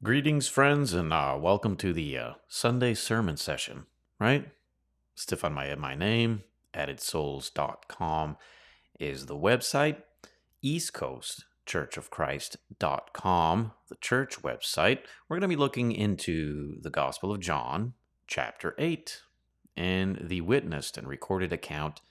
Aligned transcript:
Greetings, 0.00 0.46
friends, 0.46 0.92
and 0.92 1.12
uh, 1.12 1.36
welcome 1.40 1.74
to 1.78 1.92
the 1.92 2.16
uh, 2.16 2.34
Sunday 2.46 2.94
sermon 2.94 3.36
session, 3.36 3.86
right? 4.20 4.46
Stefan 5.16 5.52
my, 5.52 5.74
my 5.74 5.96
name, 5.96 6.44
addedsouls.com 6.72 8.36
is 9.00 9.26
the 9.26 9.36
website, 9.36 9.96
East 10.62 10.92
Coast 10.92 11.46
churchofchrist.com, 11.66 13.72
the 13.88 13.96
church 13.96 14.40
website. 14.40 15.00
We're 15.28 15.40
going 15.40 15.40
to 15.42 15.48
be 15.48 15.56
looking 15.56 15.90
into 15.90 16.80
the 16.80 16.90
Gospel 16.90 17.32
of 17.32 17.40
John, 17.40 17.94
chapter 18.28 18.76
8, 18.78 19.22
and 19.76 20.20
the 20.22 20.42
witnessed 20.42 20.96
and 20.96 21.08
recorded 21.08 21.52
account 21.52 22.02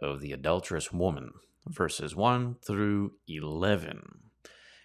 of 0.00 0.20
the 0.20 0.30
adulterous 0.30 0.92
woman, 0.92 1.32
verses 1.66 2.14
1 2.14 2.58
through 2.64 3.14
11. 3.26 4.25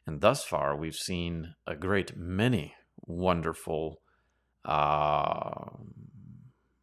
And 0.05 0.21
thus 0.21 0.43
far, 0.43 0.75
we've 0.75 0.95
seen 0.95 1.55
a 1.67 1.75
great 1.75 2.17
many 2.17 2.73
wonderful, 3.05 4.01
uh, 4.65 5.69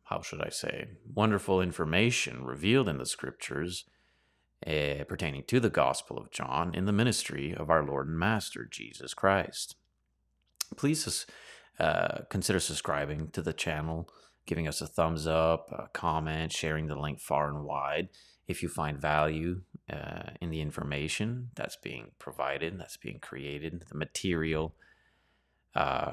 how 0.04 0.22
should 0.22 0.40
I 0.40 0.50
say, 0.50 0.88
wonderful 1.14 1.60
information 1.60 2.44
revealed 2.44 2.88
in 2.88 2.98
the 2.98 3.06
scriptures 3.06 3.84
uh, 4.66 5.04
pertaining 5.08 5.44
to 5.44 5.60
the 5.60 5.70
Gospel 5.70 6.18
of 6.18 6.30
John 6.30 6.74
in 6.74 6.86
the 6.86 6.92
ministry 6.92 7.54
of 7.54 7.70
our 7.70 7.84
Lord 7.84 8.08
and 8.08 8.18
Master 8.18 8.66
Jesus 8.70 9.14
Christ. 9.14 9.76
Please 10.76 11.26
uh, 11.78 12.22
consider 12.28 12.60
subscribing 12.60 13.30
to 13.30 13.42
the 13.42 13.52
channel, 13.52 14.08
giving 14.46 14.66
us 14.66 14.80
a 14.80 14.86
thumbs 14.86 15.26
up, 15.26 15.70
a 15.72 15.88
comment, 15.92 16.52
sharing 16.52 16.88
the 16.88 16.98
link 16.98 17.20
far 17.20 17.48
and 17.48 17.64
wide 17.64 18.08
if 18.48 18.62
you 18.62 18.68
find 18.68 19.00
value 19.00 19.60
uh, 19.90 20.30
in 20.40 20.50
the 20.50 20.60
information 20.60 21.50
that's 21.54 21.76
being 21.76 22.10
provided, 22.18 22.78
that's 22.78 22.96
being 22.96 23.18
created, 23.20 23.84
the 23.88 23.96
material 23.96 24.74
uh, 25.74 26.12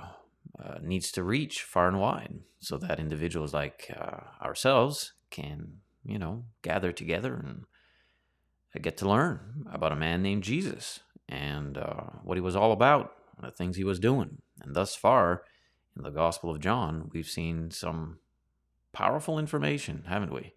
uh, 0.64 0.76
needs 0.82 1.12
to 1.12 1.24
reach 1.24 1.64
far 1.64 1.88
and 1.88 2.00
wide 2.00 2.40
so 2.60 2.78
that 2.78 3.00
individuals 3.00 3.54
like 3.54 3.92
uh, 4.00 4.44
ourselves 4.44 5.14
can, 5.30 5.80
you 6.06 6.18
know, 6.18 6.46
gather 6.62 6.92
together 6.92 7.34
and 7.34 7.66
get 8.82 8.98
to 8.98 9.10
learn 9.10 9.66
about 9.72 9.92
a 9.92 9.96
man 9.96 10.22
named 10.22 10.44
Jesus 10.44 11.00
and 11.28 11.78
uh, 11.78 12.04
what 12.24 12.38
he 12.38 12.42
was 12.42 12.56
all 12.56 12.72
about, 12.72 13.14
the 13.42 13.52
things 13.52 13.78
he 13.78 13.84
was 13.84 14.00
doing. 14.00 14.38
And 14.62 14.76
thus 14.76 14.96
far, 14.96 15.44
in 15.96 16.04
the 16.04 16.10
Gospel 16.10 16.50
of 16.50 16.60
John, 16.60 17.10
we've 17.14 17.28
seen 17.28 17.72
some 17.72 18.20
powerful 18.94 19.40
information, 19.40 20.04
haven't 20.08 20.34
we, 20.34 20.54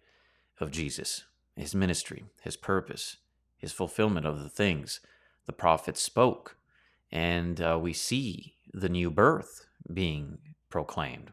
of 0.59 0.71
Jesus 0.71 1.25
his 1.59 1.75
ministry, 1.75 2.25
his 2.41 2.57
purpose, 2.57 3.17
his 3.57 3.71
fulfillment 3.71 4.25
of 4.25 4.41
the 4.41 4.49
things 4.49 4.99
the 5.45 5.53
prophets 5.53 6.01
spoke. 6.01 6.57
And 7.11 7.59
uh, 7.59 7.79
we 7.81 7.93
see 7.93 8.53
the 8.73 8.89
new 8.89 9.09
birth 9.09 9.67
being 9.91 10.37
proclaimed, 10.69 11.31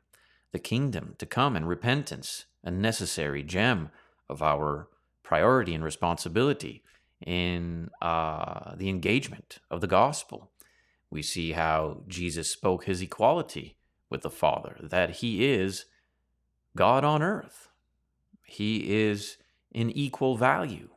the 0.52 0.58
kingdom 0.58 1.14
to 1.18 1.26
come 1.26 1.54
and 1.54 1.68
repentance, 1.68 2.46
a 2.64 2.70
necessary 2.70 3.42
gem 3.42 3.90
of 4.28 4.42
our 4.42 4.88
priority 5.22 5.74
and 5.74 5.84
responsibility 5.84 6.82
in 7.24 7.90
uh, 8.00 8.74
the 8.76 8.88
engagement 8.88 9.58
of 9.70 9.80
the 9.80 9.86
gospel. 9.86 10.50
We 11.10 11.22
see 11.22 11.52
how 11.52 12.02
Jesus 12.08 12.50
spoke 12.50 12.84
his 12.84 13.02
equality 13.02 13.76
with 14.10 14.22
the 14.22 14.30
Father, 14.30 14.76
that 14.80 15.10
he 15.16 15.46
is 15.46 15.84
God 16.74 17.04
on 17.04 17.22
earth. 17.22 17.68
He 18.44 18.94
is 18.94 19.36
in 19.76 19.90
equal 19.90 20.38
value. 20.38 20.88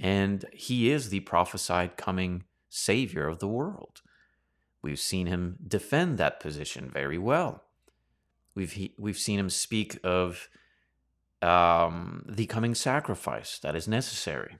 And 0.00 0.44
he 0.52 0.90
is 0.92 1.08
the 1.08 1.20
prophesied 1.20 1.96
coming 1.96 2.44
Savior 2.68 3.26
of 3.26 3.40
the 3.40 3.48
world. 3.48 4.00
We've 4.80 5.00
seen 5.00 5.26
him 5.26 5.56
defend 5.66 6.16
that 6.16 6.38
position 6.38 6.88
very 6.88 7.18
well. 7.18 7.64
We've, 8.54 8.72
he, 8.72 8.94
we've 8.96 9.18
seen 9.18 9.40
him 9.40 9.50
speak 9.50 9.98
of 10.04 10.48
um, 11.42 12.24
the 12.28 12.46
coming 12.46 12.76
sacrifice 12.76 13.58
that 13.58 13.74
is 13.74 13.88
necessary 13.88 14.58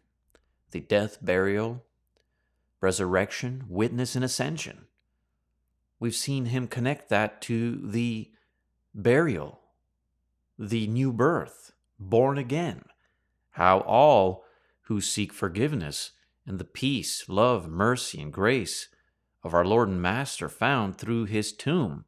the 0.72 0.80
death, 0.80 1.18
burial, 1.22 1.84
resurrection, 2.80 3.64
witness, 3.68 4.16
and 4.16 4.24
ascension. 4.24 4.86
We've 6.00 6.16
seen 6.16 6.46
him 6.46 6.66
connect 6.66 7.08
that 7.10 7.40
to 7.42 7.76
the 7.76 8.32
burial, 8.92 9.60
the 10.58 10.88
new 10.88 11.12
birth, 11.12 11.72
born 12.00 12.36
again 12.36 12.82
how 13.56 13.80
all 13.80 14.44
who 14.82 15.00
seek 15.00 15.32
forgiveness 15.32 16.12
and 16.46 16.58
the 16.58 16.64
peace, 16.64 17.26
love, 17.26 17.66
mercy, 17.66 18.20
and 18.20 18.30
grace 18.30 18.88
of 19.42 19.54
our 19.54 19.64
Lord 19.64 19.88
and 19.88 20.00
Master 20.00 20.50
found 20.50 20.98
through 20.98 21.24
his 21.24 21.54
tomb. 21.54 22.04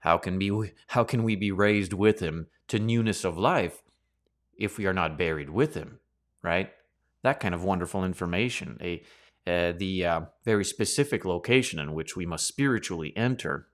How 0.00 0.18
can, 0.18 0.40
be, 0.40 0.72
how 0.88 1.04
can 1.04 1.22
we 1.22 1.36
be 1.36 1.52
raised 1.52 1.92
with 1.92 2.18
him 2.18 2.48
to 2.66 2.80
newness 2.80 3.24
of 3.24 3.38
life 3.38 3.84
if 4.58 4.76
we 4.76 4.86
are 4.86 4.92
not 4.92 5.16
buried 5.16 5.50
with 5.50 5.74
him, 5.74 6.00
right? 6.42 6.72
That 7.22 7.38
kind 7.38 7.54
of 7.54 7.62
wonderful 7.62 8.04
information, 8.04 8.76
a, 8.80 9.02
uh, 9.46 9.74
the 9.76 10.04
uh, 10.04 10.20
very 10.44 10.64
specific 10.64 11.24
location 11.24 11.78
in 11.78 11.94
which 11.94 12.16
we 12.16 12.26
must 12.26 12.48
spiritually 12.48 13.16
enter 13.16 13.68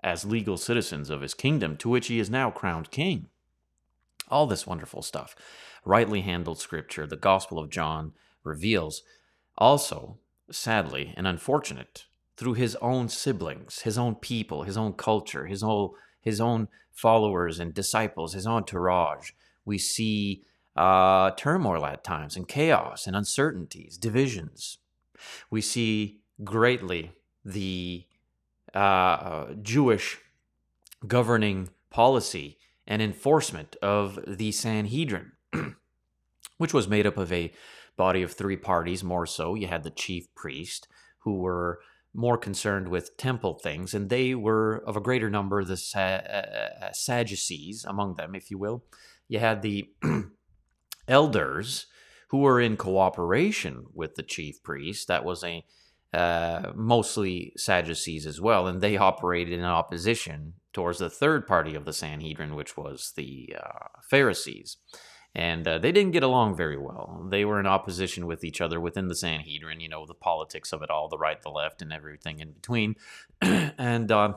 as 0.00 0.24
legal 0.24 0.56
citizens 0.56 1.10
of 1.10 1.22
his 1.22 1.34
kingdom, 1.34 1.76
to 1.78 1.88
which 1.88 2.06
he 2.06 2.20
is 2.20 2.30
now 2.30 2.52
crowned 2.52 2.92
king. 2.92 3.26
All 4.28 4.46
this 4.46 4.64
wonderful 4.64 5.02
stuff 5.02 5.34
rightly 5.84 6.22
handled 6.22 6.58
scripture, 6.58 7.06
the 7.06 7.16
Gospel 7.16 7.58
of 7.58 7.70
John 7.70 8.12
reveals 8.44 9.02
also, 9.58 10.18
sadly 10.50 11.14
and 11.16 11.26
unfortunate, 11.26 12.06
through 12.36 12.54
his 12.54 12.76
own 12.76 13.08
siblings, 13.08 13.80
his 13.80 13.98
own 13.98 14.14
people, 14.14 14.62
his 14.62 14.76
own 14.76 14.94
culture, 14.94 15.46
his 15.46 15.62
whole 15.62 15.96
his 16.20 16.40
own 16.40 16.68
followers 16.92 17.58
and 17.58 17.74
disciples, 17.74 18.32
his 18.32 18.46
entourage. 18.46 19.32
We 19.64 19.76
see 19.76 20.44
uh, 20.76 21.32
turmoil 21.32 21.84
at 21.84 22.04
times 22.04 22.36
and 22.36 22.46
chaos 22.46 23.06
and 23.06 23.16
uncertainties, 23.16 23.98
divisions. 23.98 24.78
We 25.50 25.60
see 25.60 26.20
greatly 26.44 27.12
the 27.44 28.06
uh, 28.72 29.46
Jewish 29.60 30.18
governing 31.06 31.70
policy 31.90 32.58
and 32.86 33.02
enforcement 33.02 33.76
of 33.82 34.18
the 34.26 34.52
Sanhedrin. 34.52 35.32
which 36.58 36.74
was 36.74 36.88
made 36.88 37.06
up 37.06 37.16
of 37.16 37.32
a 37.32 37.52
body 37.96 38.22
of 38.22 38.32
three 38.32 38.56
parties 38.56 39.04
more 39.04 39.26
so. 39.26 39.54
You 39.54 39.66
had 39.66 39.82
the 39.82 39.90
chief 39.90 40.32
priest, 40.34 40.88
who 41.20 41.38
were 41.38 41.80
more 42.14 42.36
concerned 42.36 42.88
with 42.88 43.16
temple 43.16 43.58
things, 43.62 43.94
and 43.94 44.10
they 44.10 44.34
were 44.34 44.82
of 44.86 44.96
a 44.96 45.00
greater 45.00 45.30
number 45.30 45.64
the 45.64 45.76
Sa- 45.76 45.98
uh, 45.98 46.46
uh 46.82 46.92
Sadducees 46.92 47.84
among 47.84 48.14
them, 48.14 48.34
if 48.34 48.50
you 48.50 48.58
will. 48.58 48.84
You 49.28 49.38
had 49.38 49.62
the 49.62 49.88
elders 51.08 51.86
who 52.28 52.38
were 52.38 52.60
in 52.60 52.76
cooperation 52.76 53.86
with 53.94 54.14
the 54.14 54.22
chief 54.22 54.62
priest. 54.62 55.08
That 55.08 55.24
was 55.24 55.42
a 55.44 55.64
uh, 56.12 56.72
mostly 56.74 57.52
Sadducees 57.56 58.26
as 58.26 58.40
well, 58.40 58.66
and 58.66 58.80
they 58.80 58.96
operated 58.96 59.58
in 59.58 59.64
opposition 59.64 60.54
towards 60.72 60.98
the 60.98 61.10
third 61.10 61.46
party 61.46 61.74
of 61.74 61.84
the 61.84 61.92
Sanhedrin, 61.92 62.54
which 62.54 62.76
was 62.76 63.12
the 63.16 63.56
uh, 63.58 63.88
Pharisees 64.08 64.76
and 65.34 65.66
uh, 65.66 65.78
they 65.78 65.92
didn't 65.92 66.12
get 66.12 66.22
along 66.22 66.56
very 66.56 66.76
well. 66.76 67.26
They 67.30 67.44
were 67.44 67.58
in 67.58 67.66
opposition 67.66 68.26
with 68.26 68.44
each 68.44 68.60
other 68.60 68.78
within 68.80 69.08
the 69.08 69.14
Sanhedrin, 69.14 69.80
you 69.80 69.88
know, 69.88 70.04
the 70.04 70.14
politics 70.14 70.72
of 70.72 70.82
it 70.82 70.90
all, 70.90 71.08
the 71.08 71.18
right, 71.18 71.40
the 71.40 71.48
left, 71.48 71.80
and 71.80 71.92
everything 71.92 72.40
in 72.40 72.52
between. 72.52 72.96
and 73.40 74.12
uh, 74.12 74.34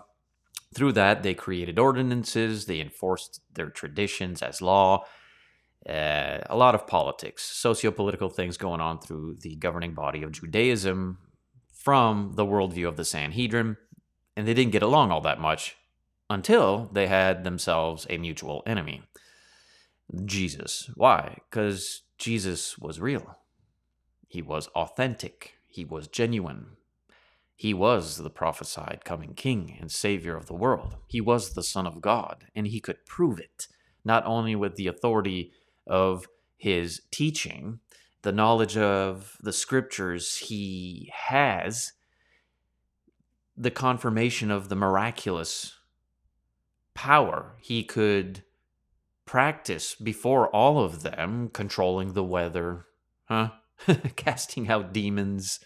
through 0.73 0.93
that, 0.93 1.21
they 1.21 1.33
created 1.33 1.79
ordinances, 1.79 2.65
they 2.65 2.79
enforced 2.79 3.41
their 3.53 3.69
traditions 3.69 4.41
as 4.41 4.61
law. 4.61 5.05
Uh, 5.87 6.39
a 6.49 6.55
lot 6.55 6.75
of 6.75 6.87
politics, 6.87 7.43
socio-political 7.43 8.29
things 8.29 8.57
going 8.57 8.81
on 8.81 8.99
through 8.99 9.35
the 9.41 9.55
governing 9.57 9.93
body 9.93 10.23
of 10.23 10.31
Judaism 10.31 11.19
from 11.73 12.31
the 12.35 12.45
worldview 12.45 12.87
of 12.87 12.95
the 12.95 13.05
Sanhedrin, 13.05 13.77
and 14.35 14.47
they 14.47 14.53
didn't 14.53 14.71
get 14.71 14.81
along 14.81 15.11
all 15.11 15.21
that 15.21 15.39
much 15.39 15.75
until 16.29 16.89
they 16.91 17.05
had 17.07 17.43
themselves 17.43 18.07
a 18.09 18.17
mutual 18.17 18.63
enemy. 18.65 19.03
Jesus. 20.25 20.89
Why? 20.95 21.39
Because 21.49 22.03
Jesus 22.17 22.77
was 22.77 22.99
real. 22.99 23.37
He 24.27 24.41
was 24.41 24.67
authentic. 24.75 25.55
He 25.67 25.85
was 25.85 26.07
genuine. 26.07 26.77
He 27.55 27.73
was 27.73 28.17
the 28.17 28.29
prophesied 28.29 29.01
coming 29.05 29.33
King 29.33 29.77
and 29.79 29.91
Savior 29.91 30.35
of 30.35 30.47
the 30.47 30.53
world. 30.53 30.97
He 31.07 31.21
was 31.21 31.53
the 31.53 31.63
Son 31.63 31.87
of 31.87 32.01
God, 32.01 32.45
and 32.53 32.67
he 32.67 32.79
could 32.79 33.05
prove 33.05 33.39
it, 33.39 33.67
not 34.03 34.25
only 34.25 34.55
with 34.55 34.75
the 34.75 34.87
authority 34.87 35.51
of 35.87 36.27
his 36.57 37.01
teaching, 37.11 37.79
the 38.23 38.31
knowledge 38.31 38.75
of 38.75 39.37
the 39.41 39.53
scriptures 39.53 40.37
he 40.37 41.11
has, 41.13 41.93
the 43.55 43.71
confirmation 43.71 44.51
of 44.51 44.67
the 44.67 44.75
miraculous 44.75 45.75
power 46.93 47.55
he 47.61 47.83
could 47.83 48.43
practice 49.25 49.95
before 49.95 50.47
all 50.49 50.79
of 50.79 51.03
them 51.03 51.49
controlling 51.49 52.13
the 52.13 52.23
weather, 52.23 52.85
huh? 53.25 53.49
Casting 54.15 54.69
out 54.69 54.93
demons. 54.93 55.59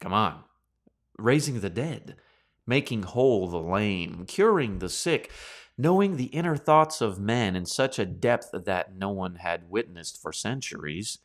Come 0.00 0.12
on. 0.12 0.44
Raising 1.18 1.60
the 1.60 1.70
dead, 1.70 2.16
making 2.66 3.02
whole 3.02 3.48
the 3.48 3.58
lame, 3.58 4.24
curing 4.26 4.78
the 4.78 4.88
sick, 4.88 5.30
knowing 5.76 6.16
the 6.16 6.26
inner 6.26 6.56
thoughts 6.56 7.00
of 7.00 7.18
men 7.18 7.56
in 7.56 7.66
such 7.66 7.98
a 7.98 8.06
depth 8.06 8.50
that 8.52 8.96
no 8.96 9.10
one 9.10 9.36
had 9.36 9.70
witnessed 9.70 10.20
for 10.20 10.32
centuries. 10.32 11.18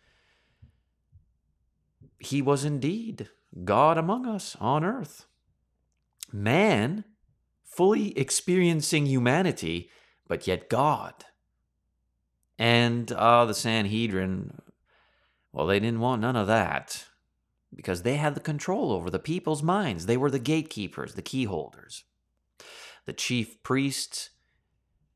He 2.19 2.41
was 2.41 2.65
indeed 2.65 3.29
God 3.63 3.97
among 3.97 4.25
us 4.25 4.55
on 4.59 4.83
earth. 4.83 5.27
Man, 6.31 7.05
fully 7.63 8.17
experiencing 8.17 9.05
humanity, 9.05 9.89
but 10.27 10.47
yet 10.47 10.69
God. 10.69 11.13
And 12.57 13.11
uh, 13.11 13.45
the 13.45 13.53
Sanhedrin, 13.53 14.59
well, 15.51 15.67
they 15.67 15.79
didn't 15.79 15.99
want 15.99 16.21
none 16.21 16.35
of 16.35 16.47
that 16.47 17.05
because 17.75 18.03
they 18.03 18.15
had 18.15 18.35
the 18.35 18.41
control 18.41 18.91
over 18.91 19.09
the 19.09 19.19
people's 19.19 19.61
minds. 19.61 20.05
They 20.05 20.17
were 20.17 20.31
the 20.31 20.39
gatekeepers, 20.39 21.13
the 21.13 21.21
key 21.21 21.43
holders. 21.45 22.05
The 23.05 23.13
chief 23.13 23.61
priests 23.61 24.29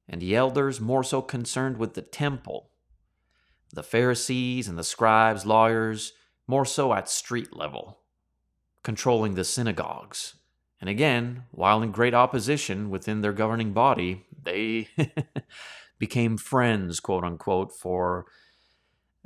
and 0.07 0.21
the 0.21 0.35
elders 0.35 0.81
more 0.81 1.03
so 1.03 1.21
concerned 1.21 1.77
with 1.77 1.93
the 1.93 2.01
temple. 2.01 2.71
The 3.73 3.83
Pharisees 3.83 4.67
and 4.67 4.77
the 4.77 4.83
scribes, 4.83 5.45
lawyers, 5.45 6.13
more 6.47 6.65
so 6.65 6.93
at 6.93 7.07
street 7.07 7.55
level, 7.55 7.99
controlling 8.83 9.35
the 9.35 9.43
synagogues. 9.43 10.35
And 10.81 10.89
again, 10.89 11.43
while 11.51 11.81
in 11.81 11.91
great 11.91 12.13
opposition 12.13 12.89
within 12.89 13.21
their 13.21 13.33
governing 13.33 13.73
body, 13.73 14.25
they 14.43 14.87
became 15.99 16.37
friends, 16.37 16.99
quote 16.99 17.23
unquote, 17.23 17.71
for 17.71 18.25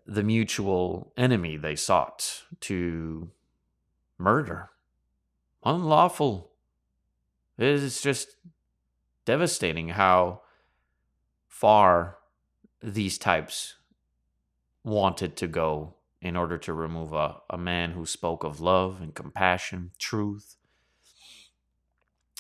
the 0.06 0.24
mutual 0.24 1.14
enemy 1.16 1.58
they 1.58 1.76
sought 1.76 2.44
to 2.62 3.30
murder. 4.18 4.70
Unlawful. 5.64 6.52
It 7.58 7.68
is 7.68 8.02
just 8.02 8.36
devastating 9.26 9.90
how 9.90 10.42
far 11.48 12.18
these 12.82 13.18
types 13.18 13.76
wanted 14.84 15.38
to 15.38 15.48
go 15.48 15.96
in 16.22 16.36
order 16.36 16.58
to 16.58 16.74
remove 16.74 17.14
a, 17.14 17.38
a 17.50 17.58
man 17.58 17.92
who 17.92 18.06
spoke 18.06 18.44
of 18.44 18.60
love 18.60 19.00
and 19.02 19.14
compassion, 19.14 19.92
truth. 19.98 20.56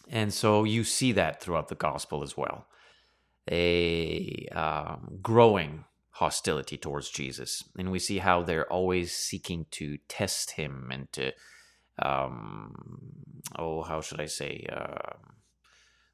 And 0.09 0.33
so 0.33 0.63
you 0.63 0.83
see 0.83 1.11
that 1.13 1.41
throughout 1.41 1.69
the 1.69 1.75
gospel 1.75 2.23
as 2.23 2.35
well. 2.37 2.67
A 3.49 4.47
um, 4.53 5.19
growing 5.21 5.85
hostility 6.11 6.77
towards 6.77 7.09
Jesus. 7.09 7.63
And 7.77 7.91
we 7.91 7.99
see 7.99 8.19
how 8.19 8.43
they're 8.43 8.71
always 8.71 9.15
seeking 9.15 9.65
to 9.71 9.97
test 10.07 10.51
him 10.51 10.89
and 10.91 11.11
to, 11.13 11.31
um, 11.99 12.73
oh, 13.57 13.81
how 13.81 14.01
should 14.01 14.21
I 14.21 14.27
say? 14.27 14.65
Uh, 14.71 15.17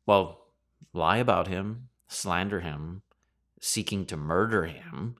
well, 0.06 0.45
lie 0.94 1.18
about 1.18 1.47
him, 1.47 1.89
slander 2.07 2.62
him, 2.62 3.01
seeking 3.59 4.06
to 4.06 4.18
murder 4.18 4.65
him. 4.65 5.15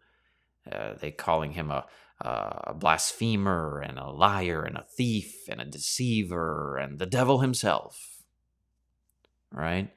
Uh, 0.72 0.94
they 0.94 1.12
calling 1.12 1.52
him 1.52 1.72
a, 1.72 1.86
a 2.22 2.74
blasphemer 2.74 3.80
and 3.80 4.00
a 4.00 4.10
liar 4.10 4.64
and 4.64 4.78
a 4.78 4.86
thief 4.96 5.48
and 5.50 5.60
a 5.60 5.66
deceiver 5.66 6.78
and 6.78 7.00
the 7.00 7.06
devil 7.06 7.40
himself. 7.40 8.19
Right? 9.52 9.92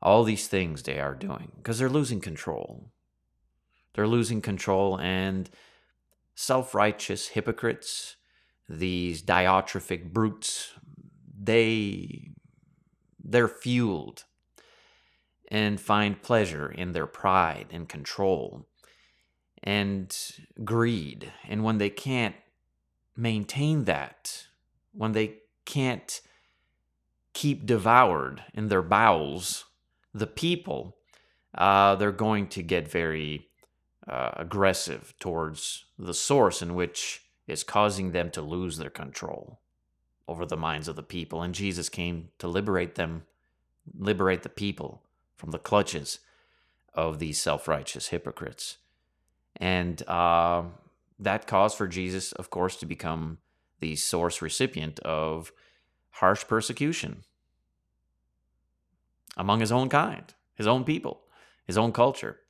All 0.00 0.24
these 0.24 0.48
things 0.48 0.82
they 0.82 0.98
are 0.98 1.14
doing 1.14 1.52
because 1.56 1.78
they're 1.78 1.88
losing 1.88 2.20
control. 2.20 2.90
They're 3.94 4.08
losing 4.08 4.40
control, 4.40 4.98
and 4.98 5.50
self 6.34 6.74
righteous 6.74 7.28
hypocrites, 7.28 8.16
these 8.68 9.22
diatrophic 9.22 10.12
brutes, 10.12 10.72
they 11.38 12.30
they're 13.22 13.48
fueled 13.48 14.24
and 15.48 15.80
find 15.80 16.22
pleasure 16.22 16.70
in 16.70 16.92
their 16.92 17.06
pride 17.06 17.66
and 17.70 17.88
control 17.88 18.66
and 19.62 20.16
greed. 20.64 21.32
And 21.48 21.62
when 21.62 21.78
they 21.78 21.90
can't 21.90 22.34
maintain 23.16 23.84
that, 23.84 24.46
when 24.92 25.12
they 25.12 25.36
can't 25.64 26.20
keep 27.32 27.66
devoured 27.66 28.42
in 28.54 28.68
their 28.68 28.82
bowels 28.82 29.64
the 30.14 30.26
people, 30.26 30.96
uh, 31.56 31.94
they're 31.96 32.12
going 32.12 32.46
to 32.48 32.62
get 32.62 32.88
very 32.88 33.48
uh, 34.08 34.30
aggressive 34.36 35.14
towards 35.20 35.84
the 35.98 36.14
source 36.14 36.60
in 36.62 36.74
which 36.74 37.22
is 37.46 37.64
causing 37.64 38.12
them 38.12 38.30
to 38.30 38.42
lose 38.42 38.76
their 38.76 38.90
control 38.90 39.60
over 40.28 40.46
the 40.46 40.56
minds 40.56 40.88
of 40.88 40.96
the 40.96 41.02
people. 41.02 41.42
And 41.42 41.54
Jesus 41.54 41.88
came 41.88 42.28
to 42.38 42.48
liberate 42.48 42.94
them, 42.94 43.24
liberate 43.98 44.42
the 44.42 44.48
people 44.48 45.02
from 45.36 45.50
the 45.50 45.58
clutches 45.58 46.20
of 46.94 47.18
these 47.18 47.40
self 47.40 47.66
righteous 47.66 48.08
hypocrites. 48.08 48.78
And 49.56 50.06
uh, 50.08 50.64
that 51.18 51.46
caused 51.46 51.76
for 51.76 51.88
Jesus, 51.88 52.32
of 52.32 52.50
course, 52.50 52.76
to 52.76 52.86
become 52.86 53.38
the 53.80 53.96
source 53.96 54.40
recipient 54.40 55.00
of 55.00 55.52
harsh 56.12 56.44
persecution 56.46 57.24
among 59.36 59.60
his 59.60 59.72
own 59.72 59.88
kind, 59.88 60.34
his 60.54 60.66
own 60.66 60.84
people, 60.84 61.22
his 61.66 61.78
own 61.78 61.92
culture, 61.92 62.40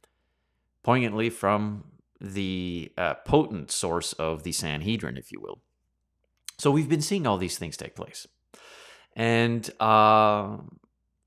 poignantly 0.83 1.31
from 1.31 1.85
the 2.21 2.93
uh, 2.97 3.15
potent 3.27 3.71
source 3.71 4.13
of 4.15 4.43
the 4.43 4.53
Sanhedrin, 4.53 5.17
if 5.17 5.33
you 5.33 5.41
will. 5.41 5.61
So 6.59 6.71
we've 6.71 6.89
been 6.89 7.03
seeing 7.03 7.27
all 7.27 7.39
these 7.39 7.59
things 7.59 7.77
take 7.77 7.97
place. 7.97 8.27
And 9.15 9.69
uh, 9.81 10.59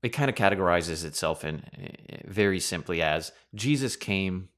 it 0.02 0.10
kind 0.10 0.28
of 0.28 0.34
categorizes 0.34 1.04
itself 1.04 1.44
in 1.44 1.60
uh, 1.60 2.30
very 2.30 2.60
simply 2.60 3.02
as 3.02 3.32
Jesus 3.54 3.96
came 3.96 4.48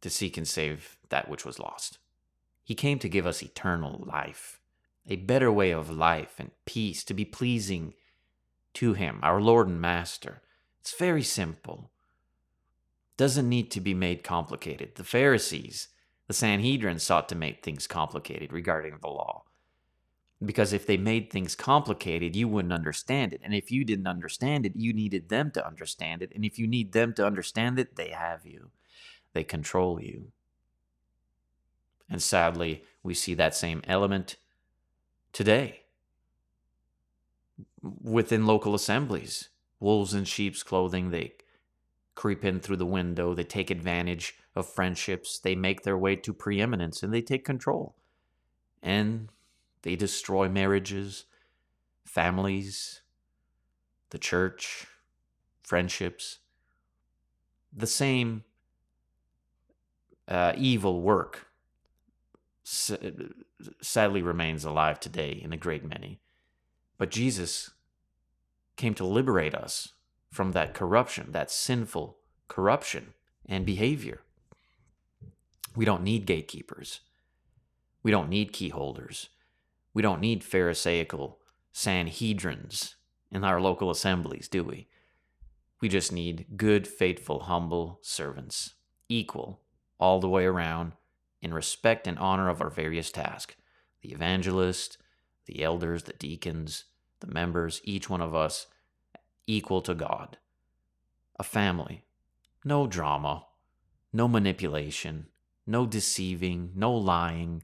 to 0.00 0.10
seek 0.10 0.36
and 0.36 0.48
save 0.48 0.96
that 1.10 1.28
which 1.28 1.44
was 1.44 1.58
lost. 1.58 1.98
He 2.64 2.74
came 2.74 2.98
to 3.00 3.08
give 3.08 3.26
us 3.26 3.42
eternal 3.42 4.04
life, 4.06 4.59
a 5.08 5.16
better 5.16 5.50
way 5.50 5.70
of 5.70 5.90
life 5.90 6.34
and 6.38 6.50
peace, 6.66 7.04
to 7.04 7.14
be 7.14 7.24
pleasing 7.24 7.94
to 8.74 8.92
Him, 8.94 9.18
our 9.22 9.40
Lord 9.40 9.68
and 9.68 9.80
Master. 9.80 10.42
It's 10.80 10.96
very 10.96 11.22
simple. 11.22 11.90
Doesn't 13.16 13.48
need 13.48 13.70
to 13.72 13.80
be 13.80 13.94
made 13.94 14.24
complicated. 14.24 14.94
The 14.94 15.04
Pharisees, 15.04 15.88
the 16.26 16.34
Sanhedrin 16.34 16.98
sought 16.98 17.28
to 17.30 17.34
make 17.34 17.62
things 17.62 17.86
complicated 17.86 18.52
regarding 18.52 18.98
the 19.00 19.08
law. 19.08 19.44
Because 20.42 20.72
if 20.72 20.86
they 20.86 20.96
made 20.96 21.30
things 21.30 21.54
complicated, 21.54 22.34
you 22.34 22.48
wouldn't 22.48 22.72
understand 22.72 23.34
it. 23.34 23.42
And 23.44 23.54
if 23.54 23.70
you 23.70 23.84
didn't 23.84 24.06
understand 24.06 24.64
it, 24.64 24.72
you 24.74 24.94
needed 24.94 25.28
them 25.28 25.50
to 25.50 25.66
understand 25.66 26.22
it. 26.22 26.32
And 26.34 26.44
if 26.46 26.58
you 26.58 26.66
need 26.66 26.92
them 26.92 27.12
to 27.14 27.26
understand 27.26 27.78
it, 27.78 27.96
they 27.96 28.08
have 28.08 28.46
you, 28.46 28.70
they 29.34 29.44
control 29.44 30.00
you. 30.00 30.32
And 32.08 32.22
sadly, 32.22 32.84
we 33.02 33.12
see 33.12 33.34
that 33.34 33.54
same 33.54 33.82
element 33.86 34.36
today 35.32 35.80
within 37.82 38.46
local 38.46 38.74
assemblies. 38.74 39.48
Wolves 39.78 40.12
in 40.12 40.24
sheep's 40.24 40.62
clothing, 40.62 41.10
they 41.10 41.32
creep 42.14 42.44
in 42.44 42.60
through 42.60 42.76
the 42.76 42.86
window, 42.86 43.34
they 43.34 43.44
take 43.44 43.70
advantage 43.70 44.34
of 44.54 44.68
friendships, 44.68 45.38
they 45.38 45.54
make 45.54 45.82
their 45.82 45.96
way 45.96 46.16
to 46.16 46.34
preeminence, 46.34 47.02
and 47.02 47.14
they 47.14 47.22
take 47.22 47.44
control. 47.44 47.94
And 48.82 49.30
they 49.82 49.96
destroy 49.96 50.48
marriages, 50.48 51.24
families, 52.04 53.00
the 54.10 54.18
church, 54.18 54.86
friendships. 55.62 56.40
The 57.72 57.86
same 57.86 58.44
uh, 60.28 60.52
evil 60.56 61.00
work 61.00 61.49
Uh, 62.90 62.96
sadly 63.82 64.22
remains 64.22 64.64
alive 64.64 65.00
today 65.00 65.40
in 65.42 65.52
a 65.52 65.56
great 65.56 65.84
many. 65.84 66.20
But 66.98 67.10
Jesus 67.10 67.70
came 68.76 68.94
to 68.94 69.04
liberate 69.04 69.54
us 69.54 69.94
from 70.30 70.52
that 70.52 70.72
corruption, 70.74 71.32
that 71.32 71.50
sinful 71.50 72.18
corruption 72.46 73.14
and 73.44 73.66
behavior. 73.66 74.20
We 75.74 75.84
don't 75.84 76.04
need 76.04 76.26
gatekeepers. 76.26 77.00
We 78.02 78.10
don't 78.10 78.28
need 78.28 78.52
keyholders. 78.52 79.30
We 79.92 80.02
don't 80.02 80.20
need 80.20 80.44
Pharisaical 80.44 81.38
Sanhedrins 81.74 82.94
in 83.32 83.44
our 83.44 83.60
local 83.60 83.90
assemblies, 83.90 84.48
do 84.48 84.62
we? 84.62 84.88
We 85.80 85.88
just 85.88 86.12
need 86.12 86.46
good, 86.56 86.86
faithful, 86.86 87.40
humble 87.40 87.98
servants, 88.02 88.74
equal 89.08 89.60
all 89.98 90.20
the 90.20 90.28
way 90.28 90.44
around 90.44 90.92
in 91.42 91.54
respect 91.54 92.06
and 92.06 92.18
honor 92.18 92.48
of 92.48 92.60
our 92.60 92.70
various 92.70 93.10
tasks. 93.10 93.54
The 94.02 94.12
evangelist, 94.12 94.98
the 95.46 95.62
elders, 95.62 96.04
the 96.04 96.12
deacons, 96.12 96.84
the 97.20 97.26
members, 97.26 97.80
each 97.84 98.08
one 98.08 98.20
of 98.20 98.34
us 98.34 98.66
equal 99.46 99.82
to 99.82 99.94
God. 99.94 100.38
A 101.38 101.42
family, 101.42 102.04
no 102.64 102.86
drama, 102.86 103.46
no 104.12 104.28
manipulation, 104.28 105.26
no 105.66 105.86
deceiving, 105.86 106.72
no 106.74 106.92
lying, 106.92 107.62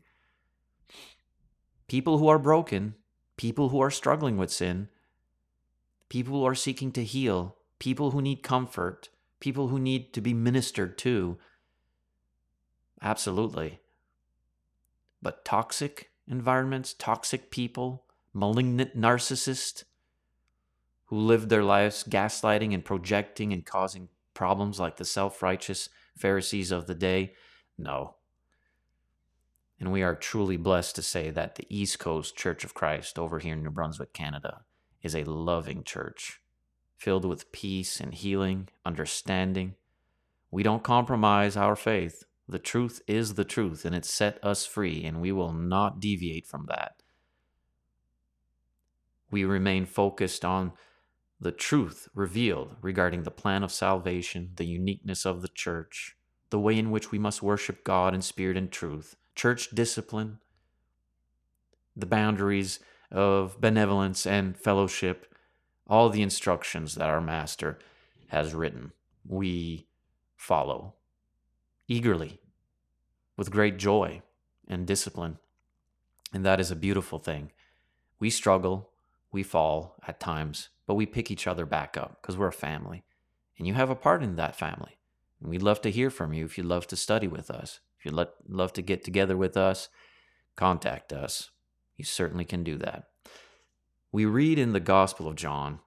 people 1.89 2.19
who 2.19 2.29
are 2.29 2.39
broken, 2.39 2.95
people 3.37 3.69
who 3.69 3.81
are 3.81 3.91
struggling 3.91 4.37
with 4.37 4.51
sin, 4.51 4.89
people 6.09 6.35
who 6.35 6.45
are 6.45 6.55
seeking 6.55 6.93
to 6.93 7.05
heal, 7.05 7.57
people 7.79 8.11
who 8.13 8.23
need 8.23 8.43
comfort, 8.43 9.09
people 9.41 9.69
who 9.69 9.79
need 9.79 10.13
to 10.15 10.21
be 10.21 10.35
ministered 10.35 10.97
to. 10.99 11.39
Absolutely. 13.03 13.81
But 15.23 15.45
toxic 15.45 16.11
environments, 16.29 16.95
toxic 16.95 17.51
people, 17.51 18.05
malignant 18.33 18.97
narcissists 18.97 19.85
who 21.07 21.17
live 21.17 21.49
their 21.49 21.63
lives 21.63 22.05
gaslighting 22.05 22.75
and 22.75 22.85
projecting 22.85 23.53
and 23.53 23.65
causing 23.65 24.09
problems 24.35 24.79
like 24.79 24.97
the 24.97 25.05
self 25.05 25.43
righteous 25.43 25.89
Pharisees 26.17 26.71
of 26.71 26.87
the 26.87 26.95
day? 26.95 27.35
No. 27.79 28.17
And 29.79 29.93
we 29.93 30.03
are 30.03 30.15
truly 30.15 30.57
blessed 30.57 30.97
to 30.97 31.03
say 31.03 31.31
that 31.31 31.57
the 31.57 31.67
East 31.69 31.99
Coast 31.99 32.37
Church 32.37 32.65
of 32.65 32.75
Christ 32.75 33.19
over 33.19 33.39
here 33.39 33.53
in 33.53 33.63
New 33.63 33.71
Brunswick, 33.71 34.13
Canada, 34.15 34.63
is 35.03 35.15
a 35.15 35.25
loving 35.25 35.85
church 35.85 36.41
filled 36.97 37.27
with 37.27 37.53
peace 37.53 38.01
and 38.01 38.15
healing, 38.15 38.69
understanding. 38.85 39.75
We 40.51 40.63
don't 40.63 40.83
compromise 40.83 41.57
our 41.57 41.77
faith. 41.77 42.25
The 42.49 42.59
truth 42.59 43.03
is 43.09 43.35
the 43.35 43.45
truth, 43.45 43.85
and 43.85 43.95
it 43.95 44.05
set 44.05 44.43
us 44.43 44.65
free, 44.65 45.05
and 45.05 45.21
we 45.21 45.33
will 45.33 45.53
not 45.53 45.99
deviate 46.01 46.47
from 46.47 46.67
that. 46.69 47.03
We 49.31 49.45
remain 49.45 49.87
focused 49.87 50.45
on 50.45 50.73
the 51.41 51.53
truth 51.53 52.09
revealed 52.15 52.77
regarding 52.81 53.25
the 53.25 53.31
plan 53.31 53.63
of 53.63 53.73
salvation, 53.73 54.53
the 54.57 54.65
uniqueness 54.65 55.27
of 55.27 55.43
the 55.43 55.49
church, 55.49 56.17
the 56.51 56.61
way 56.61 56.79
in 56.79 56.91
which 56.91 57.11
we 57.11 57.19
must 57.19 57.43
worship 57.43 57.85
God 57.85 58.15
in 58.15 58.23
spirit 58.23 58.57
and 58.57 58.71
truth, 58.71 59.17
church 59.35 59.71
discipline, 59.71 60.39
the 61.97 62.07
boundaries 62.07 62.79
of 63.11 63.61
benevolence 63.61 64.27
and 64.27 64.57
fellowship, 64.57 65.35
all 65.87 66.09
the 66.11 66.23
instructions 66.23 66.95
that 66.95 67.09
our 67.09 67.21
Master 67.21 67.79
has 68.29 68.55
written. 68.55 68.93
We 69.27 69.89
follow 70.37 70.96
eagerly, 71.89 72.41
with 73.37 73.51
great 73.51 73.77
joy 73.77 74.23
and 74.69 74.87
discipline. 74.87 75.39
And 76.33 76.45
that 76.45 76.61
is 76.61 76.71
a 76.71 76.77
beautiful 76.77 77.19
thing. 77.19 77.53
We 78.19 78.31
struggle, 78.31 78.91
we 79.31 79.43
fall 79.43 79.97
at 80.07 80.21
times, 80.21 80.69
but 80.87 80.95
we 80.95 81.07
pick 81.07 81.31
each 81.31 81.47
other 81.47 81.67
back 81.67 81.97
up 81.97 82.19
because 82.21 82.37
we're 82.37 82.49
a 82.49 82.53
family. 82.53 83.05
And 83.59 83.67
you 83.67 83.75
have 83.75 83.91
a 83.91 83.95
part 83.95 84.23
in 84.23 84.37
that 84.37 84.57
family. 84.57 84.99
And 85.41 85.51
we'd 85.51 85.63
love 85.63 85.81
to 85.83 85.91
hear 85.91 86.11
from 86.11 86.33
you 86.33 86.45
if 86.45 86.57
you'd 86.57 86.67
love 86.67 86.87
to 86.89 86.97
study 86.97 87.29
with 87.29 87.51
us. 87.51 87.81
If 87.99 88.05
you'd 88.05 88.15
let, 88.15 88.31
love 88.49 88.73
to 88.75 88.83
get 88.83 89.05
together 89.05 89.37
with 89.37 89.57
us, 89.57 89.89
contact 90.57 91.13
us. 91.13 91.51
You 91.97 92.05
certainly 92.05 92.45
can 92.45 92.65
do 92.65 92.77
that. 92.79 93.09
We 94.13 94.25
read 94.25 94.59
in 94.59 94.73
the 94.73 94.81
Gospel 94.81 95.29
of 95.29 95.37
John 95.37 95.81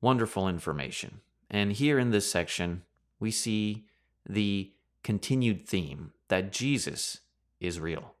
wonderful 0.00 0.48
information. 0.48 1.20
And 1.48 1.72
here 1.72 1.98
in 1.98 2.10
this 2.10 2.30
section, 2.30 2.82
we 3.20 3.30
see 3.30 3.86
the 4.28 4.71
continued 5.02 5.66
theme 5.66 6.12
that 6.28 6.52
Jesus 6.52 7.20
is 7.60 7.80
real. 7.80 8.14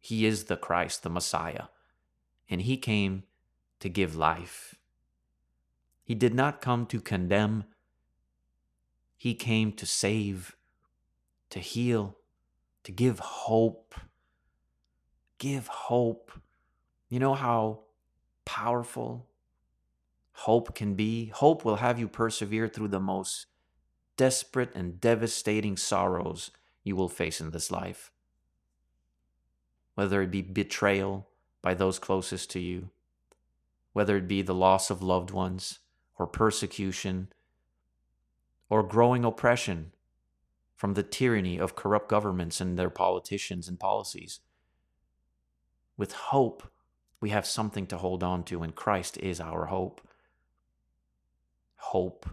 He 0.00 0.26
is 0.26 0.44
the 0.44 0.56
Christ, 0.56 1.02
the 1.02 1.10
Messiah, 1.10 1.64
and 2.48 2.62
he 2.62 2.76
came 2.76 3.24
to 3.80 3.88
give 3.88 4.16
life. 4.16 4.74
He 6.04 6.14
did 6.14 6.34
not 6.34 6.60
come 6.60 6.86
to 6.86 7.00
condemn, 7.00 7.64
he 9.16 9.34
came 9.34 9.72
to 9.72 9.86
save, 9.86 10.56
to 11.50 11.60
heal, 11.60 12.16
to 12.82 12.90
give 12.90 13.20
hope. 13.20 13.94
Give 15.38 15.66
hope. 15.66 16.32
You 17.08 17.20
know 17.20 17.34
how 17.34 17.80
powerful 18.44 19.28
hope 20.32 20.74
can 20.74 20.94
be? 20.94 21.26
Hope 21.26 21.64
will 21.64 21.76
have 21.76 21.98
you 21.98 22.08
persevere 22.08 22.68
through 22.68 22.88
the 22.88 23.00
most 23.00 23.46
desperate 24.16 24.74
and 24.74 25.00
devastating 25.00 25.76
sorrows 25.76 26.50
you 26.84 26.96
will 26.96 27.08
face 27.08 27.40
in 27.40 27.50
this 27.50 27.70
life. 27.70 28.10
Whether 29.94 30.22
it 30.22 30.30
be 30.30 30.42
betrayal 30.42 31.28
by 31.60 31.74
those 31.74 31.98
closest 31.98 32.50
to 32.50 32.60
you, 32.60 32.90
whether 33.92 34.16
it 34.16 34.26
be 34.26 34.42
the 34.42 34.54
loss 34.54 34.90
of 34.90 35.02
loved 35.02 35.30
ones, 35.30 35.78
or 36.18 36.26
persecution, 36.26 37.28
or 38.68 38.82
growing 38.82 39.24
oppression 39.24 39.92
from 40.74 40.94
the 40.94 41.02
tyranny 41.02 41.58
of 41.58 41.76
corrupt 41.76 42.08
governments 42.08 42.60
and 42.60 42.78
their 42.78 42.90
politicians 42.90 43.68
and 43.68 43.78
policies. 43.78 44.40
With 45.96 46.12
hope, 46.12 46.70
we 47.20 47.30
have 47.30 47.46
something 47.46 47.86
to 47.88 47.98
hold 47.98 48.22
on 48.24 48.44
to, 48.44 48.62
and 48.62 48.74
Christ 48.74 49.18
is 49.18 49.40
our 49.40 49.66
hope. 49.66 50.00
Hope 51.76 52.28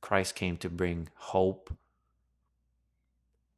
Christ 0.00 0.34
came 0.34 0.56
to 0.58 0.70
bring 0.70 1.08
hope. 1.14 1.76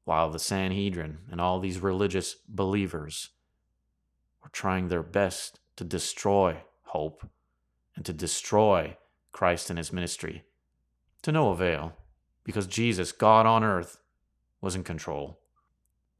While 0.04 0.30
the 0.30 0.38
Sanhedrin 0.38 1.18
and 1.30 1.40
all 1.40 1.60
these 1.60 1.78
religious 1.78 2.36
believers 2.48 3.30
were 4.42 4.50
trying 4.50 4.88
their 4.88 5.02
best 5.02 5.60
to 5.76 5.84
destroy 5.84 6.62
hope 6.82 7.28
and 7.94 8.04
to 8.06 8.12
destroy 8.12 8.96
Christ 9.32 9.70
and 9.70 9.78
his 9.78 9.92
ministry, 9.92 10.44
to 11.22 11.32
no 11.32 11.50
avail, 11.50 11.92
because 12.42 12.66
Jesus, 12.66 13.12
God 13.12 13.46
on 13.46 13.62
earth, 13.62 13.98
was 14.60 14.74
in 14.74 14.82
control. 14.82 15.38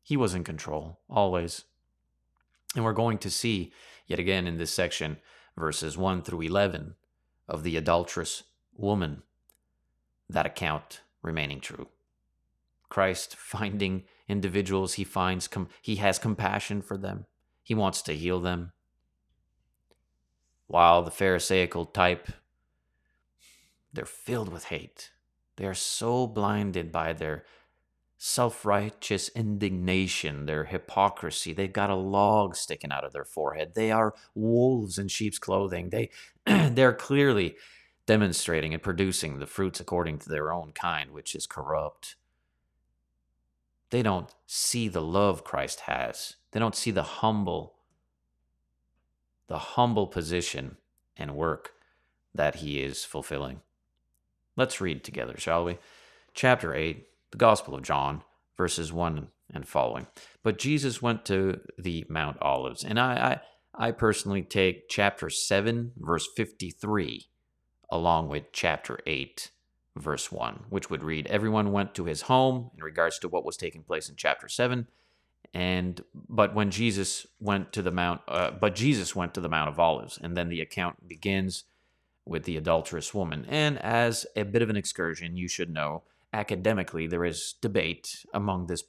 He 0.03 0.17
was 0.17 0.35
in 0.35 0.45
control, 0.45 1.01
always. 1.09 1.65
And 2.77 2.85
we're 2.85 2.93
going 2.93 3.19
to 3.19 3.31
see, 3.31 3.73
yet 4.07 4.19
again 4.19 4.47
in 4.47 4.59
this 4.59 4.71
section, 4.71 5.17
verses 5.57 5.97
1 5.99 6.23
through 6.23 6.43
11, 6.43 6.95
of 7.49 7.63
the 7.65 7.77
adulterous 7.77 8.45
woman 8.75 9.23
that 10.33 10.47
account 10.47 11.01
remaining 11.23 11.61
true. 11.61 11.89
Christ 12.89 13.37
finding 13.37 14.05
individuals 14.29 14.95
he 14.95 15.05
finds 15.05 15.49
com- 15.49 15.69
he 15.81 15.97
has 15.97 16.19
compassion 16.19 16.83
for 16.83 16.97
them. 16.97 17.27
He 17.63 17.75
wants 17.75 18.03
to 18.03 18.17
heal 18.17 18.41
them. 18.41 18.73
While 20.67 21.03
the 21.03 21.11
pharisaical 21.11 21.87
type 21.87 22.31
they're 23.93 24.05
filled 24.05 24.53
with 24.53 24.65
hate. 24.65 25.11
They 25.57 25.67
are 25.67 25.75
so 25.75 26.27
blinded 26.27 26.93
by 26.93 27.13
their 27.13 27.45
self 28.19 28.65
righteous 28.65 29.29
indignation, 29.31 30.47
their 30.47 30.65
hypocrisy. 30.65 31.53
They've 31.53 31.73
got 31.73 31.91
a 31.91 31.97
log 31.97 32.55
sticking 32.57 32.93
out 32.93 33.05
of 33.05 33.13
their 33.13 33.25
forehead. 33.25 33.73
They 33.75 33.91
are 33.91 34.15
wolves 34.35 34.99
in 34.99 35.09
sheep's 35.09 35.39
clothing. 35.39 35.91
They, 35.91 36.11
they're 36.47 36.93
clearly 36.93 37.57
demonstrating 38.11 38.75
and 38.75 38.83
producing 38.83 39.39
the 39.39 39.47
fruits 39.47 39.79
according 39.79 40.19
to 40.19 40.29
their 40.29 40.53
own 40.53 40.73
kind, 40.73 41.13
which 41.13 41.33
is 41.37 41.47
corrupt. 41.47 42.17
They 43.91 44.03
don't 44.03 44.35
see 44.49 44.89
the 44.89 45.01
love 45.01 45.45
Christ 45.45 45.83
has. 45.83 46.35
They 46.51 46.59
don't 46.59 46.75
see 46.75 46.91
the 46.91 47.05
humble, 47.05 47.75
the 49.47 49.59
humble 49.59 50.09
position 50.09 50.77
and 51.17 51.37
work 51.37 51.71
that 52.35 52.57
he 52.57 52.81
is 52.81 53.05
fulfilling. 53.05 53.61
Let's 54.57 54.81
read 54.81 55.05
together, 55.05 55.37
shall 55.39 55.65
we? 55.65 55.79
Chapter 56.35 56.75
8, 56.75 57.07
the 57.31 57.39
Gospel 57.39 57.77
of 57.77 57.83
John, 57.83 58.25
verses 58.57 58.93
1 58.93 59.29
and 59.55 59.69
following. 59.69 60.09
But 60.43 60.59
Jesus 60.59 61.01
went 61.01 61.25
to 61.27 61.61
the 61.79 62.07
Mount 62.09 62.39
Olives, 62.43 62.83
and 62.83 62.99
I, 62.99 63.41
I, 63.77 63.89
I 63.89 63.93
personally 63.93 64.43
take 64.43 64.89
chapter 64.89 65.31
7, 65.31 65.93
verse 65.97 66.27
53 66.37 67.30
along 67.91 68.29
with 68.29 68.53
chapter 68.53 68.99
8, 69.07 69.51
verse 69.97 70.31
1, 70.31 70.65
which 70.71 70.91
would 70.91 71.03
read 71.03 71.27
Everyone 71.27 71.73
went 71.73 71.95
to 71.95 72.05
his 72.05 72.23
home 72.23 72.71
in 72.77 72.83
regards 72.83 73.19
to 73.21 73.29
what 73.29 73.45
was 73.45 73.57
taking 73.57 73.83
place 73.83 74.09
in 74.09 74.17
chapter 74.17 74.49
7. 74.49 74.87
And 75.53 76.05
but 76.15 76.55
when 76.55 76.71
Jesus 76.71 77.27
went 77.41 77.73
to 77.73 77.83
the 77.83 77.91
mount, 77.91 78.21
uh, 78.29 78.53
but 78.53 78.75
Jesus 78.75 79.17
went 79.17 79.35
to 79.35 79.41
the 79.41 79.49
Mount 79.49 79.69
of 79.69 79.81
Olives, 79.81 80.19
and 80.23 80.37
then 80.37 80.49
the 80.49 80.61
account 80.61 81.09
begins 81.09 81.65
with 82.25 82.45
the 82.45 82.57
adulterous 82.57 83.13
woman. 83.13 83.45
And 83.49 83.79
as 83.79 84.27
a 84.37 84.45
bit 84.45 84.63
of 84.63 84.71
an 84.71 84.77
excursion, 84.77 85.37
you 85.37 85.49
should 85.49 85.71
know 85.71 86.05
academically 86.33 87.09
there 87.09 87.25
is 87.25 87.55
debate 87.61 88.25
among 88.33 88.67
this 88.67 88.85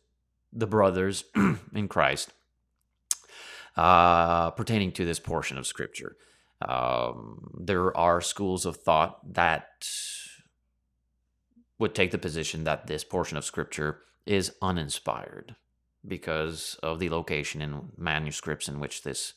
the 0.53 0.67
brothers 0.67 1.23
in 1.73 1.87
Christ 1.87 2.33
uh, 3.75 4.51
pertaining 4.51 4.91
to 4.93 5.05
this 5.05 5.19
portion 5.19 5.57
of 5.57 5.65
Scripture. 5.65 6.15
Um, 6.61 7.51
there 7.59 7.95
are 7.97 8.21
schools 8.21 8.65
of 8.65 8.77
thought 8.77 9.33
that 9.33 9.67
would 11.79 11.95
take 11.95 12.11
the 12.11 12.17
position 12.17 12.63
that 12.63 12.87
this 12.87 13.03
portion 13.03 13.37
of 13.37 13.45
scripture 13.45 14.01
is 14.25 14.53
uninspired 14.61 15.55
because 16.07 16.77
of 16.83 16.99
the 16.99 17.09
location 17.09 17.61
in 17.61 17.89
manuscripts 17.97 18.67
in 18.67 18.79
which 18.79 19.03
this 19.03 19.33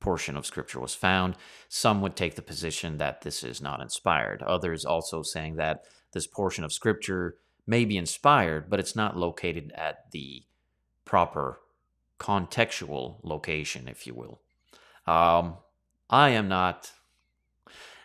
portion 0.00 0.36
of 0.36 0.46
scripture 0.46 0.80
was 0.80 0.94
found. 0.94 1.34
Some 1.68 2.00
would 2.02 2.16
take 2.16 2.34
the 2.34 2.42
position 2.42 2.98
that 2.98 3.22
this 3.22 3.42
is 3.42 3.60
not 3.60 3.80
inspired. 3.80 4.42
Others 4.42 4.84
also 4.84 5.22
saying 5.22 5.56
that 5.56 5.84
this 6.12 6.26
portion 6.26 6.64
of 6.64 6.72
scripture 6.72 7.36
may 7.66 7.84
be 7.84 7.96
inspired, 7.96 8.68
but 8.68 8.80
it's 8.80 8.96
not 8.96 9.16
located 9.16 9.72
at 9.74 10.10
the 10.10 10.42
proper 11.04 11.60
contextual 12.18 13.18
location, 13.22 13.88
if 13.88 14.06
you 14.06 14.14
will. 14.14 14.40
Um, 15.06 15.56
I 16.10 16.30
am 16.30 16.48
not 16.48 16.92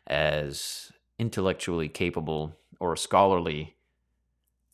as 0.08 0.92
intellectually 1.18 1.90
capable 1.90 2.56
or 2.80 2.96
scholarly 2.96 3.76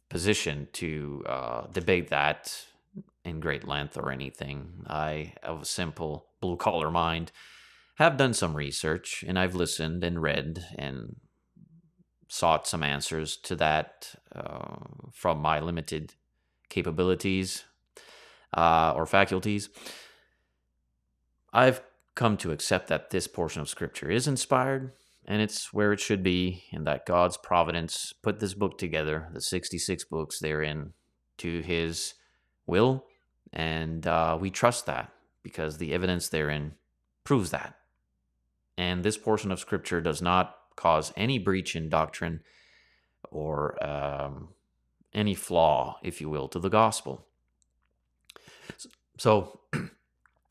position 0.09 0.67
to 0.73 1.23
uh, 1.27 1.67
debate 1.67 2.09
that 2.09 2.65
in 3.23 3.39
great 3.39 3.67
length 3.67 3.97
or 3.97 4.11
anything. 4.11 4.85
I, 4.87 5.33
of 5.43 5.63
a 5.63 5.65
simple 5.65 6.27
blue 6.39 6.57
collar 6.57 6.91
mind, 6.91 7.31
have 7.95 8.17
done 8.17 8.33
some 8.33 8.55
research 8.55 9.23
and 9.27 9.37
I've 9.39 9.55
listened 9.55 10.03
and 10.03 10.21
read 10.21 10.63
and 10.77 11.15
sought 12.27 12.67
some 12.67 12.83
answers 12.83 13.37
to 13.37 13.55
that 13.55 14.15
uh, 14.33 14.75
from 15.11 15.39
my 15.39 15.59
limited 15.59 16.13
capabilities 16.69 17.63
uh, 18.55 18.93
or 18.95 19.05
faculties. 19.05 19.69
I've 21.53 21.81
come 22.15 22.37
to 22.37 22.51
accept 22.51 22.87
that 22.87 23.09
this 23.09 23.27
portion 23.27 23.61
of 23.61 23.69
Scripture 23.69 24.09
is 24.09 24.27
inspired 24.27 24.91
and 25.27 25.41
it's 25.41 25.73
where 25.73 25.91
it 25.91 25.99
should 25.99 26.21
be, 26.23 26.63
and 26.71 26.85
that 26.85 27.05
God's 27.05 27.37
providence 27.37 28.13
put 28.21 28.39
this 28.39 28.53
book 28.53 28.77
together, 28.77 29.27
the 29.33 29.41
66 29.41 30.03
books 30.05 30.39
therein, 30.39 30.93
to 31.37 31.61
His 31.61 32.13
will. 32.67 33.05
And 33.51 34.05
uh, 34.05 34.37
we 34.39 34.51
trust 34.51 34.85
that 34.85 35.11
because 35.41 35.77
the 35.77 35.93
evidence 35.93 36.29
therein 36.29 36.73
proves 37.23 37.49
that. 37.51 37.75
And 38.77 39.03
this 39.03 39.17
portion 39.17 39.51
of 39.51 39.59
Scripture 39.59 39.99
does 39.99 40.21
not 40.21 40.55
cause 40.75 41.11
any 41.15 41.39
breach 41.39 41.75
in 41.75 41.89
doctrine 41.89 42.41
or 43.31 43.83
um, 43.83 44.49
any 45.13 45.33
flaw, 45.33 45.97
if 46.03 46.21
you 46.21 46.29
will, 46.29 46.47
to 46.49 46.59
the 46.59 46.69
gospel. 46.69 47.25
So, 49.17 49.61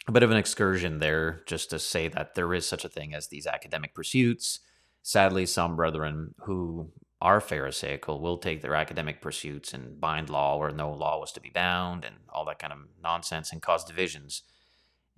a 0.07 0.13
bit 0.13 0.23
of 0.23 0.31
an 0.31 0.37
excursion 0.37 0.99
there, 0.99 1.43
just 1.47 1.71
to 1.71 1.79
say 1.79 2.09
that 2.09 2.35
there 2.35 2.53
is 2.53 2.67
such 2.67 2.85
a 2.85 2.89
thing 2.89 3.15
as 3.15 3.29
these 3.29 3.47
academic 3.47 3.95
pursuits. 3.95 4.61
Sadly, 5.03 5.47
some 5.47 5.77
brethren 5.77 6.35
who 6.41 6.91
are 7.21 7.41
Pharisaical 7.41 8.21
will 8.21 8.37
take 8.37 8.61
their 8.61 8.75
academic 8.75 9.23
pursuits 9.23 9.73
and 9.73 9.99
bind 10.01 10.29
law 10.29 10.59
where 10.59 10.71
no 10.71 10.93
law 10.93 11.19
was 11.19 11.33
to 11.33 11.41
be 11.41 11.49
bound 11.49 12.05
and 12.05 12.17
all 12.29 12.45
that 12.45 12.59
kind 12.59 12.73
of 12.73 12.81
nonsense 13.03 13.51
and 13.51 13.63
cause 13.63 13.85
divisions 13.85 14.43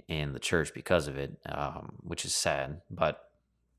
in 0.06 0.32
the 0.32 0.38
church 0.38 0.72
because 0.72 1.08
of 1.08 1.16
it, 1.16 1.36
um, 1.46 1.96
which 2.02 2.24
is 2.24 2.34
sad. 2.34 2.80
But 2.90 3.24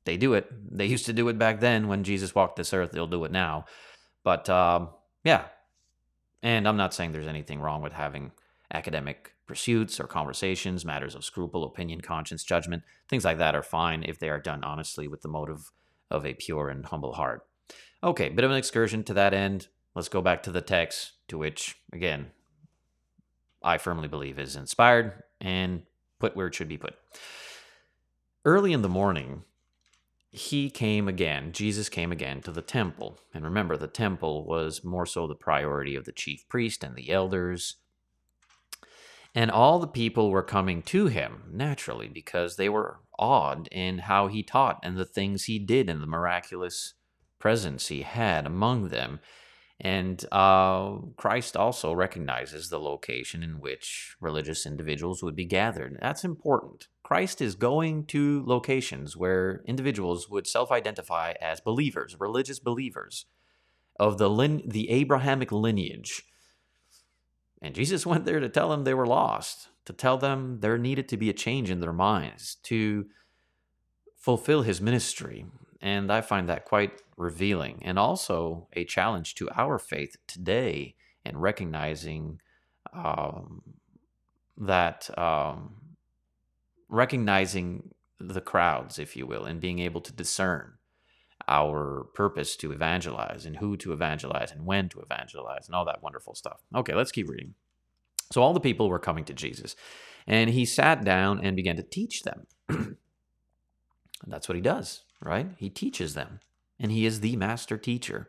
they 0.04 0.18
do 0.18 0.34
it. 0.34 0.50
They 0.70 0.86
used 0.86 1.06
to 1.06 1.12
do 1.14 1.28
it 1.28 1.38
back 1.38 1.60
then 1.60 1.88
when 1.88 2.04
Jesus 2.04 2.34
walked 2.34 2.56
this 2.56 2.74
earth. 2.74 2.92
They'll 2.92 3.06
do 3.06 3.24
it 3.24 3.32
now. 3.32 3.64
But 4.24 4.48
um, 4.50 4.90
yeah. 5.24 5.44
And 6.42 6.68
I'm 6.68 6.76
not 6.76 6.92
saying 6.92 7.12
there's 7.12 7.26
anything 7.26 7.60
wrong 7.60 7.82
with 7.82 7.92
having 7.94 8.32
academic 8.72 9.32
pursuits 9.48 9.98
or 9.98 10.06
conversations, 10.06 10.84
matters 10.84 11.14
of 11.16 11.24
scruple, 11.24 11.64
opinion, 11.64 12.00
conscience, 12.00 12.44
judgment, 12.44 12.84
things 13.08 13.24
like 13.24 13.38
that 13.38 13.56
are 13.56 13.62
fine 13.62 14.04
if 14.06 14.20
they 14.20 14.28
are 14.28 14.38
done 14.38 14.62
honestly 14.62 15.08
with 15.08 15.22
the 15.22 15.28
motive 15.28 15.72
of 16.10 16.24
a 16.24 16.34
pure 16.34 16.68
and 16.68 16.86
humble 16.86 17.14
heart. 17.14 17.46
Okay, 18.04 18.28
bit 18.28 18.44
of 18.44 18.50
an 18.50 18.56
excursion 18.56 19.02
to 19.04 19.14
that 19.14 19.34
end. 19.34 19.68
Let's 19.94 20.08
go 20.08 20.22
back 20.22 20.44
to 20.44 20.52
the 20.52 20.60
text, 20.60 21.12
to 21.28 21.38
which, 21.38 21.76
again, 21.92 22.28
I 23.62 23.78
firmly 23.78 24.06
believe 24.06 24.38
is 24.38 24.54
inspired 24.54 25.24
and 25.40 25.82
put 26.20 26.36
where 26.36 26.46
it 26.46 26.54
should 26.54 26.68
be 26.68 26.78
put. 26.78 26.94
Early 28.44 28.72
in 28.72 28.82
the 28.82 28.88
morning, 28.88 29.42
he 30.30 30.70
came 30.70 31.08
again, 31.08 31.52
Jesus 31.52 31.88
came 31.88 32.12
again 32.12 32.42
to 32.42 32.52
the 32.52 32.62
temple. 32.62 33.18
And 33.34 33.44
remember, 33.44 33.76
the 33.76 33.88
temple 33.88 34.44
was 34.46 34.84
more 34.84 35.06
so 35.06 35.26
the 35.26 35.34
priority 35.34 35.96
of 35.96 36.04
the 36.04 36.12
chief 36.12 36.48
priest 36.48 36.84
and 36.84 36.94
the 36.94 37.10
elders. 37.10 37.76
And 39.38 39.52
all 39.52 39.78
the 39.78 39.86
people 39.86 40.32
were 40.32 40.42
coming 40.42 40.82
to 40.82 41.06
him, 41.06 41.44
naturally, 41.52 42.08
because 42.08 42.56
they 42.56 42.68
were 42.68 42.98
awed 43.20 43.68
in 43.70 43.98
how 43.98 44.26
he 44.26 44.42
taught 44.42 44.80
and 44.82 44.96
the 44.96 45.04
things 45.04 45.44
he 45.44 45.60
did 45.60 45.88
and 45.88 46.02
the 46.02 46.08
miraculous 46.08 46.94
presence 47.38 47.86
he 47.86 48.02
had 48.02 48.46
among 48.46 48.88
them. 48.88 49.20
And 49.80 50.24
uh, 50.32 50.96
Christ 51.16 51.56
also 51.56 51.92
recognizes 51.92 52.68
the 52.68 52.80
location 52.80 53.44
in 53.44 53.60
which 53.60 54.16
religious 54.20 54.66
individuals 54.66 55.22
would 55.22 55.36
be 55.36 55.44
gathered. 55.44 55.96
That's 56.02 56.24
important. 56.24 56.88
Christ 57.04 57.40
is 57.40 57.54
going 57.54 58.06
to 58.06 58.42
locations 58.44 59.16
where 59.16 59.62
individuals 59.68 60.28
would 60.28 60.48
self 60.48 60.72
identify 60.72 61.34
as 61.40 61.60
believers, 61.60 62.16
religious 62.18 62.58
believers 62.58 63.26
of 64.00 64.18
the, 64.18 64.28
lin- 64.28 64.64
the 64.66 64.90
Abrahamic 64.90 65.52
lineage. 65.52 66.24
And 67.60 67.74
Jesus 67.74 68.06
went 68.06 68.24
there 68.24 68.40
to 68.40 68.48
tell 68.48 68.70
them 68.70 68.84
they 68.84 68.94
were 68.94 69.06
lost, 69.06 69.68
to 69.84 69.92
tell 69.92 70.18
them 70.18 70.60
there 70.60 70.78
needed 70.78 71.08
to 71.08 71.16
be 71.16 71.30
a 71.30 71.34
change 71.34 71.70
in 71.70 71.80
their 71.80 71.92
minds, 71.92 72.56
to 72.64 73.06
fulfill 74.16 74.62
his 74.62 74.80
ministry. 74.80 75.46
And 75.80 76.12
I 76.12 76.20
find 76.20 76.48
that 76.48 76.64
quite 76.64 77.02
revealing 77.16 77.80
and 77.82 77.98
also 77.98 78.68
a 78.72 78.84
challenge 78.84 79.34
to 79.36 79.48
our 79.54 79.78
faith 79.78 80.16
today 80.26 80.94
in 81.24 81.38
recognizing 81.38 82.40
um, 82.92 83.62
that, 84.56 85.08
um, 85.18 85.74
recognizing 86.88 87.90
the 88.18 88.40
crowds, 88.40 88.98
if 88.98 89.16
you 89.16 89.26
will, 89.26 89.44
and 89.44 89.60
being 89.60 89.78
able 89.78 90.00
to 90.00 90.12
discern 90.12 90.77
our 91.48 92.06
purpose 92.14 92.56
to 92.56 92.72
evangelize 92.72 93.46
and 93.46 93.56
who 93.56 93.76
to 93.78 93.92
evangelize 93.92 94.52
and 94.52 94.66
when 94.66 94.88
to 94.90 95.00
evangelize 95.00 95.66
and 95.66 95.74
all 95.74 95.84
that 95.84 96.02
wonderful 96.02 96.34
stuff. 96.34 96.60
Okay, 96.74 96.94
let's 96.94 97.12
keep 97.12 97.28
reading. 97.28 97.54
So 98.32 98.42
all 98.42 98.52
the 98.52 98.60
people 98.60 98.88
were 98.88 98.98
coming 98.98 99.24
to 99.24 99.34
Jesus, 99.34 99.74
and 100.26 100.50
he 100.50 100.64
sat 100.64 101.04
down 101.04 101.40
and 101.42 101.56
began 101.56 101.76
to 101.76 101.82
teach 101.82 102.22
them. 102.22 102.46
that's 104.26 104.48
what 104.48 104.56
he 104.56 104.60
does, 104.60 105.04
right? 105.22 105.48
He 105.56 105.70
teaches 105.70 106.14
them 106.14 106.40
and 106.78 106.92
he 106.92 107.06
is 107.06 107.20
the 107.20 107.36
master 107.36 107.76
teacher. 107.76 108.28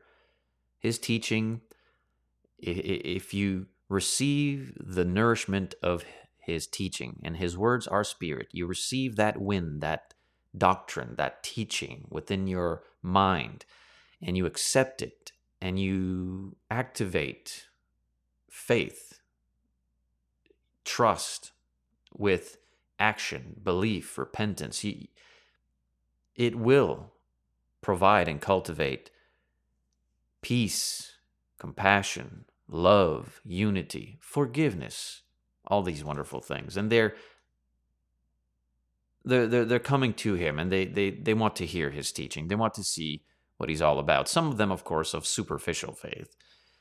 His 0.80 0.98
teaching, 0.98 1.62
if 2.58 3.34
you 3.34 3.68
receive 3.90 4.74
the 4.80 5.06
nourishment 5.06 5.76
of 5.84 6.04
his 6.40 6.68
teaching, 6.68 7.20
and 7.24 7.38
his 7.38 7.58
words 7.58 7.86
are 7.88 8.04
spirit, 8.04 8.48
you 8.52 8.66
receive 8.66 9.16
that 9.18 9.40
wind, 9.40 9.82
that 9.82 10.14
doctrine, 10.58 11.16
that 11.18 11.44
teaching 11.44 12.06
within 12.10 12.48
your 12.48 12.84
mind, 13.02 13.66
and 14.22 14.36
you 14.38 14.46
accept 14.46 15.02
it, 15.02 15.32
and 15.62 15.80
you 15.80 16.56
activate 16.72 17.68
faith, 18.50 19.20
trust 20.84 21.52
with 22.16 22.58
action, 23.00 23.60
belief, 23.64 24.18
repentance. 24.18 24.86
It 26.36 26.56
will 26.56 27.12
provide 27.82 28.28
and 28.28 28.42
cultivate 28.42 29.12
peace, 30.42 31.14
compassion, 31.58 32.46
love, 32.68 33.42
unity, 33.46 34.18
forgiveness, 34.22 35.22
all 35.66 35.84
these 35.84 36.04
wonderful 36.04 36.42
things. 36.42 36.76
And 36.78 36.92
they're 36.92 37.16
they're, 39.30 39.48
they're, 39.48 39.66
they're 39.66 39.80
coming 39.80 40.14
to 40.16 40.34
him 40.34 40.60
and 40.60 40.72
they, 40.72 40.86
they, 40.86 41.12
they 41.12 41.34
want 41.34 41.56
to 41.58 41.66
hear 41.66 41.92
his 41.92 42.12
teaching. 42.12 42.48
They 42.48 42.56
want 42.56 42.74
to 42.76 42.84
see 42.84 43.24
what 43.58 43.70
he's 43.70 43.82
all 43.82 44.00
about. 44.00 44.28
Some 44.28 44.48
of 44.48 44.58
them, 44.58 44.72
of 44.72 44.84
course, 44.84 45.14
of 45.14 45.26
superficial 45.26 45.94
faith. 45.94 46.36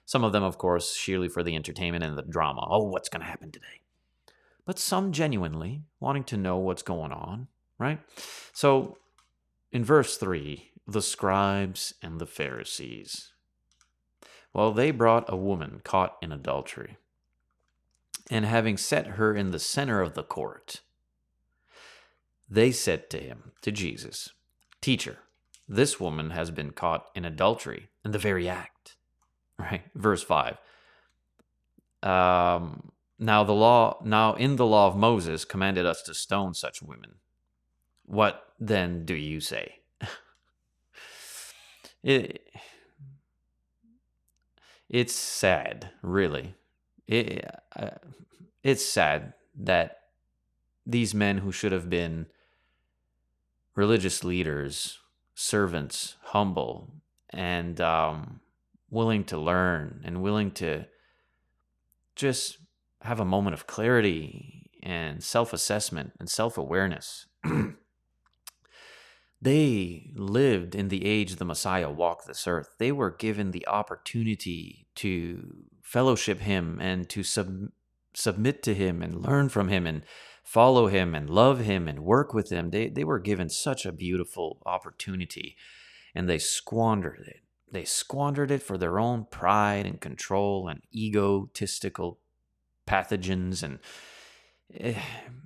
Some 0.04 0.24
of 0.24 0.32
them, 0.32 0.42
of 0.42 0.58
course, 0.58 0.94
sheerly 0.94 1.28
for 1.28 1.42
the 1.42 1.54
entertainment 1.54 2.04
and 2.04 2.16
the 2.16 2.22
drama. 2.22 2.66
Oh, 2.68 2.84
what's 2.84 3.08
going 3.08 3.20
to 3.20 3.28
happen 3.28 3.50
today? 3.50 3.82
But 4.64 4.78
some 4.78 5.12
genuinely 5.12 5.82
wanting 6.00 6.24
to 6.24 6.36
know 6.36 6.56
what's 6.56 6.82
going 6.82 7.12
on, 7.12 7.48
right? 7.78 8.00
So 8.52 8.98
in 9.70 9.84
verse 9.84 10.16
3, 10.16 10.70
the 10.86 11.02
scribes 11.02 11.94
and 12.02 12.18
the 12.18 12.26
Pharisees. 12.26 13.32
Well, 14.54 14.72
they 14.72 14.90
brought 14.90 15.30
a 15.32 15.36
woman 15.36 15.82
caught 15.84 16.16
in 16.22 16.32
adultery, 16.32 16.96
and 18.30 18.44
having 18.44 18.76
set 18.76 19.06
her 19.06 19.34
in 19.34 19.50
the 19.50 19.58
center 19.58 20.00
of 20.00 20.14
the 20.14 20.22
court, 20.22 20.80
they 22.48 22.72
said 22.72 23.10
to 23.10 23.18
him, 23.18 23.52
to 23.62 23.70
Jesus, 23.70 24.30
Teacher, 24.80 25.18
this 25.68 26.00
woman 26.00 26.30
has 26.30 26.50
been 26.50 26.70
caught 26.70 27.06
in 27.14 27.24
adultery 27.24 27.88
in 28.04 28.12
the 28.12 28.18
very 28.18 28.48
act. 28.48 28.96
Right? 29.60 29.82
Verse 29.92 30.22
5. 30.22 30.56
Um, 32.04 32.92
now 33.18 33.42
the 33.42 33.52
law 33.52 33.98
now 34.04 34.34
in 34.34 34.54
the 34.54 34.64
law 34.64 34.86
of 34.86 34.96
Moses 34.96 35.44
commanded 35.44 35.84
us 35.84 36.00
to 36.02 36.14
stone 36.14 36.54
such 36.54 36.80
women. 36.80 37.16
What 38.06 38.52
then 38.60 39.04
do 39.04 39.16
you 39.16 39.40
say? 39.40 39.80
it 42.04 42.48
it's 44.88 45.14
sad, 45.14 45.90
really. 46.02 46.54
It, 47.06 47.44
uh, 47.76 47.90
it's 48.62 48.84
sad 48.84 49.34
that 49.56 49.98
these 50.86 51.14
men 51.14 51.38
who 51.38 51.52
should 51.52 51.72
have 51.72 51.90
been 51.90 52.26
religious 53.78 54.24
leaders, 54.24 54.98
servants, 55.36 56.16
humble, 56.34 56.92
and 57.30 57.80
um, 57.80 58.40
willing 58.90 59.22
to 59.22 59.38
learn 59.38 60.00
and 60.04 60.20
willing 60.20 60.50
to 60.50 60.84
just 62.16 62.58
have 63.02 63.20
a 63.20 63.24
moment 63.24 63.54
of 63.54 63.68
clarity 63.68 64.68
and 64.82 65.22
self 65.22 65.52
assessment 65.52 66.10
and 66.18 66.28
self 66.28 66.58
awareness 66.58 67.26
they 69.40 70.10
lived 70.16 70.74
in 70.74 70.88
the 70.88 71.06
age 71.06 71.36
the 71.36 71.44
Messiah 71.44 71.88
walked 71.88 72.26
this 72.26 72.48
earth. 72.48 72.70
They 72.80 72.90
were 72.90 73.12
given 73.12 73.52
the 73.52 73.68
opportunity 73.68 74.88
to 74.96 75.66
fellowship 75.84 76.40
him 76.40 76.78
and 76.80 77.08
to 77.10 77.22
sub- 77.22 77.68
submit 78.12 78.60
to 78.64 78.74
him 78.74 79.04
and 79.04 79.22
learn 79.22 79.48
from 79.48 79.68
him 79.68 79.86
and 79.86 80.02
follow 80.48 80.86
him 80.86 81.14
and 81.14 81.28
love 81.28 81.60
him 81.60 81.86
and 81.86 82.00
work 82.00 82.32
with 82.32 82.48
him. 82.48 82.70
They, 82.70 82.88
they 82.88 83.04
were 83.04 83.18
given 83.18 83.50
such 83.50 83.84
a 83.84 83.92
beautiful 83.92 84.62
opportunity 84.64 85.56
and 86.14 86.26
they 86.26 86.38
squandered 86.38 87.22
it. 87.26 87.42
They 87.70 87.84
squandered 87.84 88.50
it 88.50 88.62
for 88.62 88.78
their 88.78 88.98
own 88.98 89.26
pride 89.30 89.84
and 89.84 90.00
control 90.00 90.66
and 90.66 90.80
egotistical 90.90 92.18
pathogens 92.86 93.62
and 93.62 93.78
eh, 94.72 94.98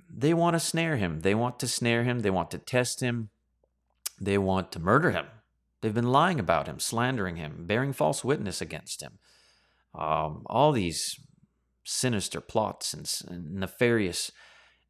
they 0.09 0.33
want 0.33 0.53
to 0.53 0.59
snare 0.61 0.95
him. 0.95 1.19
They 1.19 1.35
want 1.35 1.59
to 1.59 1.67
snare 1.67 2.05
him. 2.05 2.19
They 2.19 2.29
want 2.29 2.49
to 2.51 2.57
test 2.57 3.01
him. 3.01 3.27
They 4.21 4.37
want 4.37 4.71
to 4.71 4.79
murder 4.79 5.11
him. 5.11 5.25
They've 5.81 5.93
been 5.93 6.13
lying 6.13 6.39
about 6.39 6.67
him, 6.67 6.79
slandering 6.79 7.35
him, 7.35 7.65
bearing 7.67 7.91
false 7.91 8.23
witness 8.23 8.61
against 8.61 9.03
him. 9.03 9.19
Um, 9.93 10.43
all 10.45 10.71
these 10.71 11.19
sinister 11.83 12.39
plots 12.39 12.93
and, 12.93 13.11
and, 13.27 13.55
nefarious 13.55 14.31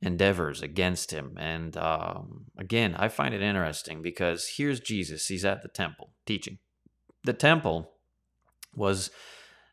endeavors 0.04 0.62
against 0.62 1.12
him. 1.12 1.38
And 1.40 1.76
um, 1.78 2.46
again, 2.58 2.96
I 2.98 3.08
find 3.08 3.34
it 3.34 3.42
interesting 3.42 4.02
because 4.02 4.54
here's 4.58 4.80
Jesus. 4.80 5.28
He's 5.28 5.46
at 5.46 5.62
the 5.62 5.70
temple 5.70 6.12
teaching. 6.26 6.60
The 7.24 7.34
temple 7.34 7.92
was 8.76 9.12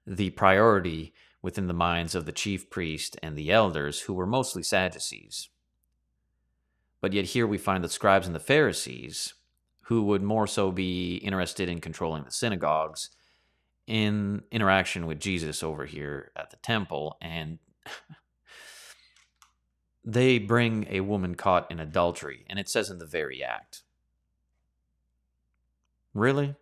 the 0.07 0.31
priority 0.31 1.13
within 1.43 1.67
the 1.67 1.75
minds 1.75 2.15
of 2.15 2.27
the 2.27 2.33
chief 2.33 2.71
priest 2.71 3.17
and 3.23 3.37
the 3.37 3.51
elders, 3.51 4.03
who 4.03 4.15
were 4.15 4.27
mostly 4.27 4.63
Sadducees. 4.63 5.49
But 7.01 7.13
yet, 7.13 7.27
here 7.27 7.47
we 7.47 7.59
find 7.59 7.83
the 7.83 7.89
scribes 7.89 8.27
and 8.27 8.37
the 8.37 8.41
Pharisees 8.41 9.35
who 9.85 10.03
would 10.03 10.23
more 10.23 10.47
so 10.47 10.71
be 10.71 11.17
interested 11.17 11.69
in 11.69 11.81
controlling 11.81 12.23
the 12.25 12.31
synagogues 12.31 13.11
in 13.87 14.43
interaction 14.53 15.07
with 15.07 15.19
Jesus 15.19 15.65
over 15.65 15.85
here 15.87 16.31
at 16.37 16.51
the 16.51 16.57
temple. 16.59 17.17
And 17.21 17.59
they 20.05 20.39
bring 20.39 20.87
a 20.91 21.01
woman 21.01 21.35
caught 21.35 21.71
in 21.71 21.81
adultery, 21.81 22.45
and 22.49 22.59
it 22.59 22.69
says 22.69 22.91
in 22.91 22.99
the 22.99 23.07
very 23.07 23.43
act. 23.43 23.83
Really? 26.15 26.55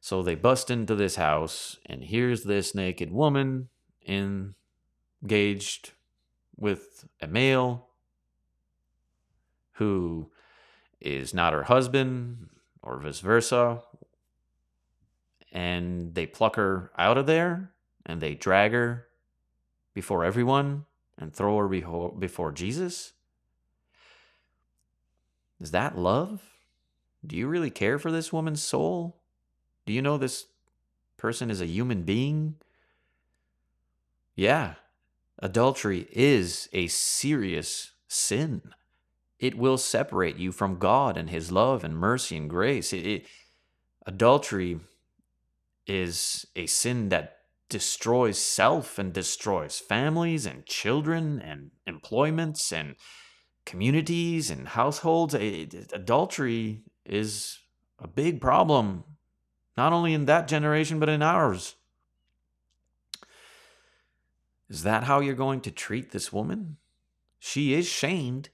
So 0.00 0.22
they 0.22 0.34
bust 0.34 0.70
into 0.70 0.94
this 0.94 1.16
house, 1.16 1.76
and 1.86 2.04
here's 2.04 2.44
this 2.44 2.74
naked 2.74 3.12
woman 3.12 3.68
engaged 4.06 5.92
with 6.56 7.06
a 7.20 7.26
male 7.26 7.88
who 9.74 10.30
is 11.00 11.32
not 11.32 11.52
her 11.52 11.64
husband, 11.64 12.48
or 12.82 13.00
vice 13.00 13.20
versa. 13.20 13.82
And 15.52 16.14
they 16.14 16.26
pluck 16.26 16.56
her 16.56 16.90
out 16.96 17.18
of 17.18 17.26
there 17.26 17.72
and 18.06 18.20
they 18.20 18.34
drag 18.34 18.72
her 18.72 19.06
before 19.94 20.24
everyone 20.24 20.84
and 21.20 21.32
throw 21.32 21.58
her 21.58 22.08
before 22.18 22.52
Jesus? 22.52 23.12
Is 25.60 25.70
that 25.70 25.98
love? 25.98 26.42
Do 27.24 27.36
you 27.36 27.46
really 27.46 27.70
care 27.70 27.98
for 27.98 28.10
this 28.10 28.32
woman's 28.32 28.62
soul? 28.62 29.20
Do 29.86 29.92
you 29.92 30.02
know 30.02 30.16
this 30.16 30.46
person 31.16 31.50
is 31.50 31.60
a 31.60 31.66
human 31.66 32.02
being? 32.02 32.56
Yeah, 34.34 34.74
adultery 35.38 36.08
is 36.10 36.68
a 36.72 36.86
serious 36.86 37.92
sin 38.08 38.72
it 39.40 39.56
will 39.56 39.78
separate 39.78 40.36
you 40.36 40.52
from 40.52 40.78
God 40.78 41.16
and 41.16 41.30
His 41.30 41.50
love 41.50 41.82
and 41.82 41.96
mercy 41.96 42.36
and 42.36 42.48
grace. 42.48 42.92
It, 42.92 43.06
it, 43.06 43.26
adultery 44.06 44.80
is 45.86 46.46
a 46.54 46.66
sin 46.66 47.08
that 47.08 47.38
destroys 47.70 48.38
self 48.38 48.98
and 48.98 49.12
destroys 49.12 49.78
families 49.78 50.44
and 50.44 50.66
children 50.66 51.40
and 51.40 51.70
employments 51.86 52.72
and 52.72 52.96
communities 53.64 54.50
and 54.50 54.68
households. 54.68 55.34
Adultery 55.34 56.82
is 57.06 57.58
a 57.98 58.08
big 58.08 58.40
problem, 58.40 59.04
not 59.76 59.92
only 59.92 60.12
in 60.12 60.26
that 60.26 60.48
generation, 60.48 60.98
but 60.98 61.08
in 61.08 61.22
ours. 61.22 61.76
Is 64.68 64.82
that 64.82 65.04
how 65.04 65.20
you're 65.20 65.34
going 65.34 65.60
to 65.62 65.70
treat 65.70 66.10
this 66.10 66.32
woman? 66.32 66.76
She 67.38 67.74
is 67.74 67.86
shamed. 67.86 68.50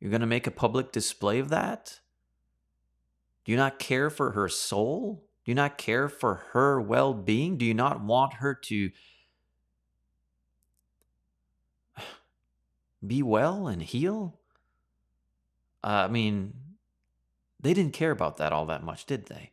You're 0.00 0.10
going 0.10 0.20
to 0.20 0.26
make 0.26 0.46
a 0.46 0.50
public 0.50 0.90
display 0.90 1.38
of 1.38 1.50
that? 1.50 2.00
Do 3.44 3.52
you 3.52 3.58
not 3.58 3.78
care 3.78 4.10
for 4.10 4.32
her 4.32 4.48
soul? 4.48 5.23
Do 5.44 5.50
you 5.50 5.54
not 5.54 5.76
care 5.76 6.08
for 6.08 6.36
her 6.52 6.80
well 6.80 7.12
being? 7.12 7.58
Do 7.58 7.66
you 7.66 7.74
not 7.74 8.02
want 8.02 8.34
her 8.34 8.54
to 8.54 8.90
be 13.06 13.22
well 13.22 13.66
and 13.66 13.82
heal? 13.82 14.38
Uh, 15.82 16.06
I 16.06 16.08
mean, 16.08 16.54
they 17.60 17.74
didn't 17.74 17.92
care 17.92 18.10
about 18.10 18.38
that 18.38 18.52
all 18.52 18.64
that 18.66 18.82
much, 18.82 19.04
did 19.04 19.26
they? 19.26 19.52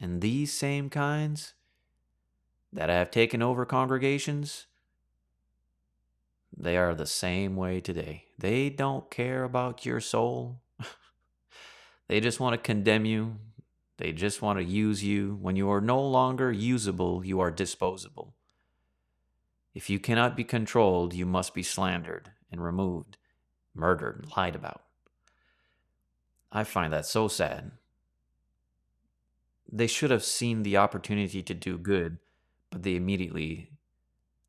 And 0.00 0.20
these 0.20 0.52
same 0.52 0.88
kinds 0.88 1.54
that 2.72 2.88
have 2.88 3.10
taken 3.10 3.42
over 3.42 3.64
congregations, 3.64 4.66
they 6.56 6.76
are 6.76 6.94
the 6.94 7.06
same 7.06 7.56
way 7.56 7.80
today. 7.80 8.26
They 8.38 8.70
don't 8.70 9.10
care 9.10 9.42
about 9.42 9.84
your 9.84 10.00
soul. 10.00 10.60
they 12.08 12.20
just 12.20 12.38
want 12.38 12.54
to 12.54 12.58
condemn 12.58 13.04
you. 13.04 13.36
They 13.98 14.12
just 14.12 14.40
want 14.40 14.60
to 14.60 14.64
use 14.64 15.02
you. 15.02 15.36
When 15.40 15.56
you 15.56 15.70
are 15.70 15.80
no 15.80 16.00
longer 16.00 16.50
usable, 16.52 17.24
you 17.24 17.40
are 17.40 17.50
disposable. 17.50 18.34
If 19.74 19.90
you 19.90 19.98
cannot 19.98 20.36
be 20.36 20.44
controlled, 20.44 21.14
you 21.14 21.26
must 21.26 21.52
be 21.52 21.64
slandered 21.64 22.30
and 22.50 22.62
removed, 22.62 23.18
murdered, 23.74 24.20
and 24.22 24.36
lied 24.36 24.54
about. 24.54 24.82
I 26.50 26.64
find 26.64 26.92
that 26.92 27.06
so 27.06 27.28
sad. 27.28 27.72
They 29.70 29.88
should 29.88 30.10
have 30.10 30.24
seen 30.24 30.62
the 30.62 30.78
opportunity 30.78 31.42
to 31.42 31.52
do 31.52 31.76
good, 31.76 32.18
but 32.70 32.84
they 32.84 32.94
immediately, 32.94 33.72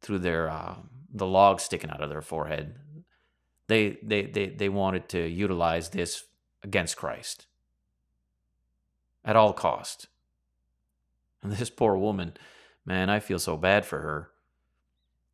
through 0.01 0.19
their 0.19 0.49
uh, 0.49 0.75
the 1.11 1.25
log 1.25 1.59
sticking 1.59 1.89
out 1.89 2.01
of 2.01 2.09
their 2.09 2.21
forehead. 2.21 2.75
They, 3.67 3.97
they, 4.03 4.27
they, 4.27 4.49
they 4.49 4.69
wanted 4.69 5.09
to 5.09 5.27
utilize 5.27 5.89
this 5.89 6.23
against 6.63 6.97
Christ 6.97 7.47
at 9.23 9.35
all 9.35 9.53
cost. 9.53 10.07
And 11.41 11.51
this 11.51 11.69
poor 11.69 11.95
woman, 11.95 12.33
man, 12.85 13.09
I 13.09 13.19
feel 13.19 13.39
so 13.39 13.57
bad 13.57 13.85
for 13.85 13.99
her. 14.01 14.31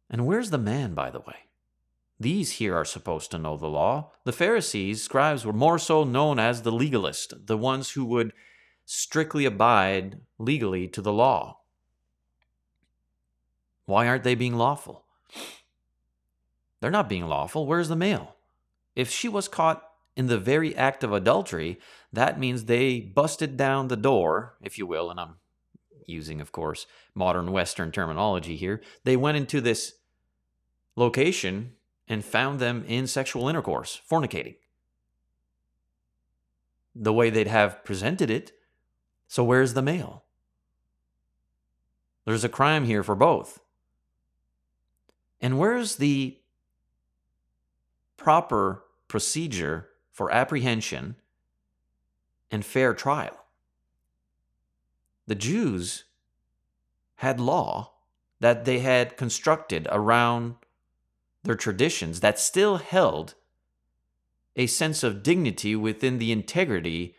And 0.10 0.26
where's 0.26 0.52
the 0.52 0.58
man, 0.58 0.94
by 0.94 1.10
the 1.10 1.20
way? 1.20 1.36
These 2.20 2.54
here 2.54 2.76
are 2.76 2.86
supposed 2.86 3.32
to 3.32 3.40
know 3.40 3.58
the 3.58 3.68
law. 3.68 4.12
The 4.24 4.32
Pharisees, 4.32 5.04
scribes, 5.04 5.46
were 5.46 5.54
more 5.54 5.80
so 5.80 6.04
known 6.04 6.40
as 6.40 6.62
the 6.62 6.72
legalists, 6.72 7.34
the 7.46 7.58
ones 7.58 7.92
who 7.92 8.06
would 8.06 8.32
strictly 8.86 9.46
abide 9.46 10.20
legally 10.38 10.88
to 10.90 11.02
the 11.02 11.12
law. 11.12 11.60
Why 13.86 14.08
aren't 14.08 14.24
they 14.24 14.36
being 14.36 14.56
lawful? 14.56 15.04
They're 16.80 16.92
not 16.92 17.10
being 17.10 17.28
lawful. 17.28 17.66
Where's 17.66 17.90
the 17.90 17.96
male? 17.96 18.36
If 18.96 19.10
she 19.10 19.28
was 19.28 19.48
caught 19.48 19.84
in 20.16 20.28
the 20.28 20.38
very 20.38 20.76
act 20.76 21.04
of 21.04 21.12
adultery, 21.12 21.80
that 22.12 22.40
means 22.40 22.66
they 22.66 23.00
busted 23.00 23.58
down 23.58 23.88
the 23.88 23.98
door, 23.98 24.56
if 24.62 24.78
you 24.78 24.88
will, 24.88 25.10
and 25.10 25.20
I'm 25.20 25.36
using, 26.08 26.40
of 26.40 26.52
course, 26.52 26.86
modern 27.14 27.52
Western 27.52 27.92
terminology 27.92 28.56
here. 28.56 28.82
They 29.04 29.18
went 29.18 29.38
into 29.38 29.60
this 29.62 29.94
location 30.96 31.74
and 32.08 32.24
found 32.24 32.60
them 32.60 32.86
in 32.88 33.08
sexual 33.08 33.50
intercourse, 33.50 34.00
fornicating. 34.10 34.56
The 36.96 37.14
way 37.14 37.30
they'd 37.30 37.48
have 37.48 37.84
presented 37.84 38.30
it. 38.30 38.54
So, 39.28 39.44
where's 39.44 39.74
the 39.74 39.82
male? 39.82 40.24
There's 42.26 42.44
a 42.44 42.50
crime 42.50 42.86
here 42.86 43.04
for 43.04 43.16
both. 43.16 43.60
And 45.42 45.60
where's 45.60 45.98
the 45.98 46.38
proper 48.18 48.84
procedure 49.08 49.90
for 50.16 50.32
apprehension 50.32 51.18
and 52.50 52.66
fair 52.66 52.94
trial. 52.94 53.38
The 55.28 55.36
Jews 55.36 56.06
had 57.16 57.38
law 57.38 57.92
that 58.40 58.64
they 58.64 58.80
had 58.80 59.18
constructed 59.18 59.90
around 59.92 60.56
their 61.44 61.56
traditions 61.56 62.22
that 62.22 62.40
still 62.40 62.78
held 62.78 63.36
a 64.56 64.68
sense 64.68 65.04
of 65.04 65.22
dignity 65.22 65.76
within 65.76 66.18
the 66.18 66.32
integrity 66.32 67.16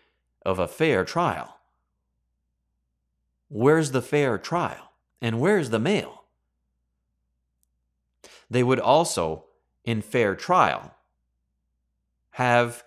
of 0.46 0.58
a 0.58 0.66
fair 0.66 1.04
trial. 1.04 1.58
Where's 3.48 3.90
the 3.90 4.00
fair 4.00 4.38
trial? 4.38 4.92
And 5.20 5.38
where's 5.38 5.68
the 5.68 5.78
male? 5.78 6.24
They 8.48 8.62
would 8.62 8.80
also, 8.80 9.44
in 9.84 10.00
fair 10.00 10.34
trial, 10.34 10.94
have 12.30 12.84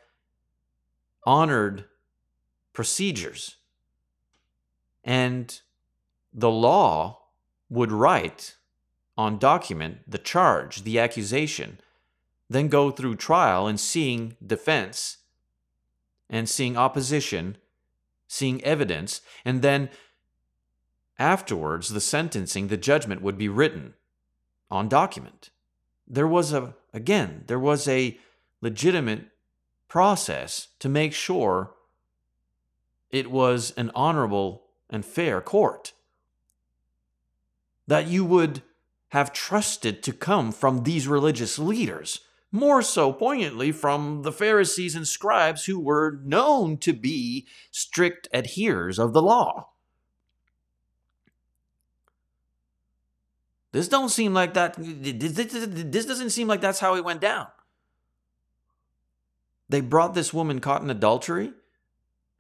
honored 1.26 1.86
procedures. 2.74 3.58
And 5.04 5.60
the 6.34 6.52
law 6.52 7.20
would 7.70 7.92
write 7.92 8.56
on 9.18 9.38
document 9.38 10.00
the 10.08 10.18
charge, 10.18 10.84
the 10.84 11.00
accusation, 11.00 11.80
then 12.50 12.68
go 12.68 12.90
through 12.90 13.16
trial 13.16 13.68
and 13.68 13.80
seeing 13.80 14.36
defense 14.46 15.18
and 16.30 16.48
seeing 16.48 16.78
opposition, 16.78 17.58
seeing 18.28 18.64
evidence, 18.64 19.22
and 19.44 19.62
then 19.62 19.90
afterwards 21.18 21.90
the 21.90 22.00
sentencing, 22.00 22.68
the 22.68 22.78
judgment 22.78 23.22
would 23.22 23.38
be 23.38 23.50
written 23.50 23.94
on 24.72 24.88
document. 24.88 25.50
There 26.08 26.28
was 26.28 26.54
a, 26.54 26.76
again, 26.94 27.44
there 27.48 27.60
was 27.60 27.88
a 27.88 28.18
legitimate 28.62 29.26
process 29.90 30.70
to 30.80 30.88
make 30.88 31.14
sure 31.14 31.72
it 33.10 33.30
was 33.30 33.72
an 33.72 33.92
honorable 33.94 34.64
and 34.90 35.04
fair 35.04 35.42
court. 35.42 35.94
That 37.88 38.08
you 38.08 38.24
would 38.24 38.62
have 39.10 39.34
trusted 39.34 40.04
to 40.04 40.14
come 40.14 40.52
from 40.52 40.84
these 40.84 41.08
religious 41.08 41.58
leaders, 41.58 42.20
more 42.52 42.84
so 42.84 43.12
poignantly 43.12 43.72
from 43.72 44.22
the 44.22 44.32
Pharisees 44.32 44.96
and 44.96 45.08
scribes 45.08 45.66
who 45.66 45.80
were 45.80 46.20
known 46.24 46.78
to 46.78 46.94
be 46.94 47.48
strict 47.72 48.28
adherers 48.32 49.00
of 49.00 49.14
the 49.14 49.22
law. 49.22 49.70
This 53.72 53.88
don't 53.88 54.10
seem 54.10 54.34
like 54.34 54.54
that 54.54 54.76
this 54.78 56.06
doesn't 56.06 56.32
seem 56.32 56.48
like 56.48 56.62
that's 56.62 56.80
how 56.80 56.96
it 56.96 57.04
went 57.04 57.22
down. 57.22 57.48
They 59.70 59.82
brought 59.82 60.16
this 60.16 60.34
woman 60.34 60.60
caught 60.60 60.82
in 60.82 60.90
adultery 60.90 61.54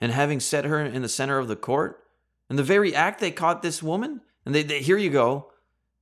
and 0.01 0.11
having 0.11 0.39
set 0.39 0.65
her 0.65 0.83
in 0.83 1.01
the 1.01 1.09
center 1.09 1.37
of 1.37 1.47
the 1.47 1.55
court. 1.55 2.03
And 2.49 2.57
the 2.57 2.63
very 2.63 2.95
act 2.95 3.19
they 3.19 3.31
caught 3.31 3.61
this 3.61 3.83
woman, 3.83 4.21
and 4.45 4.55
they, 4.55 4.63
they 4.63 4.81
here 4.81 4.97
you 4.97 5.11
go, 5.11 5.51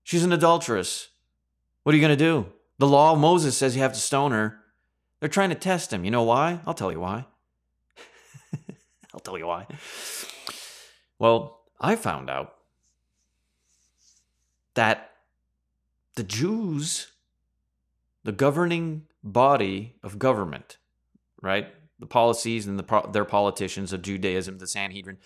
she's 0.04 0.24
an 0.24 0.32
adulteress. 0.32 1.10
What 1.84 1.94
are 1.94 1.98
you 1.98 2.02
going 2.02 2.18
to 2.18 2.24
do? 2.24 2.46
The 2.80 2.88
law 2.88 3.14
of 3.14 3.20
Moses 3.20 3.58
says 3.58 3.76
you 3.76 3.82
have 3.82 3.94
to 3.94 4.00
stone 4.00 4.32
her. 4.32 4.60
They're 5.20 5.30
trying 5.30 5.50
to 5.50 5.56
test 5.56 5.92
him. 5.92 6.06
You 6.06 6.12
know 6.12 6.24
why? 6.24 6.62
I'll 6.66 6.74
tell 6.74 6.92
you 6.92 7.00
why. 7.00 7.26
I'll 9.14 9.20
tell 9.20 9.38
you 9.38 9.48
why. 9.48 9.66
Well, 11.20 11.62
I 11.82 11.96
found 11.96 12.30
out 12.30 12.54
that 14.76 15.12
the 16.16 16.24
Jews, 16.24 17.12
the 18.24 18.32
governing 18.32 19.08
body 19.24 19.96
of 20.04 20.20
government, 20.20 20.78
right? 21.42 21.68
The 22.00 22.06
policies 22.06 22.68
and 22.68 22.80
the, 22.80 23.10
their 23.12 23.26
politicians 23.26 23.94
of 23.94 24.02
Judaism, 24.02 24.58
the 24.60 24.68
Sanhedrin, 24.68 25.18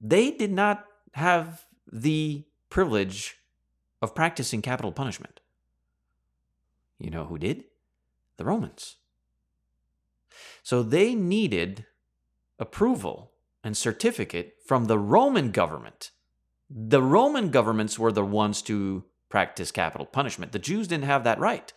they 0.00 0.30
did 0.30 0.52
not 0.52 0.84
have 1.12 1.66
the 1.90 2.44
privilege 2.68 3.36
of 4.02 4.14
practicing 4.14 4.60
capital 4.60 4.92
punishment. 4.92 5.40
You 6.98 7.10
know 7.10 7.24
who 7.24 7.38
did? 7.38 7.64
The 8.36 8.44
Romans. 8.44 8.96
So 10.62 10.82
they 10.82 11.14
needed 11.14 11.86
approval 12.58 13.32
and 13.62 13.76
certificate 13.76 14.54
from 14.66 14.86
the 14.86 14.98
Roman 14.98 15.50
government. 15.50 16.10
The 16.68 17.02
Roman 17.02 17.50
governments 17.50 17.98
were 17.98 18.12
the 18.12 18.24
ones 18.24 18.62
to 18.62 19.04
practice 19.28 19.70
capital 19.70 20.06
punishment. 20.06 20.52
The 20.52 20.58
Jews 20.58 20.88
didn't 20.88 21.04
have 21.04 21.24
that 21.24 21.38
right. 21.38 21.72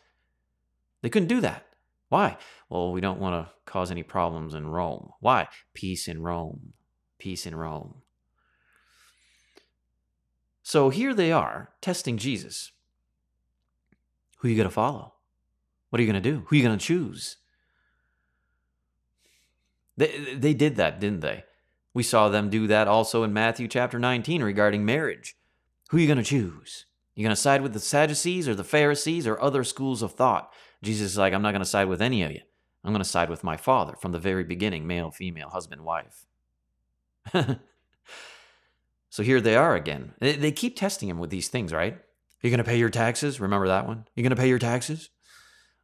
They 1.02 1.10
couldn't 1.10 1.30
do 1.30 1.42
that. 1.42 1.67
Why? 2.10 2.38
Well, 2.70 2.92
we 2.92 3.02
don't 3.02 3.20
want 3.20 3.48
to 3.48 3.54
cause 3.66 3.92
any 3.92 4.04
problems 4.04 4.54
in 4.54 4.68
Rome. 4.68 5.12
Why? 5.20 5.48
Peace 5.74 6.08
in 6.08 6.22
Rome. 6.22 6.74
Peace 7.20 7.46
in 7.46 7.56
Rome. 7.56 7.96
So 10.64 10.90
here 10.90 11.14
they 11.14 11.32
are 11.32 11.70
testing 11.82 12.18
Jesus. 12.18 12.72
Who 14.38 14.48
are 14.48 14.52
you 14.52 14.58
going 14.58 14.70
to 14.70 14.74
follow? 14.74 15.14
What 15.90 16.00
are 16.00 16.04
you 16.04 16.12
going 16.12 16.22
to 16.22 16.30
do? 16.30 16.44
Who 16.48 16.56
are 16.56 16.58
you 16.58 16.64
going 16.64 16.78
to 16.78 16.86
choose? 16.86 17.38
They, 19.96 20.36
they 20.36 20.54
did 20.54 20.76
that, 20.76 21.00
didn't 21.00 21.22
they? 21.22 21.44
We 21.94 22.04
saw 22.04 22.30
them 22.30 22.50
do 22.50 22.68
that 22.68 22.88
also 22.88 23.24
in 23.24 23.34
Matthew 23.34 23.68
chapter 23.68 23.98
19 23.98 24.44
regarding 24.44 24.86
marriage. 24.86 25.36
Who 25.90 25.98
are 25.98 26.00
you 26.00 26.08
going 26.08 26.18
to 26.18 26.24
choose? 26.24 26.86
You 27.16 27.24
going 27.24 27.36
to 27.36 27.42
side 27.42 27.64
with 27.64 27.74
the 27.74 27.80
Sadducees 27.80 28.48
or 28.48 28.54
the 28.54 28.64
Pharisees 28.64 29.26
or 29.26 29.42
other 29.42 29.64
schools 29.64 30.04
of 30.04 30.12
thought? 30.12 30.54
Jesus 30.84 31.12
is 31.12 31.18
like, 31.18 31.34
I'm 31.34 31.42
not 31.42 31.52
going 31.52 31.62
to 31.62 31.66
side 31.66 31.88
with 31.88 32.02
any 32.02 32.24
of 32.24 32.32
you. 32.32 32.42
I'm 32.84 32.94
going 32.94 33.04
to 33.04 33.10
side 33.10 33.30
with 33.30 33.44
my 33.44 33.58
Father 33.58 33.96
from 34.00 34.12
the 34.12 34.20
very 34.20 34.44
beginning 34.44 34.88
male, 34.88 35.12
female, 35.12 35.50
husband, 35.50 35.82
wife. 35.82 36.26
so 39.10 39.24
here 39.24 39.42
they 39.42 39.56
are 39.56 39.76
again. 39.76 40.14
They, 40.20 40.36
they 40.36 40.52
keep 40.52 40.78
testing 40.78 41.10
him 41.10 41.20
with 41.20 41.30
these 41.30 41.50
things, 41.50 41.74
right? 41.74 41.94
Are 41.94 42.02
You're 42.42 42.52
going 42.52 42.60
to 42.60 42.64
pay 42.64 42.78
your 42.78 42.90
taxes? 42.90 43.40
Remember 43.40 43.68
that 43.68 43.88
one? 43.88 44.06
You're 44.16 44.24
going 44.24 44.36
to 44.36 44.42
pay 44.42 44.48
your 44.48 44.60
taxes? 44.60 45.10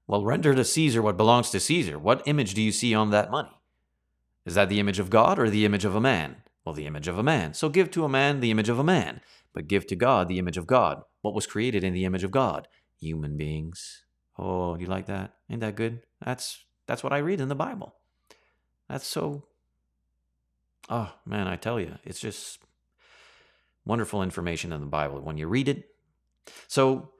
Well, 0.08 0.24
render 0.24 0.54
to 0.54 0.64
Caesar 0.64 1.02
what 1.02 1.18
belongs 1.18 1.50
to 1.50 1.60
Caesar. 1.60 1.98
What 1.98 2.24
image 2.26 2.54
do 2.54 2.62
you 2.62 2.72
see 2.72 2.94
on 2.94 3.10
that 3.12 3.32
money? 3.32 3.58
Is 4.46 4.56
that 4.56 4.70
the 4.70 4.80
image 4.80 5.00
of 5.00 5.10
God 5.10 5.40
or 5.40 5.50
the 5.50 5.66
image 5.66 5.86
of 5.86 5.96
a 5.96 6.02
man? 6.02 6.38
Well, 6.66 6.76
the 6.76 6.86
image 6.86 7.08
of 7.08 7.18
a 7.18 7.24
man. 7.24 7.54
So 7.54 7.70
give 7.70 7.92
to 7.92 8.06
a 8.06 8.10
man 8.10 8.40
the 8.40 8.52
image 8.52 8.70
of 8.70 8.80
a 8.80 8.84
man, 8.84 9.22
but 9.54 9.68
give 9.68 9.88
to 9.88 9.96
God 9.96 10.28
the 10.28 10.40
image 10.40 10.58
of 10.58 10.68
God. 10.68 11.02
What 11.22 11.34
was 11.34 11.48
created 11.48 11.84
in 11.84 11.94
the 11.94 12.06
image 12.06 12.24
of 12.24 12.32
God? 12.32 12.68
Human 13.00 13.38
beings. 13.38 14.03
Oh, 14.38 14.76
you 14.76 14.88
like 14.88 15.08
that? 15.08 15.34
Ain't 15.50 15.62
that 15.62 15.76
good? 15.76 16.02
That's 16.24 16.64
that's 16.88 17.04
what 17.04 17.14
I 17.14 17.20
read 17.20 17.42
in 17.42 17.50
the 17.50 17.56
Bible. 17.56 17.96
That's 18.90 19.08
so 19.08 19.44
Oh, 20.90 21.14
man, 21.26 21.48
I 21.48 21.56
tell 21.56 21.80
you, 21.80 21.98
it's 22.04 22.20
just 22.20 22.60
wonderful 23.86 24.22
information 24.22 24.74
in 24.74 24.82
the 24.82 24.88
Bible 24.88 25.22
when 25.22 25.38
you 25.38 25.48
read 25.48 25.70
it. 25.70 25.90
So, 26.68 27.12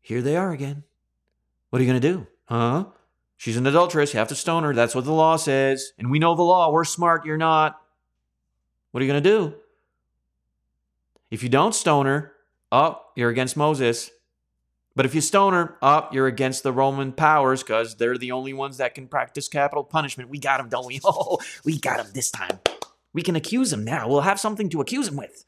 here 0.00 0.22
they 0.22 0.36
are 0.36 0.52
again. 0.52 0.84
What 1.70 1.80
are 1.80 1.84
you 1.84 1.90
going 1.90 2.00
to 2.00 2.12
do? 2.12 2.26
Huh? 2.46 2.86
She's 3.36 3.56
an 3.56 3.66
adulteress. 3.66 4.14
You 4.14 4.18
have 4.18 4.28
to 4.28 4.34
stone 4.34 4.62
her. 4.62 4.74
That's 4.74 4.94
what 4.94 5.04
the 5.04 5.12
law 5.12 5.36
says. 5.36 5.92
And 5.98 6.10
we 6.10 6.18
know 6.18 6.34
the 6.34 6.42
law. 6.42 6.70
We're 6.70 6.84
smart. 6.84 7.26
You're 7.26 7.36
not. 7.36 7.78
What 8.90 9.02
are 9.02 9.04
you 9.04 9.12
going 9.12 9.22
to 9.22 9.28
do? 9.28 9.54
If 11.30 11.42
you 11.42 11.48
don't 11.48 11.74
stone 11.74 12.06
her, 12.06 12.32
oh, 12.70 13.00
you're 13.16 13.30
against 13.30 13.56
Moses. 13.56 14.10
But 14.96 15.06
if 15.06 15.14
you 15.14 15.20
stone 15.20 15.54
her, 15.54 15.76
up, 15.82 16.08
oh, 16.10 16.14
you're 16.14 16.28
against 16.28 16.62
the 16.62 16.72
Roman 16.72 17.12
powers 17.12 17.62
because 17.62 17.96
they're 17.96 18.16
the 18.16 18.32
only 18.32 18.52
ones 18.52 18.76
that 18.76 18.94
can 18.94 19.08
practice 19.08 19.48
capital 19.48 19.82
punishment. 19.82 20.30
We 20.30 20.38
got 20.38 20.60
him, 20.60 20.68
don't 20.68 20.86
we? 20.86 21.00
Oh, 21.04 21.38
we 21.64 21.78
got 21.78 22.00
him 22.00 22.06
this 22.14 22.30
time. 22.30 22.60
We 23.12 23.22
can 23.22 23.36
accuse 23.36 23.72
him 23.72 23.84
now. 23.84 24.08
We'll 24.08 24.20
have 24.20 24.40
something 24.40 24.68
to 24.70 24.80
accuse 24.80 25.08
him 25.08 25.16
with. 25.16 25.44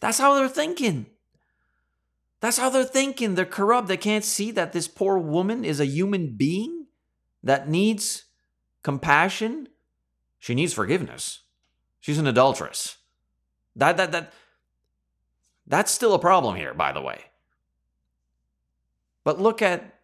That's 0.00 0.18
how 0.18 0.34
they're 0.34 0.48
thinking. 0.48 1.06
That's 2.40 2.58
how 2.58 2.68
they're 2.68 2.84
thinking. 2.84 3.34
They're 3.34 3.46
corrupt. 3.46 3.88
They 3.88 3.96
can't 3.96 4.24
see 4.24 4.50
that 4.50 4.72
this 4.72 4.88
poor 4.88 5.18
woman 5.18 5.64
is 5.64 5.80
a 5.80 5.86
human 5.86 6.36
being 6.36 6.86
that 7.42 7.68
needs 7.68 8.24
compassion. 8.82 9.68
She 10.38 10.54
needs 10.54 10.74
forgiveness. 10.74 11.40
She's 12.00 12.18
an 12.18 12.26
adulteress. 12.26 12.98
That 13.76 13.96
that 13.96 14.12
that 14.12 14.32
that's 15.66 15.92
still 15.92 16.14
a 16.14 16.18
problem 16.18 16.56
here, 16.56 16.74
by 16.74 16.92
the 16.92 17.00
way. 17.00 17.24
But 19.24 19.40
look 19.40 19.62
at 19.62 20.00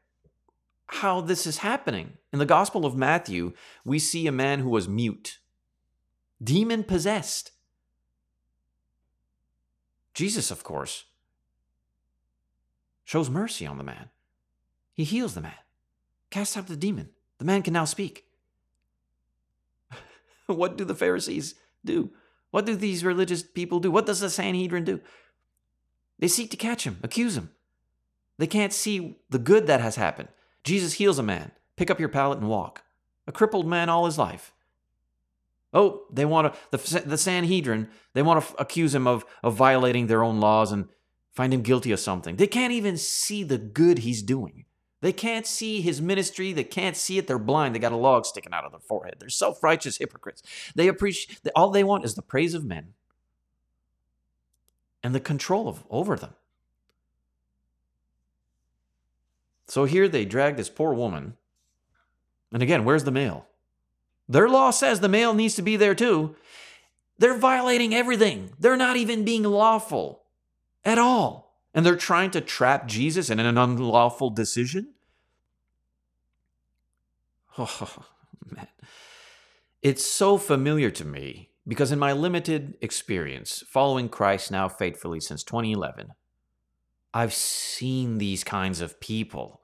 how 0.86 1.20
this 1.20 1.46
is 1.46 1.58
happening. 1.58 2.14
In 2.32 2.38
the 2.38 2.46
Gospel 2.46 2.86
of 2.86 2.96
Matthew, 2.96 3.52
we 3.84 3.98
see 3.98 4.26
a 4.26 4.32
man 4.32 4.60
who 4.60 4.70
was 4.70 4.88
mute, 4.88 5.38
demon 6.42 6.84
possessed. 6.84 7.52
Jesus, 10.14 10.50
of 10.50 10.64
course, 10.64 11.04
shows 13.04 13.30
mercy 13.30 13.66
on 13.66 13.78
the 13.78 13.84
man. 13.84 14.10
He 14.94 15.04
heals 15.04 15.34
the 15.34 15.40
man, 15.40 15.52
casts 16.30 16.56
out 16.56 16.66
the 16.66 16.76
demon. 16.76 17.10
The 17.38 17.44
man 17.44 17.62
can 17.62 17.72
now 17.72 17.84
speak. 17.84 18.24
what 20.46 20.76
do 20.76 20.84
the 20.84 20.94
Pharisees 20.94 21.54
do? 21.84 22.10
What 22.50 22.66
do 22.66 22.74
these 22.74 23.04
religious 23.04 23.42
people 23.42 23.80
do? 23.80 23.90
What 23.90 24.06
does 24.06 24.20
the 24.20 24.30
Sanhedrin 24.30 24.84
do? 24.84 25.00
They 26.20 26.28
seek 26.28 26.50
to 26.50 26.56
catch 26.56 26.84
him, 26.84 26.98
accuse 27.02 27.36
him. 27.36 27.50
They 28.38 28.46
can't 28.46 28.72
see 28.72 29.18
the 29.28 29.38
good 29.38 29.66
that 29.66 29.80
has 29.80 29.96
happened. 29.96 30.28
Jesus 30.62 30.94
heals 30.94 31.18
a 31.18 31.22
man. 31.22 31.50
Pick 31.76 31.90
up 31.90 31.98
your 31.98 32.08
pallet 32.08 32.38
and 32.38 32.48
walk. 32.48 32.84
A 33.26 33.32
crippled 33.32 33.66
man 33.66 33.88
all 33.88 34.06
his 34.06 34.18
life. 34.18 34.52
Oh, 35.72 36.02
they 36.12 36.24
want 36.24 36.52
to, 36.52 36.60
the, 36.76 37.00
the 37.00 37.18
Sanhedrin, 37.18 37.88
they 38.12 38.22
want 38.22 38.44
to 38.44 38.54
accuse 38.56 38.94
him 38.94 39.06
of, 39.06 39.24
of 39.42 39.54
violating 39.54 40.06
their 40.06 40.22
own 40.22 40.40
laws 40.40 40.72
and 40.72 40.88
find 41.32 41.54
him 41.54 41.62
guilty 41.62 41.92
of 41.92 42.00
something. 42.00 42.36
They 42.36 42.46
can't 42.46 42.72
even 42.72 42.96
see 42.96 43.42
the 43.44 43.58
good 43.58 43.98
he's 43.98 44.22
doing. 44.22 44.64
They 45.00 45.12
can't 45.12 45.46
see 45.46 45.80
his 45.80 46.02
ministry. 46.02 46.52
They 46.52 46.64
can't 46.64 46.96
see 46.96 47.16
it. 47.16 47.26
They're 47.26 47.38
blind. 47.38 47.74
They 47.74 47.78
got 47.78 47.92
a 47.92 47.96
log 47.96 48.26
sticking 48.26 48.52
out 48.52 48.64
of 48.64 48.72
their 48.72 48.80
forehead. 48.80 49.16
They're 49.18 49.30
self 49.30 49.62
righteous 49.62 49.96
hypocrites. 49.96 50.42
They 50.74 50.88
appreciate, 50.88 51.38
all 51.54 51.70
they 51.70 51.84
want 51.84 52.04
is 52.04 52.14
the 52.14 52.22
praise 52.22 52.52
of 52.52 52.64
men 52.64 52.94
and 55.02 55.14
the 55.14 55.20
control 55.20 55.68
of, 55.68 55.84
over 55.90 56.16
them. 56.16 56.34
So 59.66 59.84
here 59.84 60.08
they 60.08 60.24
drag 60.24 60.56
this 60.56 60.68
poor 60.68 60.92
woman. 60.92 61.36
And 62.52 62.62
again, 62.62 62.84
where's 62.84 63.04
the 63.04 63.12
male? 63.12 63.46
Their 64.28 64.48
law 64.48 64.70
says 64.70 65.00
the 65.00 65.08
male 65.08 65.34
needs 65.34 65.54
to 65.54 65.62
be 65.62 65.76
there 65.76 65.94
too. 65.94 66.34
They're 67.18 67.36
violating 67.36 67.94
everything. 67.94 68.50
They're 68.58 68.76
not 68.76 68.96
even 68.96 69.24
being 69.24 69.44
lawful 69.44 70.22
at 70.84 70.98
all. 70.98 71.56
And 71.74 71.86
they're 71.86 71.96
trying 71.96 72.30
to 72.32 72.40
trap 72.40 72.88
Jesus 72.88 73.30
in 73.30 73.38
an 73.38 73.56
unlawful 73.56 74.30
decision? 74.30 74.94
Oh, 77.58 78.04
man. 78.50 78.66
It's 79.82 80.04
so 80.04 80.36
familiar 80.36 80.90
to 80.90 81.04
me 81.04 81.49
because, 81.66 81.92
in 81.92 81.98
my 81.98 82.12
limited 82.12 82.74
experience 82.80 83.62
following 83.68 84.08
Christ 84.08 84.50
now 84.50 84.68
faithfully 84.68 85.20
since 85.20 85.44
2011, 85.44 86.08
I've 87.12 87.34
seen 87.34 88.18
these 88.18 88.44
kinds 88.44 88.80
of 88.80 89.00
people. 89.00 89.62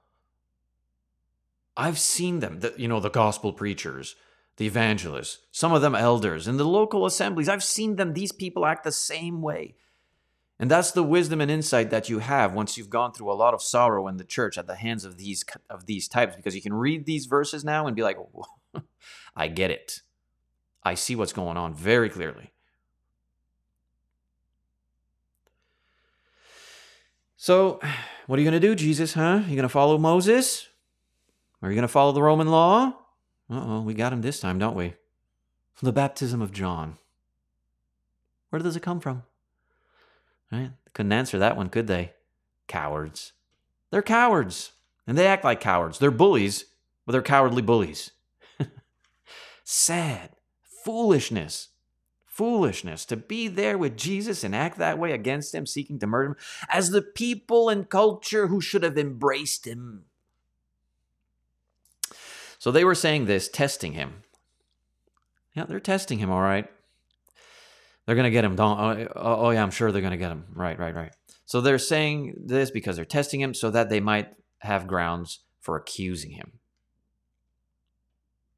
I've 1.75 1.99
seen 1.99 2.39
them, 2.39 2.59
the, 2.59 2.73
you 2.77 2.87
know, 2.87 2.99
the 2.99 3.09
gospel 3.09 3.53
preachers, 3.53 4.15
the 4.57 4.65
evangelists, 4.65 5.39
some 5.51 5.73
of 5.73 5.81
them 5.81 5.95
elders, 5.95 6.47
in 6.47 6.57
the 6.57 6.65
local 6.65 7.05
assemblies. 7.05 7.47
I've 7.47 7.63
seen 7.63 7.95
them, 7.95 8.13
these 8.13 8.31
people 8.31 8.65
act 8.65 8.83
the 8.83 8.91
same 8.91 9.41
way. 9.41 9.75
And 10.59 10.71
that's 10.71 10.91
the 10.91 11.03
wisdom 11.03 11.39
and 11.39 11.51
insight 11.51 11.91
that 11.91 12.09
you 12.09 12.19
have 12.19 12.55
once 12.55 12.77
you've 12.77 12.89
gone 12.89 13.13
through 13.13 13.31
a 13.31 13.35
lot 13.35 13.53
of 13.53 13.61
sorrow 13.61 14.07
in 14.07 14.17
the 14.17 14.23
church 14.23 14.57
at 14.57 14.65
the 14.65 14.75
hands 14.75 15.05
of 15.05 15.17
these 15.17 15.45
of 15.69 15.85
these 15.85 16.07
types 16.07 16.35
because 16.35 16.55
you 16.55 16.63
can 16.63 16.73
read 16.73 17.05
these 17.05 17.27
verses 17.27 17.63
now 17.63 17.85
and 17.85 17.95
be 17.95 18.01
like, 18.01 18.17
I 19.35 19.47
get 19.49 19.69
it. 19.69 20.01
I 20.87 20.93
see 20.95 21.15
what's 21.17 21.33
going 21.33 21.57
on 21.57 21.73
very 21.73 22.09
clearly. 22.09 22.51
So, 27.35 27.79
what 28.27 28.39
are 28.39 28.41
you 28.41 28.49
going 28.49 28.59
to 28.59 28.67
do, 28.67 28.73
Jesus, 28.73 29.13
huh? 29.13 29.41
You 29.47 29.55
going 29.55 29.63
to 29.63 29.69
follow 29.69 29.97
Moses? 29.97 30.67
Are 31.61 31.69
you 31.69 31.75
going 31.75 31.83
to 31.83 31.89
follow 31.89 32.13
the 32.13 32.21
Roman 32.21 32.47
law? 32.47 32.93
Uh-oh, 33.49 33.81
we 33.81 33.93
got 33.93 34.13
him 34.13 34.21
this 34.21 34.39
time, 34.39 34.59
don't 34.59 34.75
we? 34.75 34.93
The 35.81 35.91
baptism 35.91 36.41
of 36.41 36.53
John. 36.53 36.97
Where 38.49 38.61
does 38.61 38.75
it 38.75 38.81
come 38.81 39.01
from? 39.01 39.23
Right? 40.51 40.71
Couldn't 40.93 41.11
answer 41.11 41.37
that 41.37 41.57
one, 41.57 41.69
could 41.69 41.87
they? 41.87 42.13
Cowards. 42.67 43.33
They're 43.91 44.01
cowards. 44.01 44.71
And 45.05 45.17
they 45.17 45.27
act 45.27 45.43
like 45.43 45.59
cowards. 45.59 45.99
They're 45.99 46.11
bullies, 46.11 46.65
but 47.05 47.11
they're 47.11 47.21
cowardly 47.21 47.61
bullies. 47.61 48.11
Sad. 49.65 50.36
Foolishness. 50.87 51.67
Foolishness 52.25 53.03
to 53.07 53.17
be 53.17 53.49
there 53.49 53.77
with 53.77 53.97
Jesus 53.97 54.45
and 54.45 54.55
act 54.55 54.77
that 54.77 54.97
way 54.97 55.11
against 55.11 55.53
him, 55.53 55.65
seeking 55.65 55.99
to 55.99 56.07
murder 56.07 56.29
him, 56.29 56.35
as 56.69 56.91
the 56.91 57.01
people 57.01 57.67
and 57.67 57.89
culture 57.89 58.47
who 58.47 58.61
should 58.61 58.83
have 58.83 58.97
embraced 58.97 59.67
him. 59.67 60.05
So 62.57 62.71
they 62.71 62.85
were 62.85 62.95
saying 62.95 63.25
this, 63.25 63.49
testing 63.49 63.91
him. 63.91 64.23
Yeah, 65.53 65.65
they're 65.65 65.81
testing 65.81 66.19
him, 66.19 66.31
all 66.31 66.39
right. 66.39 66.69
They're 68.05 68.15
going 68.15 68.23
to 68.23 68.31
get 68.31 68.45
him. 68.45 68.55
Don't, 68.55 68.79
oh, 68.79 69.07
oh, 69.13 69.35
oh, 69.47 69.49
yeah, 69.49 69.63
I'm 69.63 69.71
sure 69.71 69.91
they're 69.91 69.99
going 69.99 70.11
to 70.11 70.17
get 70.17 70.31
him. 70.31 70.45
Right, 70.53 70.79
right, 70.79 70.95
right. 70.95 71.11
So 71.45 71.59
they're 71.59 71.77
saying 71.79 72.45
this 72.45 72.71
because 72.71 72.95
they're 72.95 73.03
testing 73.03 73.41
him 73.41 73.53
so 73.53 73.71
that 73.71 73.89
they 73.89 73.99
might 73.99 74.29
have 74.59 74.87
grounds 74.87 75.41
for 75.59 75.75
accusing 75.75 76.31
him. 76.31 76.53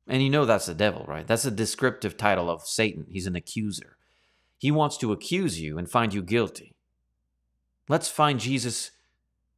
And 0.10 0.22
you 0.22 0.30
know 0.30 0.46
that's 0.46 0.66
the 0.66 0.74
devil, 0.74 1.06
right? 1.08 1.26
That's 1.26 1.46
a 1.46 1.52
descriptive 1.52 2.18
title 2.18 2.50
of 2.50 2.64
Satan. 2.64 3.06
He's 3.10 3.28
an 3.28 3.36
accuser. 3.36 3.96
He 4.58 4.72
wants 4.72 4.98
to 4.98 5.14
accuse 5.14 5.62
you 5.62 5.78
and 5.78 5.90
find 5.90 6.14
you 6.14 6.22
guilty. 6.22 6.76
Let's 7.88 8.10
find 8.10 8.40
Jesus 8.40 8.92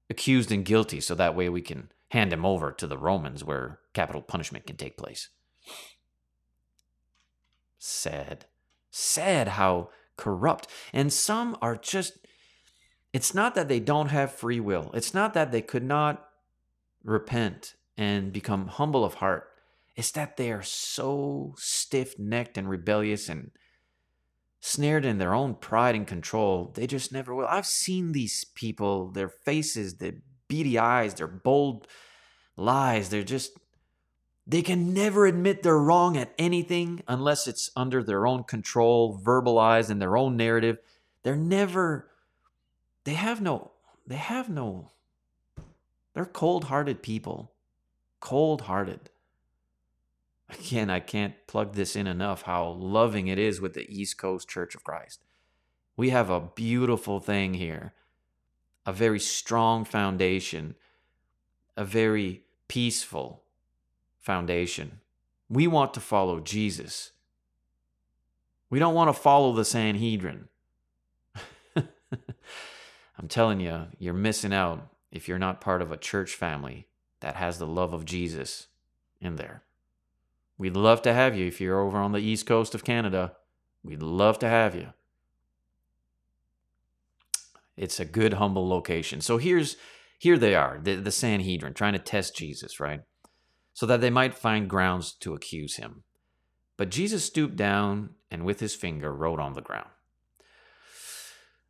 accused 0.10 0.52
and 0.52 0.64
guilty 0.64 1.00
so 1.00 1.16
that 1.16 1.36
way 1.36 1.50
we 1.50 1.62
can 1.62 1.92
hand 2.10 2.32
him 2.32 2.46
over 2.46 2.72
to 2.72 2.86
the 2.86 2.98
Romans 2.98 3.44
where 3.44 3.80
capital 3.94 4.22
punishment 4.22 4.68
can 4.68 4.76
take 4.76 4.98
place. 4.98 5.30
Sad 7.80 8.46
sad 8.92 9.48
how 9.48 9.90
corrupt. 10.18 10.68
And 10.94 11.12
some 11.12 11.58
are 11.62 11.76
just, 11.76 12.20
it's 13.14 13.34
not 13.34 13.56
that 13.56 13.70
they 13.70 13.80
don't 13.80 14.10
have 14.10 14.32
free 14.32 14.60
will, 14.60 14.92
it's 14.94 15.14
not 15.14 15.34
that 15.34 15.52
they 15.52 15.62
could 15.62 15.84
not 15.84 16.28
repent 17.04 17.76
and 17.98 18.32
become 18.32 18.68
humble 18.68 19.04
of 19.04 19.16
heart. 19.16 19.48
It's 19.96 20.12
that 20.12 20.38
they 20.38 20.52
are 20.52 20.64
so 20.64 21.54
stiff 21.58 22.18
necked 22.18 22.58
and 22.58 22.70
rebellious 22.70 23.30
and 23.30 23.52
snared 24.60 25.06
in 25.06 25.18
their 25.18 25.34
own 25.34 25.56
pride 25.56 25.96
and 25.96 26.08
control. 26.08 26.72
They 26.74 26.88
just 26.88 27.12
never 27.12 27.36
will. 27.36 27.48
I've 27.48 27.66
seen 27.66 28.12
these 28.12 28.46
people, 28.46 29.12
their 29.12 29.30
faces, 29.30 29.96
their 29.96 30.14
beady 30.48 30.78
eyes, 30.78 31.16
their 31.16 31.28
bold 31.28 31.88
lies. 32.56 33.10
They're 33.10 33.24
just 33.24 33.52
they 34.48 34.62
can 34.62 34.94
never 34.94 35.28
admit 35.28 35.62
they're 35.62 35.78
wrong 35.78 36.18
at 36.18 36.34
anything 36.38 37.04
unless 37.08 37.48
it's 37.48 37.70
under 37.76 38.04
their 38.04 38.26
own 38.26 38.44
control, 38.44 39.20
verbalized 39.24 39.90
in 39.90 40.00
their 40.00 40.18
own 40.18 40.36
narrative. 40.36 40.80
They're 41.24 41.36
never, 41.36 42.10
they 43.04 43.14
have 43.14 43.40
no, 43.40 43.72
they 44.08 44.16
have 44.16 44.50
no, 44.50 44.92
they're 46.14 46.26
cold 46.26 46.66
hearted 46.66 47.04
people. 47.04 47.54
Cold 48.20 48.62
hearted. 48.62 49.11
Again, 50.60 50.90
I 50.90 51.00
can't 51.00 51.36
plug 51.48 51.74
this 51.74 51.96
in 51.96 52.08
enough 52.08 52.44
how 52.44 52.70
loving 52.70 53.28
it 53.28 53.40
is 53.40 53.62
with 53.62 53.74
the 53.74 53.90
East 53.90 54.18
Coast 54.18 54.50
Church 54.50 54.76
of 54.76 54.84
Christ. 54.84 55.24
We 55.96 56.10
have 56.10 56.30
a 56.30 56.42
beautiful 56.42 57.20
thing 57.20 57.54
here, 57.54 57.94
a 58.86 58.94
very 58.94 59.20
strong 59.20 59.86
foundation, 59.86 60.76
a 61.78 61.86
very 61.86 62.44
peaceful, 62.68 63.44
foundation. 64.20 65.00
We 65.50 65.68
want 65.68 65.94
to 65.96 66.00
follow 66.00 66.40
Jesus. 66.40 67.12
We 68.70 68.80
don't 68.80 68.96
want 68.96 69.14
to 69.14 69.22
follow 69.22 69.54
the 69.54 69.66
Sanhedrin. 69.66 70.48
I'm 71.76 73.28
telling 73.28 73.60
you, 73.60 73.88
you're 74.00 74.14
missing 74.14 74.54
out 74.54 74.88
if 75.12 75.28
you're 75.28 75.40
not 75.40 75.62
part 75.62 75.82
of 75.82 75.92
a 75.92 75.98
church 75.98 76.36
family 76.36 76.88
that 77.20 77.36
has 77.36 77.58
the 77.58 77.68
love 77.68 77.94
of 77.94 78.06
Jesus 78.06 78.68
in 79.20 79.36
there. 79.36 79.64
We'd 80.62 80.76
love 80.76 81.02
to 81.04 81.14
have 81.14 81.36
you 81.36 81.48
if 81.48 81.60
you're 81.60 81.80
over 81.80 81.98
on 81.98 82.12
the 82.12 82.20
east 82.20 82.46
coast 82.46 82.76
of 82.76 82.84
Canada. 82.84 83.34
We'd 83.84 84.04
love 84.04 84.38
to 84.40 84.48
have 84.48 84.76
you. 84.76 84.90
It's 87.76 88.00
a 88.00 88.06
good, 88.06 88.34
humble 88.34 88.68
location. 88.68 89.22
So 89.22 89.38
here's 89.38 89.76
here 90.20 90.38
they 90.38 90.54
are, 90.54 90.80
the, 90.82 90.96
the 90.96 91.12
Sanhedrin, 91.12 91.74
trying 91.74 91.94
to 91.94 92.00
test 92.00 92.36
Jesus, 92.36 92.80
right? 92.80 93.02
so 93.74 93.86
that 93.86 94.02
they 94.02 94.10
might 94.10 94.36
find 94.36 94.70
grounds 94.70 95.12
to 95.12 95.34
accuse 95.34 95.78
him. 95.78 96.04
But 96.78 96.90
Jesus 96.90 97.26
stooped 97.26 97.56
down 97.56 98.12
and 98.30 98.44
with 98.44 98.60
his 98.60 98.76
finger 98.76 99.14
wrote 99.14 99.40
on 99.40 99.54
the 99.54 99.62
ground. 99.62 99.90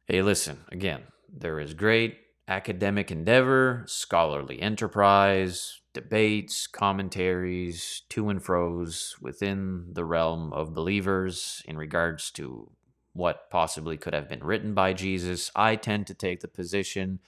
Hey, 0.07 0.21
listen, 0.21 0.59
again, 0.71 1.03
there 1.31 1.59
is 1.59 1.73
great 1.73 2.17
academic 2.51 3.11
endeavor, 3.11 3.83
scholarly 3.87 4.61
enterprise, 4.61 5.81
debates, 5.93 6.67
commentaries, 6.67 8.03
to 8.09 8.29
and 8.29 8.43
fro's 8.43 9.15
within 9.21 9.87
the 9.93 10.05
realm 10.05 10.53
of 10.53 10.73
believers 10.73 11.63
in 11.65 11.77
regards 11.77 12.31
to 12.31 12.69
what 13.13 13.49
possibly 13.49 13.97
could 13.97 14.13
have 14.13 14.29
been 14.29 14.43
written 14.43 14.73
by 14.73 14.93
Jesus. 14.93 15.51
I 15.55 15.75
tend 15.75 16.07
to 16.07 16.13
take 16.13 16.41
the 16.41 16.47
position 16.47 17.19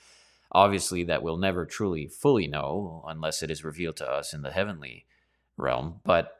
Obviously, 0.53 1.03
that 1.05 1.23
we'll 1.23 1.37
never 1.37 1.65
truly 1.65 2.07
fully 2.07 2.47
know 2.47 3.03
unless 3.07 3.41
it 3.41 3.49
is 3.49 3.63
revealed 3.63 3.97
to 3.97 4.09
us 4.09 4.33
in 4.33 4.43
the 4.43 4.51
heavenly 4.51 5.07
realm. 5.57 5.99
But 6.05 6.31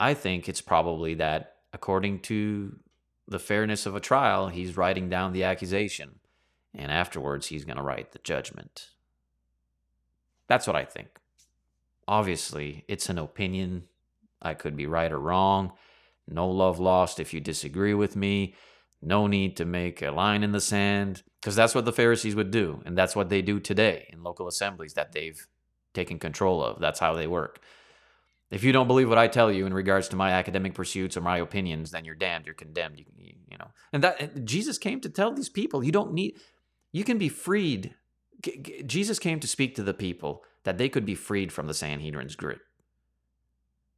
I 0.00 0.14
think 0.14 0.48
it's 0.48 0.62
probably 0.62 1.14
that, 1.14 1.56
according 1.74 2.20
to 2.20 2.78
the 3.26 3.38
fairness 3.38 3.84
of 3.84 3.94
a 3.94 4.00
trial, 4.00 4.48
he's 4.48 4.78
writing 4.78 5.10
down 5.10 5.34
the 5.34 5.44
accusation, 5.44 6.20
and 6.74 6.90
afterwards 6.90 7.46
he's 7.46 7.64
going 7.64 7.76
to 7.76 7.82
write 7.82 8.12
the 8.12 8.20
judgment. 8.22 8.88
That's 10.48 10.66
what 10.66 10.76
I 10.76 10.84
think. 10.84 11.08
Obviously, 12.06 12.84
it's 12.88 13.08
an 13.08 13.18
opinion. 13.18 13.84
I 14.40 14.54
could 14.54 14.76
be 14.76 14.86
right 14.86 15.12
or 15.12 15.18
wrong. 15.18 15.72
No 16.26 16.48
love 16.48 16.78
lost 16.78 17.20
if 17.20 17.34
you 17.34 17.40
disagree 17.40 17.94
with 17.94 18.16
me. 18.16 18.54
No 19.00 19.26
need 19.26 19.56
to 19.58 19.64
make 19.64 20.02
a 20.02 20.10
line 20.10 20.42
in 20.42 20.52
the 20.52 20.60
sand 20.60 21.22
because 21.40 21.54
that's 21.54 21.74
what 21.74 21.84
the 21.84 21.92
Pharisees 21.92 22.34
would 22.34 22.50
do. 22.50 22.82
And 22.84 22.96
that's 22.96 23.14
what 23.14 23.28
they 23.28 23.42
do 23.42 23.60
today 23.60 24.08
in 24.12 24.22
local 24.22 24.48
assemblies 24.48 24.94
that 24.94 25.12
they've 25.12 25.46
taken 25.94 26.18
control 26.18 26.62
of. 26.62 26.80
That's 26.80 26.98
how 26.98 27.14
they 27.14 27.26
work. 27.26 27.60
If 28.50 28.64
you 28.64 28.72
don't 28.72 28.88
believe 28.88 29.08
what 29.08 29.18
I 29.18 29.28
tell 29.28 29.52
you 29.52 29.66
in 29.66 29.74
regards 29.74 30.08
to 30.08 30.16
my 30.16 30.32
academic 30.32 30.74
pursuits 30.74 31.16
or 31.16 31.20
my 31.20 31.38
opinions, 31.38 31.90
then 31.90 32.04
you're 32.04 32.14
damned. 32.14 32.46
You're 32.46 32.54
condemned. 32.54 32.98
You, 32.98 33.04
you, 33.16 33.58
know, 33.58 33.68
and 33.92 34.02
that 34.02 34.44
Jesus 34.44 34.78
came 34.78 35.00
to 35.02 35.10
tell 35.10 35.32
these 35.32 35.50
people 35.50 35.84
you 35.84 35.92
don't 35.92 36.14
need. 36.14 36.36
You 36.98 37.04
can 37.04 37.16
be 37.16 37.28
freed. 37.28 37.94
Jesus 38.84 39.20
came 39.20 39.38
to 39.38 39.46
speak 39.46 39.76
to 39.76 39.84
the 39.84 39.94
people 39.94 40.42
that 40.64 40.78
they 40.78 40.88
could 40.88 41.06
be 41.06 41.14
freed 41.14 41.52
from 41.52 41.68
the 41.68 41.72
Sanhedrin's 41.72 42.34
grip. 42.34 42.60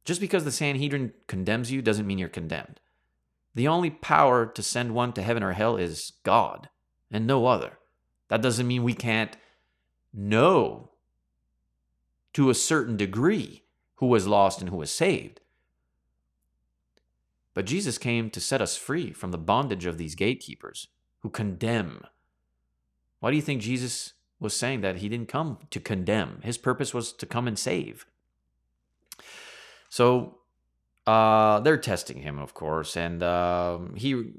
Just 0.05 0.21
because 0.21 0.43
the 0.43 0.51
Sanhedrin 0.51 1.13
condemns 1.25 1.71
you 1.71 1.81
doesn't 1.81 2.05
mean 2.05 2.19
you're 2.19 2.29
condemned. 2.29 2.79
The 3.55 3.67
only 3.67 3.89
power 3.89 4.45
to 4.45 4.61
send 4.61 4.93
one 4.93 5.13
to 5.13 5.23
heaven 5.23 5.41
or 5.41 5.53
hell 5.53 5.77
is 5.77 6.13
God 6.21 6.69
and 7.09 7.25
no 7.25 7.47
other. 7.47 7.79
That 8.27 8.43
doesn't 8.43 8.67
mean 8.67 8.83
we 8.83 8.93
can't 8.93 9.35
know 10.13 10.91
to 12.33 12.51
a 12.51 12.53
certain 12.53 12.97
degree 12.97 13.63
who 13.95 14.05
was 14.05 14.27
lost 14.27 14.61
and 14.61 14.69
who 14.69 14.77
was 14.77 14.91
saved. 14.91 15.41
But 17.55 17.65
Jesus 17.65 17.97
came 17.97 18.29
to 18.29 18.39
set 18.39 18.61
us 18.61 18.77
free 18.77 19.11
from 19.11 19.31
the 19.31 19.39
bondage 19.39 19.87
of 19.87 19.97
these 19.97 20.13
gatekeepers 20.13 20.89
who 21.21 21.31
condemn. 21.31 22.03
Why 23.21 23.29
do 23.29 23.37
you 23.37 23.41
think 23.41 23.61
Jesus 23.61 24.13
was 24.39 24.53
saying 24.55 24.81
that 24.81 24.97
he 24.97 25.07
didn't 25.07 25.29
come 25.29 25.59
to 25.69 25.79
condemn? 25.79 26.41
His 26.43 26.57
purpose 26.57 26.93
was 26.93 27.13
to 27.13 27.25
come 27.25 27.47
and 27.47 27.57
save. 27.57 28.05
So 29.87 30.39
uh, 31.07 31.61
they're 31.61 31.77
testing 31.77 32.21
him, 32.21 32.37
of 32.37 32.53
course, 32.53 32.97
and 32.97 33.23
um, 33.23 33.95
he 33.95 34.33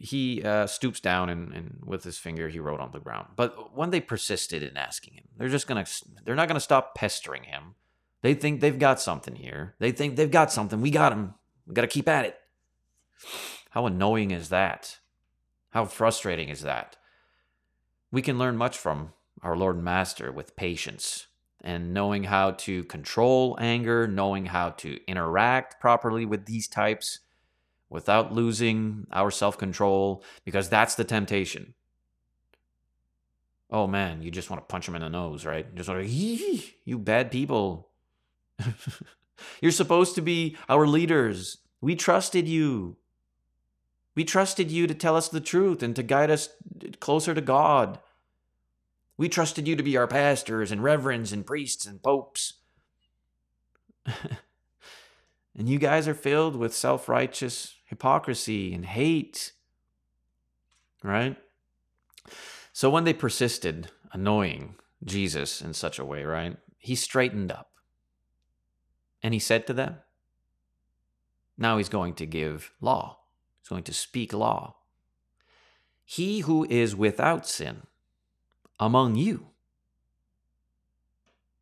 he 0.00 0.42
uh, 0.44 0.68
stoops 0.68 1.00
down 1.00 1.28
and, 1.28 1.52
and 1.52 1.80
with 1.84 2.04
his 2.04 2.18
finger 2.18 2.48
he 2.48 2.60
wrote 2.60 2.78
on 2.78 2.92
the 2.92 3.00
ground. 3.00 3.26
But 3.34 3.76
when 3.76 3.90
they 3.90 4.00
persisted 4.00 4.62
in 4.62 4.76
asking 4.76 5.14
him, 5.14 5.24
they're 5.36 5.48
just 5.48 5.66
gonna 5.66 5.86
they're 6.24 6.36
not 6.36 6.46
gonna 6.46 6.60
stop 6.60 6.94
pestering 6.94 7.44
him. 7.44 7.74
They 8.22 8.34
think 8.34 8.60
they've 8.60 8.78
got 8.78 9.00
something 9.00 9.36
here. 9.36 9.74
They 9.78 9.92
think 9.92 10.16
they've 10.16 10.30
got 10.30 10.52
something. 10.52 10.80
We 10.80 10.90
got 10.90 11.12
him. 11.12 11.34
We 11.66 11.74
got 11.74 11.82
to 11.82 11.88
keep 11.88 12.08
at 12.08 12.24
it. 12.24 12.36
How 13.70 13.86
annoying 13.86 14.30
is 14.30 14.48
that? 14.48 14.98
How 15.70 15.84
frustrating 15.84 16.48
is 16.48 16.62
that? 16.62 16.96
We 18.10 18.22
can 18.22 18.38
learn 18.38 18.56
much 18.56 18.78
from 18.78 19.12
our 19.42 19.56
Lord 19.56 19.76
and 19.76 19.84
Master 19.84 20.32
with 20.32 20.56
patience 20.56 21.26
and 21.60 21.92
knowing 21.92 22.24
how 22.24 22.52
to 22.52 22.84
control 22.84 23.56
anger, 23.60 24.06
knowing 24.06 24.46
how 24.46 24.70
to 24.70 24.98
interact 25.06 25.80
properly 25.80 26.24
with 26.24 26.46
these 26.46 26.68
types 26.68 27.20
without 27.90 28.32
losing 28.32 29.06
our 29.12 29.30
self 29.30 29.58
control, 29.58 30.22
because 30.44 30.68
that's 30.68 30.94
the 30.94 31.04
temptation. 31.04 31.74
Oh 33.70 33.86
man, 33.86 34.22
you 34.22 34.30
just 34.30 34.50
want 34.50 34.62
to 34.62 34.70
punch 34.70 34.86
them 34.86 34.94
in 34.94 35.02
the 35.02 35.10
nose, 35.10 35.44
right? 35.44 35.66
You 35.70 35.76
just 35.76 35.88
want 35.88 36.06
to, 36.06 36.62
you 36.84 36.98
bad 36.98 37.30
people. 37.30 37.90
You're 39.60 39.72
supposed 39.72 40.14
to 40.14 40.22
be 40.22 40.56
our 40.68 40.86
leaders. 40.86 41.58
We 41.80 41.94
trusted 41.94 42.48
you. 42.48 42.96
We 44.18 44.24
trusted 44.24 44.68
you 44.68 44.88
to 44.88 44.94
tell 44.94 45.14
us 45.14 45.28
the 45.28 45.40
truth 45.40 45.80
and 45.80 45.94
to 45.94 46.02
guide 46.02 46.28
us 46.28 46.48
closer 46.98 47.34
to 47.36 47.40
God. 47.40 48.00
We 49.16 49.28
trusted 49.28 49.68
you 49.68 49.76
to 49.76 49.82
be 49.84 49.96
our 49.96 50.08
pastors 50.08 50.72
and 50.72 50.82
reverends 50.82 51.32
and 51.32 51.46
priests 51.46 51.86
and 51.86 52.02
popes. 52.02 52.54
and 54.06 55.68
you 55.68 55.78
guys 55.78 56.08
are 56.08 56.14
filled 56.14 56.56
with 56.56 56.74
self 56.74 57.08
righteous 57.08 57.76
hypocrisy 57.84 58.74
and 58.74 58.86
hate. 58.86 59.52
Right? 61.04 61.36
So 62.72 62.90
when 62.90 63.04
they 63.04 63.14
persisted 63.14 63.92
annoying 64.12 64.74
Jesus 65.04 65.62
in 65.62 65.74
such 65.74 66.00
a 66.00 66.04
way, 66.04 66.24
right, 66.24 66.56
he 66.76 66.96
straightened 66.96 67.52
up. 67.52 67.70
And 69.22 69.32
he 69.32 69.38
said 69.38 69.64
to 69.68 69.72
them, 69.72 69.98
Now 71.56 71.78
he's 71.78 71.88
going 71.88 72.14
to 72.14 72.26
give 72.26 72.72
law, 72.80 73.17
going 73.68 73.84
to 73.84 73.94
speak 73.94 74.32
law. 74.32 74.76
He 76.04 76.40
who 76.40 76.66
is 76.70 76.96
without 76.96 77.46
sin 77.46 77.82
among 78.80 79.16
you, 79.16 79.48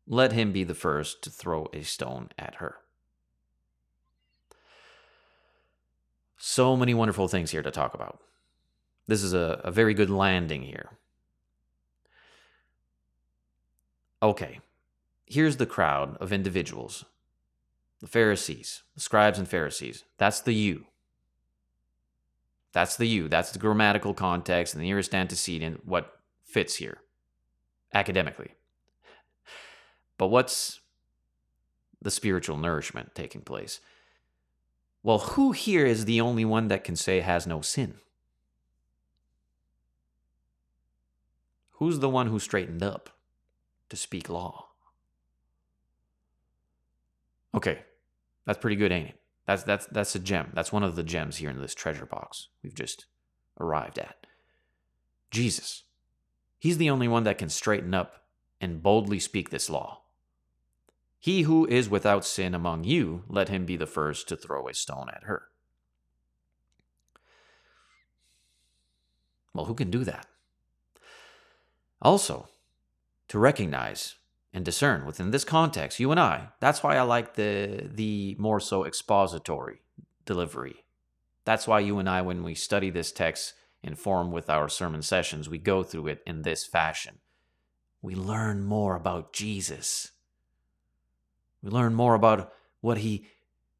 let 0.07 0.31
him 0.31 0.51
be 0.51 0.63
the 0.63 0.73
first 0.73 1.21
to 1.23 1.29
throw 1.29 1.69
a 1.73 1.83
stone 1.83 2.29
at 2.39 2.55
her. 2.55 2.75
So 6.37 6.77
many 6.77 6.93
wonderful 6.93 7.27
things 7.27 7.51
here 7.51 7.63
to 7.63 7.71
talk 7.71 7.93
about. 7.93 8.21
This 9.07 9.23
is 9.23 9.33
a, 9.33 9.59
a 9.63 9.71
very 9.71 9.93
good 9.93 10.09
landing 10.09 10.63
here. 10.63 10.91
Okay, 14.21 14.59
here's 15.25 15.57
the 15.57 15.65
crowd 15.65 16.17
of 16.17 16.31
individuals 16.31 17.05
the 17.99 18.07
Pharisees, 18.07 18.83
the 18.93 19.01
scribes 19.01 19.39
and 19.39 19.47
Pharisees. 19.47 20.03
That's 20.17 20.39
the 20.39 20.53
you. 20.53 20.85
That's 22.77 22.95
the 22.95 23.07
you. 23.07 23.27
That's 23.27 23.49
the 23.49 23.57
grammatical 23.57 24.13
context 24.13 24.75
and 24.75 24.83
the 24.83 24.91
aorist 24.91 25.15
antecedent, 25.15 25.87
what 25.87 26.19
fits 26.43 26.75
here 26.75 26.99
academically. 27.91 28.51
But 30.19 30.27
what's 30.27 30.79
the 31.99 32.11
spiritual 32.11 32.55
nourishment 32.55 33.15
taking 33.15 33.41
place? 33.41 33.79
Well, 35.01 35.17
who 35.17 35.53
here 35.53 35.87
is 35.87 36.05
the 36.05 36.21
only 36.21 36.45
one 36.45 36.67
that 36.67 36.83
can 36.83 36.95
say 36.95 37.21
has 37.21 37.47
no 37.47 37.61
sin? 37.61 37.95
Who's 41.71 41.97
the 41.97 42.09
one 42.09 42.27
who 42.27 42.37
straightened 42.37 42.83
up 42.83 43.09
to 43.89 43.95
speak 43.95 44.29
law? 44.29 44.67
Okay, 47.55 47.79
that's 48.45 48.59
pretty 48.59 48.75
good, 48.75 48.91
ain't 48.91 49.09
it? 49.09 49.19
That's 49.47 49.63
that's 49.63 49.85
that's 49.87 50.13
a 50.13 50.19
gem. 50.19 50.51
That's 50.53 50.73
one 50.73 50.83
of 50.83 50.95
the 50.95 51.03
gems 51.03 51.37
here 51.37 51.49
in 51.49 51.61
this 51.61 51.73
treasure 51.73 52.05
box 52.05 52.49
we've 52.61 52.75
just 52.75 53.05
arrived 53.59 53.97
at. 53.97 54.27
Jesus. 55.31 55.83
He's 56.59 56.77
the 56.77 56.89
only 56.89 57.07
one 57.07 57.23
that 57.23 57.37
can 57.37 57.49
straighten 57.49 57.93
up 57.93 58.23
and 58.59 58.83
boldly 58.83 59.19
speak 59.19 59.49
this 59.49 59.69
law. 59.69 60.01
He 61.19 61.43
who 61.43 61.65
is 61.65 61.89
without 61.89 62.25
sin 62.25 62.53
among 62.53 62.83
you, 62.83 63.23
let 63.27 63.49
him 63.49 63.65
be 63.65 63.77
the 63.77 63.85
first 63.85 64.27
to 64.29 64.35
throw 64.35 64.67
a 64.67 64.73
stone 64.73 65.09
at 65.09 65.23
her. 65.23 65.43
Well, 69.53 69.65
who 69.65 69.73
can 69.73 69.89
do 69.89 70.03
that? 70.03 70.27
Also, 72.01 72.49
to 73.29 73.39
recognize 73.39 74.15
and 74.57 74.65
discern 74.65 75.05
within 75.05 75.29
this 75.29 75.43
context, 75.43 75.99
you 75.99 76.09
and 76.09 76.19
I. 76.19 76.49
That's 76.59 76.81
why 76.81 76.97
I 76.97 77.03
like 77.03 77.35
the 77.35 77.87
the 77.93 78.35
more 78.39 78.59
so 78.59 78.85
expository 78.85 79.81
delivery. 80.25 80.83
That's 81.45 81.67
why 81.67 81.81
you 81.81 81.99
and 81.99 82.09
I, 82.09 82.23
when 82.23 82.43
we 82.43 82.55
study 82.55 82.89
this 82.89 83.11
text 83.11 83.53
in 83.83 83.93
form 83.93 84.31
with 84.31 84.49
our 84.49 84.67
sermon 84.67 85.03
sessions, 85.03 85.47
we 85.47 85.59
go 85.59 85.83
through 85.83 86.07
it 86.07 86.23
in 86.25 86.41
this 86.41 86.65
fashion. 86.65 87.19
We 88.01 88.15
learn 88.15 88.65
more 88.65 88.95
about 88.95 89.31
Jesus. 89.31 90.11
We 91.61 91.69
learn 91.69 91.93
more 91.93 92.15
about 92.15 92.51
what 92.81 92.97
he 92.97 93.27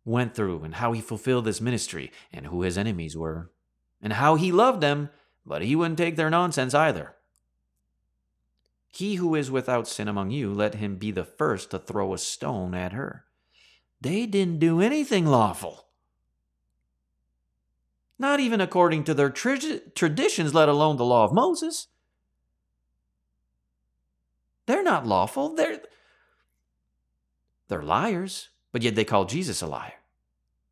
went 0.05 0.35
through 0.35 0.63
and 0.63 0.75
how 0.75 0.91
he 0.91 1.01
fulfilled 1.01 1.45
this 1.45 1.59
ministry 1.59 2.11
and 2.31 2.45
who 2.45 2.61
his 2.61 2.77
enemies 2.77 3.17
were 3.17 3.51
and 3.99 4.13
how 4.13 4.35
he 4.35 4.51
loved 4.51 4.81
them, 4.81 5.09
but 5.43 5.63
he 5.63 5.75
wouldn't 5.75 5.97
take 5.97 6.17
their 6.17 6.29
nonsense 6.29 6.75
either. 6.75 7.15
He 8.97 9.13
who 9.13 9.35
is 9.35 9.51
without 9.51 9.87
sin 9.87 10.07
among 10.07 10.31
you, 10.31 10.51
let 10.51 10.73
him 10.73 10.95
be 10.95 11.11
the 11.11 11.23
first 11.23 11.69
to 11.69 11.77
throw 11.77 12.15
a 12.15 12.17
stone 12.17 12.73
at 12.73 12.93
her. 12.93 13.25
They 14.01 14.25
didn't 14.25 14.57
do 14.57 14.81
anything 14.81 15.27
lawful. 15.27 15.85
Not 18.17 18.39
even 18.39 18.59
according 18.59 19.03
to 19.03 19.13
their 19.13 19.29
traditions, 19.29 20.55
let 20.55 20.67
alone 20.67 20.97
the 20.97 21.05
law 21.05 21.25
of 21.25 21.31
Moses. 21.31 21.89
They're 24.65 24.81
not 24.81 25.05
lawful. 25.05 25.53
They're, 25.53 25.81
they're 27.67 27.83
liars, 27.83 28.49
but 28.71 28.81
yet 28.81 28.95
they 28.95 29.05
call 29.05 29.25
Jesus 29.25 29.61
a 29.61 29.67
liar. 29.67 29.93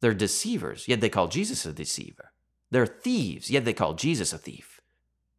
They're 0.01 0.15
deceivers, 0.15 0.87
yet 0.87 0.99
they 0.99 1.09
call 1.09 1.27
Jesus 1.27 1.63
a 1.63 1.71
deceiver. 1.71 2.31
They're 2.71 2.87
thieves, 2.87 3.51
yet 3.51 3.65
they 3.65 3.73
call 3.73 3.93
Jesus 3.93 4.33
a 4.33 4.39
thief. 4.39 4.81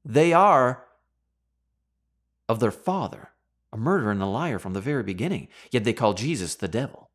They 0.04 0.32
are 0.32 0.85
of 2.48 2.60
their 2.60 2.70
father, 2.70 3.30
a 3.72 3.76
murderer 3.76 4.12
and 4.12 4.22
a 4.22 4.26
liar 4.26 4.58
from 4.58 4.72
the 4.72 4.80
very 4.80 5.02
beginning, 5.02 5.48
yet 5.70 5.84
they 5.84 5.92
call 5.92 6.14
Jesus 6.14 6.54
the 6.54 6.68
devil. 6.68 7.10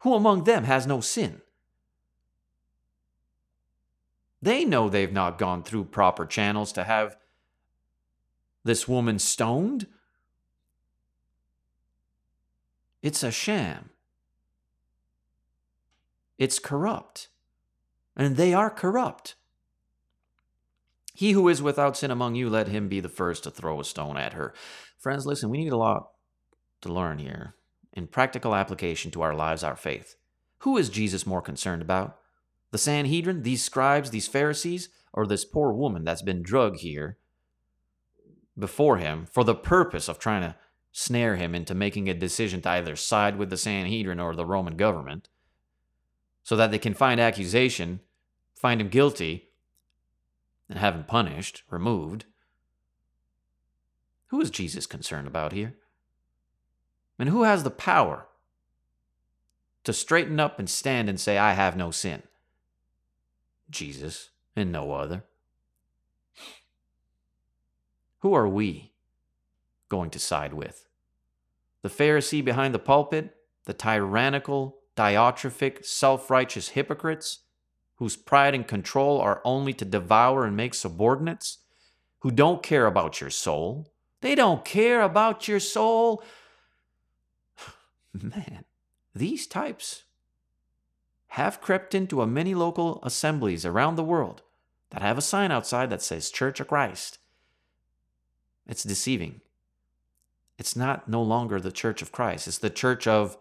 Who 0.00 0.14
among 0.14 0.44
them 0.44 0.64
has 0.64 0.86
no 0.86 1.00
sin? 1.00 1.42
They 4.40 4.64
know 4.64 4.88
they've 4.88 5.12
not 5.12 5.38
gone 5.38 5.64
through 5.64 5.86
proper 5.86 6.24
channels 6.24 6.72
to 6.72 6.84
have 6.84 7.16
this 8.64 8.86
woman 8.86 9.18
stoned. 9.18 9.86
It's 13.02 13.22
a 13.22 13.32
sham. 13.32 13.90
It's 16.38 16.60
corrupt. 16.60 17.28
And 18.16 18.36
they 18.36 18.54
are 18.54 18.70
corrupt. 18.70 19.34
He 21.18 21.32
who 21.32 21.48
is 21.48 21.60
without 21.60 21.96
sin 21.96 22.12
among 22.12 22.36
you, 22.36 22.48
let 22.48 22.68
him 22.68 22.86
be 22.86 23.00
the 23.00 23.08
first 23.08 23.42
to 23.42 23.50
throw 23.50 23.80
a 23.80 23.84
stone 23.84 24.16
at 24.16 24.34
her. 24.34 24.54
Friends, 25.00 25.26
listen, 25.26 25.50
we 25.50 25.58
need 25.58 25.72
a 25.72 25.76
lot 25.76 26.10
to 26.80 26.92
learn 26.92 27.18
here 27.18 27.56
in 27.92 28.06
practical 28.06 28.54
application 28.54 29.10
to 29.10 29.22
our 29.22 29.34
lives, 29.34 29.64
our 29.64 29.74
faith. 29.74 30.14
Who 30.58 30.76
is 30.76 30.88
Jesus 30.88 31.26
more 31.26 31.42
concerned 31.42 31.82
about? 31.82 32.18
The 32.70 32.78
Sanhedrin, 32.78 33.42
these 33.42 33.64
scribes, 33.64 34.10
these 34.10 34.28
Pharisees, 34.28 34.90
or 35.12 35.26
this 35.26 35.44
poor 35.44 35.72
woman 35.72 36.04
that's 36.04 36.22
been 36.22 36.40
drugged 36.40 36.82
here 36.82 37.18
before 38.56 38.98
him 38.98 39.26
for 39.26 39.42
the 39.42 39.56
purpose 39.56 40.08
of 40.08 40.20
trying 40.20 40.42
to 40.42 40.54
snare 40.92 41.34
him 41.34 41.52
into 41.52 41.74
making 41.74 42.08
a 42.08 42.14
decision 42.14 42.60
to 42.60 42.70
either 42.70 42.94
side 42.94 43.36
with 43.36 43.50
the 43.50 43.56
Sanhedrin 43.56 44.20
or 44.20 44.36
the 44.36 44.46
Roman 44.46 44.76
government 44.76 45.28
so 46.44 46.54
that 46.54 46.70
they 46.70 46.78
can 46.78 46.94
find 46.94 47.18
accusation, 47.20 48.02
find 48.54 48.80
him 48.80 48.88
guilty, 48.88 49.47
and 50.68 50.78
have 50.78 50.94
him 50.94 51.04
punished, 51.04 51.62
removed. 51.70 52.24
Who 54.28 54.40
is 54.40 54.50
Jesus 54.50 54.86
concerned 54.86 55.26
about 55.26 55.52
here? 55.52 55.74
And 57.18 57.28
who 57.28 57.42
has 57.42 57.64
the 57.64 57.70
power 57.70 58.26
to 59.84 59.92
straighten 59.92 60.38
up 60.38 60.58
and 60.58 60.68
stand 60.68 61.08
and 61.08 61.18
say, 61.18 61.38
I 61.38 61.52
have 61.52 61.76
no 61.76 61.90
sin? 61.90 62.22
Jesus 63.70 64.30
and 64.54 64.70
no 64.70 64.92
other. 64.92 65.24
Who 68.20 68.34
are 68.34 68.48
we 68.48 68.92
going 69.88 70.10
to 70.10 70.18
side 70.18 70.52
with? 70.52 70.86
The 71.82 71.88
Pharisee 71.88 72.44
behind 72.44 72.74
the 72.74 72.78
pulpit? 72.78 73.34
The 73.64 73.74
tyrannical, 73.74 74.78
diatrophic, 74.96 75.84
self 75.84 76.30
righteous 76.30 76.70
hypocrites? 76.70 77.40
Whose 77.98 78.16
pride 78.16 78.54
and 78.54 78.66
control 78.66 79.20
are 79.20 79.42
only 79.44 79.72
to 79.74 79.84
devour 79.84 80.44
and 80.44 80.56
make 80.56 80.74
subordinates? 80.74 81.58
Who 82.20 82.30
don't 82.30 82.62
care 82.62 82.86
about 82.86 83.20
your 83.20 83.30
soul? 83.30 83.92
They 84.20 84.34
don't 84.34 84.64
care 84.64 85.02
about 85.02 85.48
your 85.48 85.60
soul. 85.60 86.22
Man, 88.12 88.64
these 89.14 89.46
types 89.46 90.04
have 91.28 91.60
crept 91.60 91.94
into 91.94 92.22
a 92.22 92.26
many 92.26 92.54
local 92.54 93.00
assemblies 93.02 93.66
around 93.66 93.96
the 93.96 94.04
world 94.04 94.42
that 94.90 95.02
have 95.02 95.18
a 95.18 95.22
sign 95.22 95.50
outside 95.50 95.90
that 95.90 96.02
says 96.02 96.30
Church 96.30 96.60
of 96.60 96.68
Christ. 96.68 97.18
It's 98.66 98.84
deceiving. 98.84 99.40
It's 100.56 100.76
not 100.76 101.08
no 101.08 101.22
longer 101.22 101.60
the 101.60 101.72
Church 101.72 102.02
of 102.02 102.12
Christ. 102.12 102.48
It's 102.48 102.58
the 102.58 102.70
church 102.70 103.06
of 103.06 103.38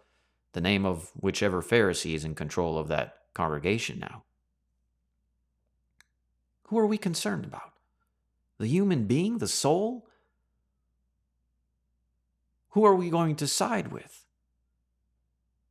the 0.54 0.62
name 0.62 0.86
of 0.86 1.12
whichever 1.16 1.62
Pharisee 1.62 2.16
is 2.16 2.26
in 2.26 2.36
control 2.36 2.78
of 2.78 2.88
that 2.88 3.18
congregation 3.34 4.00
now. 4.00 4.24
Who 6.68 6.78
are 6.78 6.88
we 6.88 6.98
concerned 6.98 7.46
about? 7.46 7.74
The 8.58 8.68
human 8.68 9.06
being, 9.06 9.38
the 9.38 9.48
soul? 9.48 10.08
Who 12.70 12.86
are 12.86 12.96
we 12.96 13.10
going 13.10 13.36
to 13.38 13.48
side 13.48 13.92
with? 13.92 14.26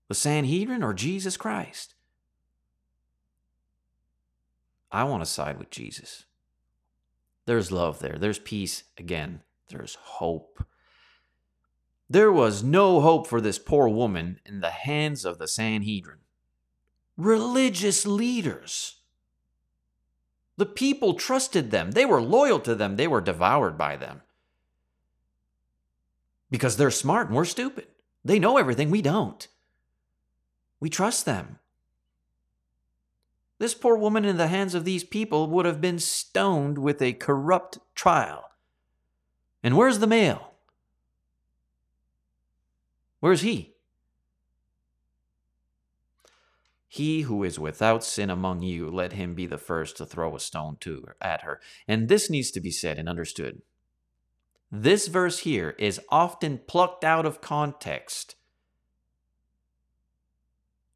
The 0.09 0.15
Sanhedrin 0.15 0.83
or 0.83 0.95
Jesus 0.95 1.37
Christ? 1.37 1.95
I 4.91 5.05
want 5.05 5.23
to 5.23 5.31
side 5.31 5.59
with 5.59 5.71
Jesus. 5.71 6.25
There's 7.45 7.71
love 7.71 7.99
there. 7.99 8.17
There's 8.19 8.39
peace 8.39 8.85
again. 8.97 9.43
There's 9.69 9.97
hope. 9.97 10.65
There 12.09 12.33
was 12.33 12.63
no 12.63 13.01
hope 13.01 13.27
for 13.27 13.41
this 13.41 13.59
poor 13.59 13.89
woman 13.89 14.41
in 14.47 14.61
the 14.61 14.71
hands 14.71 15.25
of 15.25 15.39
the 15.39 15.49
Sanhedrin. 15.49 16.19
Religious 17.17 18.07
leaders. 18.07 18.96
The 20.57 20.67
people 20.67 21.15
trusted 21.15 21.71
them. 21.71 21.91
They 21.93 22.07
were 22.07 22.23
loyal 22.23 22.61
to 22.61 22.75
them. 22.75 22.97
They 22.97 23.07
were 23.07 23.21
devoured 23.21 23.77
by 23.77 23.97
them. 23.97 24.23
Because 26.51 26.77
they're 26.77 26.91
smart 26.91 27.29
and 27.29 27.37
we're 27.37 27.45
stupid. 27.45 27.87
They 28.25 28.39
know 28.39 28.57
everything 28.57 28.91
we 28.91 29.03
don't. 29.03 29.47
We 30.81 30.89
trust 30.89 31.27
them. 31.27 31.59
This 33.59 33.75
poor 33.75 33.97
woman 33.97 34.25
in 34.25 34.37
the 34.37 34.49
hands 34.49 34.75
of 34.75 34.85
these 34.85 35.05
people 35.05 35.49
would 35.49 35.65
have 35.65 35.81
been 35.81 35.99
stoned 35.99 36.79
with 36.79 37.01
a 37.01 37.15
corrupt 37.15 37.79
trial. 37.95 38.45
And 39.63 39.77
where's 39.77 39.99
the 39.99 40.07
male? 40.07 40.53
Where's 43.21 43.41
he? 43.41 43.76
He 46.89 47.23
who 47.23 47.43
is 47.43 47.59
without 47.59 48.05
sin 48.05 48.31
among 48.31 48.63
you, 48.63 48.91
let 48.91 49.13
him 49.13 49.35
be 49.35 49.47
the 49.47 49.59
first 49.59 49.97
to 49.97 50.07
throw 50.07 50.37
a 50.37 50.41
stone 50.41 50.77
to 50.81 51.07
at 51.21 51.43
her. 51.43 51.61
And 51.89 52.09
this 52.09 52.31
needs 52.31 52.51
to 52.53 52.61
be 52.61 52.71
said 52.71 52.99
and 52.99 53.09
understood. 53.09 53.63
This 54.71 55.07
verse 55.07 55.41
here 55.41 55.75
is 55.79 56.01
often 56.11 56.61
plucked 56.67 57.05
out 57.05 57.27
of 57.27 57.41
context 57.41 58.37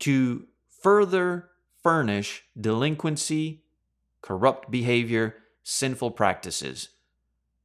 to 0.00 0.46
further 0.82 1.50
furnish 1.82 2.44
delinquency, 2.58 3.62
corrupt 4.22 4.70
behavior, 4.70 5.36
sinful 5.62 6.12
practices. 6.12 6.90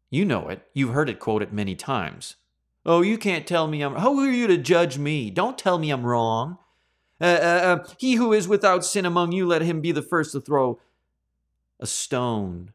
You 0.10 0.26
know 0.26 0.48
it. 0.50 0.62
You've 0.74 0.94
heard 0.94 1.10
it 1.10 1.20
quoted 1.20 1.52
many 1.52 1.76
times. 1.76 2.36
Oh, 2.86 3.02
you 3.02 3.18
can't 3.18 3.48
tell 3.48 3.68
me 3.68 3.82
I'm. 3.82 3.96
How 3.96 4.18
are 4.20 4.30
you 4.30 4.48
to 4.48 4.58
judge 4.58 4.98
me? 4.98 5.32
Don't 5.32 5.58
tell 5.58 5.80
me 5.80 5.90
I'm 5.90 6.06
wrong. 6.06 6.60
Uh, 7.20 7.26
uh, 7.26 7.28
uh, 7.28 7.88
he 7.98 8.16
who 8.16 8.34
is 8.34 8.48
without 8.48 8.84
sin 8.84 9.06
among 9.06 9.32
you, 9.32 9.48
let 9.48 9.62
him 9.62 9.82
be 9.82 9.92
the 9.92 10.02
first 10.02 10.34
to 10.34 10.42
throw 10.42 10.80
a 11.80 11.88
stone. 11.88 12.74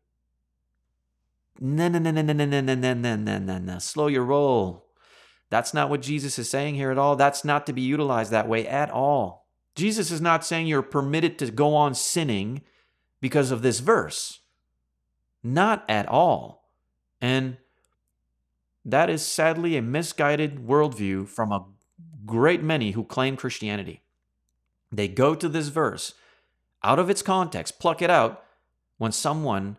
No, 1.59 1.89
no, 1.89 1.99
no, 1.99 2.11
no, 2.11 2.23
no, 2.23 2.33
no, 2.33 2.45
no, 2.45 2.61
no, 2.61 2.75
no, 2.75 2.95
no, 2.95 3.17
no, 3.17 3.39
no, 3.39 3.59
no. 3.59 3.79
Slow 3.79 4.07
your 4.07 4.25
roll. 4.25 4.87
That's 5.51 5.75
not 5.75 5.91
what 5.91 6.01
Jesus 6.01 6.39
is 6.39 6.49
saying 6.49 6.77
here 6.77 6.91
at 6.91 6.99
all. 6.99 7.17
That's 7.17 7.45
not 7.45 7.67
to 7.67 7.73
be 7.73 7.83
utilized 7.83 8.31
that 8.31 8.49
way 8.49 8.67
at 8.67 8.91
all. 8.91 9.47
Jesus 9.75 10.11
is 10.11 10.21
not 10.21 10.45
saying 10.45 10.67
you're 10.67 10.83
permitted 10.83 11.39
to 11.39 11.51
go 11.51 11.75
on 11.75 11.95
sinning 11.95 12.63
because 13.21 13.51
of 13.51 13.63
this 13.63 13.81
verse. 13.81 14.41
Not 15.43 15.85
at 15.89 16.09
all. 16.09 16.71
And 17.21 17.59
that 18.85 19.11
is 19.11 19.25
sadly 19.25 19.77
a 19.77 19.83
misguided 19.83 20.67
worldview 20.67 21.29
from 21.29 21.53
a 21.53 21.67
great 22.25 22.63
many 22.63 22.93
who 22.93 23.05
claim 23.05 23.37
Christianity. 23.37 24.03
They 24.93 25.09
go 25.09 25.35
to 25.35 25.49
this 25.49 25.69
verse 25.69 26.15
out 26.83 26.99
of 26.99 27.11
its 27.11 27.23
context, 27.23 27.79
pluck 27.79 28.03
it 28.03 28.11
out 28.11 28.43
when 28.99 29.13
someone 29.13 29.77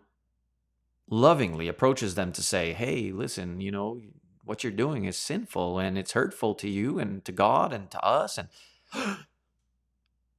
lovingly 1.09 1.68
approaches 1.68 2.16
them 2.16 2.32
to 2.32 2.41
say, 2.41 2.74
Hey, 2.74 3.12
listen, 3.12 3.62
you 3.62 3.72
know, 3.72 4.01
what 4.43 4.64
you're 4.64 4.72
doing 4.72 5.05
is 5.05 5.18
sinful 5.18 5.80
and 5.80 5.97
it's 5.97 6.14
hurtful 6.14 6.55
to 6.55 6.70
you 6.70 6.99
and 6.99 7.24
to 7.26 7.32
God 7.32 7.74
and 7.74 7.91
to 7.91 7.99
us. 8.03 8.38
And 8.38 8.47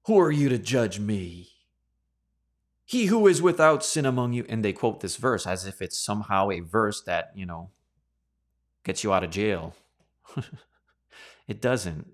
who 0.04 0.18
are 0.18 0.32
you 0.32 0.48
to 0.48 0.58
judge 0.58 0.98
me? 0.98 1.48
He 2.84 3.06
who 3.06 3.26
is 3.26 3.40
without 3.40 3.84
sin 3.84 4.04
among 4.04 4.32
you. 4.32 4.44
And 4.48 4.64
they 4.64 4.72
quote 4.72 5.00
this 5.00 5.16
verse 5.16 5.46
as 5.46 5.66
if 5.66 5.80
it's 5.80 5.98
somehow 5.98 6.50
a 6.50 6.60
verse 6.60 7.00
that, 7.02 7.32
you 7.34 7.46
know, 7.46 7.70
gets 8.84 9.04
you 9.04 9.12
out 9.12 9.24
of 9.24 9.30
jail. 9.30 9.74
it 11.48 11.60
doesn't. 11.60 12.06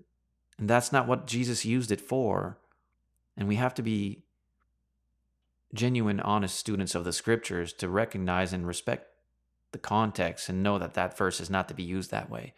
And 0.59 0.69
that's 0.69 0.91
not 0.91 1.07
what 1.07 1.25
Jesus 1.25 1.65
used 1.65 1.91
it 1.91 2.01
for. 2.01 2.57
And 3.37 3.47
we 3.47 3.55
have 3.55 3.73
to 3.75 3.81
be 3.81 4.23
genuine, 5.73 6.19
honest 6.19 6.57
students 6.57 6.93
of 6.93 7.05
the 7.05 7.13
scriptures 7.13 7.71
to 7.73 7.87
recognize 7.87 8.51
and 8.51 8.67
respect 8.67 9.07
the 9.71 9.77
context 9.77 10.49
and 10.49 10.61
know 10.61 10.77
that 10.77 10.95
that 10.95 11.17
verse 11.17 11.39
is 11.39 11.49
not 11.49 11.67
to 11.69 11.73
be 11.73 11.83
used 11.83 12.11
that 12.11 12.29
way. 12.29 12.53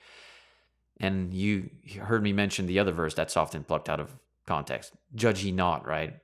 And 1.00 1.34
you 1.34 1.70
heard 2.00 2.24
me 2.24 2.34
mention 2.34 2.66
the 2.66 2.80
other 2.80 2.92
verse 2.92 3.14
that's 3.14 3.38
often 3.38 3.64
plucked 3.64 3.90
out 3.90 4.00
of 4.00 4.16
context 4.48 4.94
judge 5.14 5.44
ye 5.44 5.52
not, 5.52 5.88
right? 5.88 6.16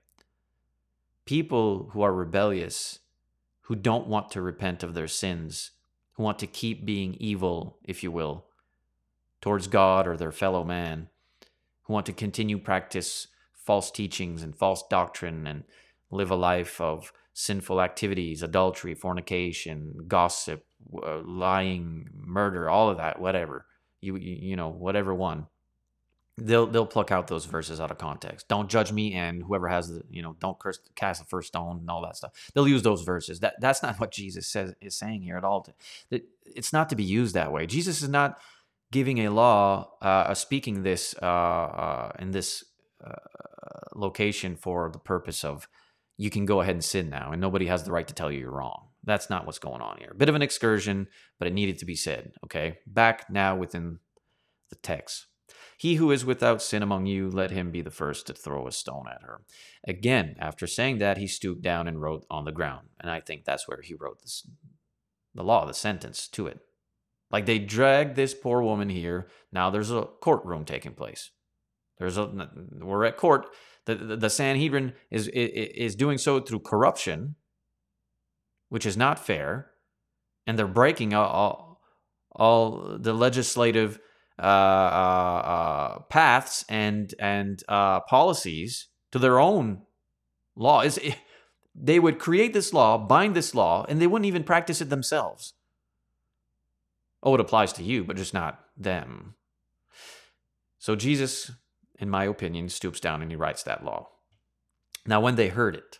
People 1.26 1.90
who 1.92 2.02
are 2.02 2.14
rebellious, 2.14 3.00
who 3.62 3.76
don't 3.76 4.08
want 4.08 4.32
to 4.32 4.42
repent 4.42 4.82
of 4.82 4.94
their 4.94 5.08
sins, 5.08 5.72
who 6.14 6.24
want 6.24 6.40
to 6.40 6.48
keep 6.48 6.86
being 6.86 7.16
evil, 7.20 7.78
if 7.84 8.02
you 8.02 8.12
will, 8.12 8.46
towards 9.42 9.68
God 9.68 10.08
or 10.08 10.18
their 10.18 10.32
fellow 10.32 10.64
man, 10.64 11.10
who 11.88 11.94
want 11.94 12.06
to 12.06 12.14
continue 12.14 12.58
practice 12.58 13.28
false 13.54 13.90
teachings 13.92 14.44
and 14.44 14.56
false 14.56 14.84
doctrine 14.90 15.48
and 15.48 15.64
live 16.12 16.32
a 16.32 16.36
life 16.36 16.80
of 16.80 17.12
sinful 17.34 17.82
activities, 17.82 18.44
adultery, 18.44 18.96
fornication, 18.96 20.06
gossip, 20.08 20.66
uh, 21.04 21.20
lying, 21.26 22.10
murder, 22.16 22.70
all 22.70 22.90
of 22.90 22.98
that, 22.98 23.20
whatever. 23.20 23.66
You, 24.00 24.16
you 24.16 24.38
you 24.50 24.56
know, 24.56 24.70
whatever 24.70 25.14
one 25.14 25.48
they'll 26.38 26.68
they'll 26.68 26.86
pluck 26.86 27.12
out 27.12 27.28
those 27.28 27.46
verses 27.46 27.80
out 27.80 27.92
of 27.92 27.98
context. 27.98 28.48
Don't 28.48 28.70
judge 28.70 28.92
me, 28.92 29.14
and 29.14 29.44
whoever 29.44 29.68
has 29.68 29.90
the 29.90 30.04
you 30.10 30.22
know 30.22 30.36
don't 30.40 30.58
curse 30.60 30.80
cast 30.96 31.22
the 31.22 31.28
first 31.28 31.50
stone 31.50 31.78
and 31.78 31.90
all 31.90 32.02
that 32.04 32.16
stuff. 32.16 32.32
They'll 32.54 32.68
use 32.68 32.84
those 32.84 33.02
verses. 33.02 33.40
That 33.40 33.56
that's 33.60 33.82
not 33.82 34.00
what 34.00 34.12
Jesus 34.12 34.48
says 34.48 34.74
is 34.82 34.96
saying 34.96 35.24
here 35.24 35.38
at 35.38 35.44
all. 35.44 35.68
It's 36.46 36.74
not 36.74 36.90
to 36.90 36.96
be 36.96 37.04
used 37.04 37.34
that 37.36 37.52
way. 37.52 37.66
Jesus 37.66 38.02
is 38.02 38.10
not 38.10 38.40
giving 38.92 39.20
a 39.20 39.30
law, 39.30 39.92
uh, 40.02 40.34
speaking 40.34 40.84
this 40.84 41.16
uh, 41.22 41.26
uh, 41.26 42.12
in 42.20 42.32
this 42.32 42.64
uh, 43.06 43.14
location 43.96 44.56
for 44.56 44.90
the 44.92 45.00
purpose 45.00 45.44
of 45.44 45.68
you 46.18 46.30
can 46.30 46.46
go 46.46 46.62
ahead 46.62 46.76
and 46.76 46.84
sin 46.84 47.10
now, 47.10 47.32
and 47.32 47.40
nobody 47.40 47.68
has 47.68 47.84
the 47.84 47.92
right 47.92 48.08
to 48.08 48.14
tell 48.14 48.32
you 48.32 48.40
you're 48.40 48.52
wrong. 48.52 48.88
That's 49.04 49.30
not 49.30 49.46
what's 49.46 49.60
going 49.60 49.82
on 49.82 49.98
here. 50.00 50.14
Bit 50.18 50.30
of 50.30 50.36
an 50.36 50.42
excursion, 50.42 51.08
but 51.40 51.48
it 51.48 51.54
needed 51.54 51.78
to 51.80 51.86
be 51.86 51.96
said. 51.96 52.34
Okay, 52.46 52.80
back 52.88 53.30
now 53.30 53.56
within 53.56 54.00
the 54.70 54.76
text. 54.76 55.28
He 55.78 55.96
who 55.96 56.12
is 56.12 56.26
without 56.26 56.62
sin 56.62 56.82
among 56.82 57.06
you, 57.06 57.30
let 57.30 57.52
him 57.52 57.72
be 57.72 57.82
the 57.82 57.92
first 57.92 58.28
to 58.28 58.34
throw 58.34 58.68
a 58.68 58.72
stone 58.72 59.06
at 59.08 59.22
her. 59.22 59.42
Again, 59.88 60.36
after 60.40 60.66
saying 60.66 60.98
that, 60.98 61.18
he 61.18 61.28
stooped 61.28 61.62
down 61.62 61.88
and 61.88 62.02
wrote 62.02 62.26
on 62.30 62.46
the 62.46 62.52
ground. 62.52 62.88
And 63.00 63.12
I 63.12 63.22
think 63.22 63.46
that's 63.46 63.68
where 63.68 63.82
he 63.82 63.94
wrote 63.94 64.22
this, 64.22 64.46
the 65.36 65.44
law, 65.44 65.66
the 65.66 65.74
sentence 65.74 66.28
to 66.30 66.48
it. 66.48 66.60
Like 67.32 67.46
they 67.46 67.60
dragged 67.60 68.16
this 68.16 68.34
poor 68.34 68.62
woman 68.62 68.90
here. 68.90 69.28
Now 69.52 69.70
there's 69.70 69.92
a 69.92 70.08
courtroom 70.22 70.66
taking 70.66 70.94
place. 70.94 71.32
There's 71.98 72.18
a 72.18 72.50
we're 72.80 73.06
at 73.06 73.18
court. 73.18 73.48
The, 73.86 73.96
the, 73.96 74.18
the 74.18 74.30
Sanhedrin 74.30 74.94
is, 75.10 75.28
is 75.30 75.70
is 75.76 75.96
doing 75.96 76.18
so 76.18 76.40
through 76.40 76.60
corruption, 76.60 77.36
which 78.70 78.86
is 78.86 78.98
not 78.98 79.20
fair, 79.20 79.72
and 80.46 80.58
they're 80.58 80.68
breaking 80.68 81.14
all, 81.14 81.82
all, 82.32 82.98
the 83.00 83.14
legislative 83.14 84.00
uh, 84.40 84.42
uh, 84.42 85.42
uh, 85.46 86.00
paths 86.10 86.64
and 86.70 87.14
and 87.20 87.64
uh, 87.68 88.02
policies 88.02 88.88
to 89.12 89.20
their 89.20 89.40
own 89.40 89.82
law. 90.56 90.82
Is 90.82 91.00
they 91.74 92.00
would 92.00 92.20
create 92.20 92.54
this 92.54 92.74
law, 92.74 92.98
bind 92.98 93.36
this 93.36 93.56
law, 93.56 93.86
and 93.90 94.00
they 94.00 94.08
wouldn't 94.08 94.28
even 94.28 94.44
practice 94.44 94.82
it 94.82 94.90
themselves. 94.90 95.54
Oh, 97.24 97.34
it 97.34 97.40
applies 97.40 97.74
to 97.74 97.84
you, 97.84 98.04
but 98.04 98.18
just 98.18 98.34
not 98.34 98.60
them. 98.76 99.36
So 100.78 100.96
Jesus, 100.96 101.52
in 102.00 102.10
my 102.10 102.26
opinion, 102.26 102.70
stoops 102.70 103.00
down 103.00 103.22
and 103.22 103.32
he 103.32 103.36
writes 103.36 103.64
that 103.64 103.84
law. 103.84 104.10
Now, 105.06 105.20
when 105.20 105.36
they 105.36 105.48
heard 105.48 105.76
it, 105.76 106.00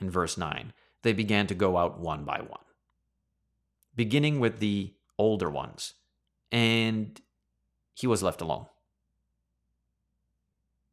in 0.00 0.10
verse 0.10 0.36
9, 0.36 0.72
they 1.02 1.12
began 1.12 1.46
to 1.46 1.54
go 1.54 1.76
out 1.76 1.98
one 1.98 2.24
by 2.24 2.40
one, 2.40 2.64
beginning 3.94 4.40
with 4.40 4.58
the 4.58 4.94
older 5.18 5.48
ones, 5.48 5.94
and 6.52 7.20
he 7.94 8.06
was 8.06 8.22
left 8.22 8.40
alone. 8.40 8.66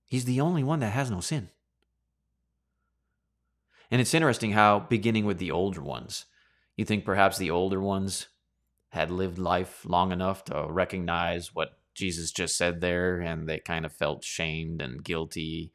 He's 0.05 0.25
the 0.25 0.41
only 0.41 0.63
one 0.63 0.79
that 0.79 0.91
has 0.91 1.11
no 1.11 1.19
sin. 1.19 1.49
And 3.91 3.99
it's 3.99 4.13
interesting 4.13 4.53
how, 4.53 4.79
beginning 4.79 5.25
with 5.25 5.37
the 5.37 5.51
older 5.51 5.81
ones, 5.81 6.25
you 6.77 6.85
think 6.85 7.05
perhaps 7.05 7.37
the 7.37 7.51
older 7.51 7.81
ones 7.81 8.27
had 8.93 9.09
lived 9.09 9.39
life 9.39 9.83
long 9.85 10.11
enough 10.11 10.45
to 10.45 10.67
recognize 10.69 11.53
what 11.53 11.79
Jesus 11.95 12.31
just 12.31 12.55
said 12.55 12.79
there, 12.79 13.19
and 13.19 13.49
they 13.49 13.57
kind 13.57 13.85
of 13.85 13.91
felt 13.91 14.23
shamed 14.23 14.83
and 14.83 15.03
guilty. 15.03 15.71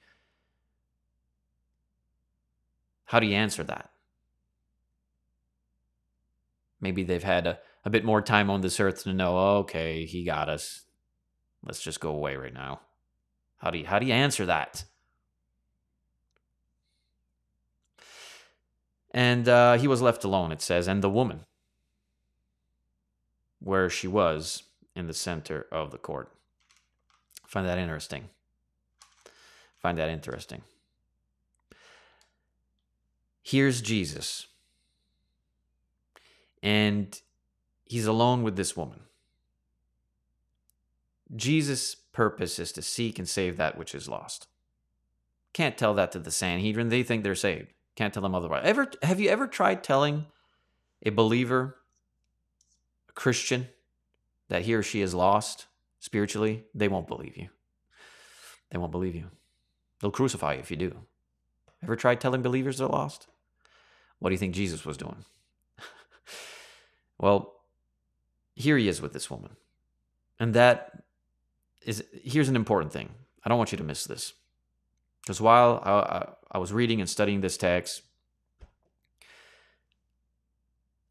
How 3.07 3.19
do 3.19 3.27
you 3.27 3.35
answer 3.35 3.65
that? 3.65 3.91
Maybe 6.81 7.03
they've 7.03 7.25
had 7.25 7.49
a, 7.49 7.59
a 7.85 7.91
bit 7.91 8.05
more 8.05 8.23
time 8.23 8.51
on 8.51 8.61
this 8.61 8.79
earth 8.79 9.03
to 9.03 9.13
know, 9.13 9.37
okay, 9.59 10.05
he 10.05 10.23
got 10.23 10.49
us. 10.49 10.83
Let's 11.65 11.83
just 11.83 11.99
go 11.99 12.11
away 12.11 12.37
right 12.37 12.55
now. 12.55 12.83
How 13.57 13.73
do 13.73 13.79
you 13.79 13.87
how 13.87 13.99
do 13.99 14.07
you 14.07 14.13
answer 14.13 14.47
that? 14.47 14.85
And 19.11 19.49
uh, 19.49 19.75
he 19.75 19.89
was 19.89 20.01
left 20.01 20.23
alone, 20.23 20.53
it 20.53 20.63
says, 20.63 20.87
and 20.87 21.03
the 21.03 21.11
woman, 21.11 21.47
where 23.61 23.91
she 23.91 24.07
was 24.07 24.65
in 24.95 25.07
the 25.07 25.15
center 25.15 25.67
of 25.73 25.91
the 25.91 25.99
court. 25.99 26.33
Find 27.47 27.67
that 27.67 27.79
interesting. 27.79 28.29
Find 29.79 29.97
that 29.99 30.11
interesting. 30.11 30.63
Here's 33.43 33.81
Jesus, 33.81 34.47
and 36.63 37.19
he's 37.87 38.07
alone 38.07 38.43
with 38.43 38.57
this 38.57 38.77
woman. 38.77 39.01
Jesus' 41.35 41.95
purpose 41.95 42.59
is 42.59 42.73
to 42.73 42.83
seek 42.83 43.19
and 43.19 43.29
save 43.29 43.57
that 43.57 43.79
which 43.79 43.95
is 43.95 44.09
lost. 44.09 44.49
Can't 45.55 45.79
tell 45.79 45.95
that 45.95 46.13
to 46.13 46.19
the 46.19 46.31
Sanhedrin. 46.31 46.91
They 46.91 47.03
think 47.03 47.25
they're 47.25 47.35
saved. 47.35 47.73
Can't 47.97 48.13
tell 48.13 48.23
them 48.23 48.35
otherwise. 48.35 48.63
Ever 48.65 48.91
have 49.03 49.19
you 49.19 49.31
ever 49.31 49.47
tried 49.47 49.83
telling 49.83 50.27
a 51.03 51.11
believer, 51.11 51.78
Christian, 53.19 53.67
that 54.49 54.63
he 54.63 54.75
or 54.75 54.83
she 54.85 55.01
is 55.01 55.13
lost 55.13 55.67
spiritually? 55.99 56.67
They 56.73 56.87
won't 56.87 57.09
believe 57.09 57.37
you. 57.37 57.49
They 58.71 58.79
won't 58.79 58.93
believe 58.93 59.17
you. 59.17 59.25
They'll 60.01 60.13
crucify 60.13 60.53
you 60.55 60.61
if 60.61 60.71
you 60.71 60.77
do. 60.77 60.95
Ever 61.83 61.97
tried 61.97 62.21
telling 62.21 62.43
believers 62.43 62.79
they're 62.79 62.87
lost? 62.87 63.27
What 64.21 64.29
do 64.29 64.35
you 64.35 64.39
think 64.39 64.55
Jesus 64.55 64.87
was 64.87 64.97
doing? 64.97 65.25
well, 67.19 67.55
here 68.55 68.79
he 68.79 68.87
is 68.87 69.03
with 69.03 69.13
this 69.13 69.29
woman. 69.29 69.57
And 70.39 70.55
that 70.55 71.03
is 71.85 72.05
here's 72.23 72.49
an 72.49 72.55
important 72.55 72.93
thing. 72.93 73.11
I 73.45 73.49
don't 73.49 73.59
want 73.59 73.73
you 73.73 73.79
to 73.79 73.85
miss 73.85 74.05
this. 74.05 74.33
Because 75.23 75.41
while 75.41 75.83
I, 75.85 75.91
I, 75.91 76.29
I 76.53 76.59
was 76.59 76.73
reading 76.73 77.01
and 77.01 77.11
studying 77.11 77.41
this 77.41 77.57
text, 77.57 78.03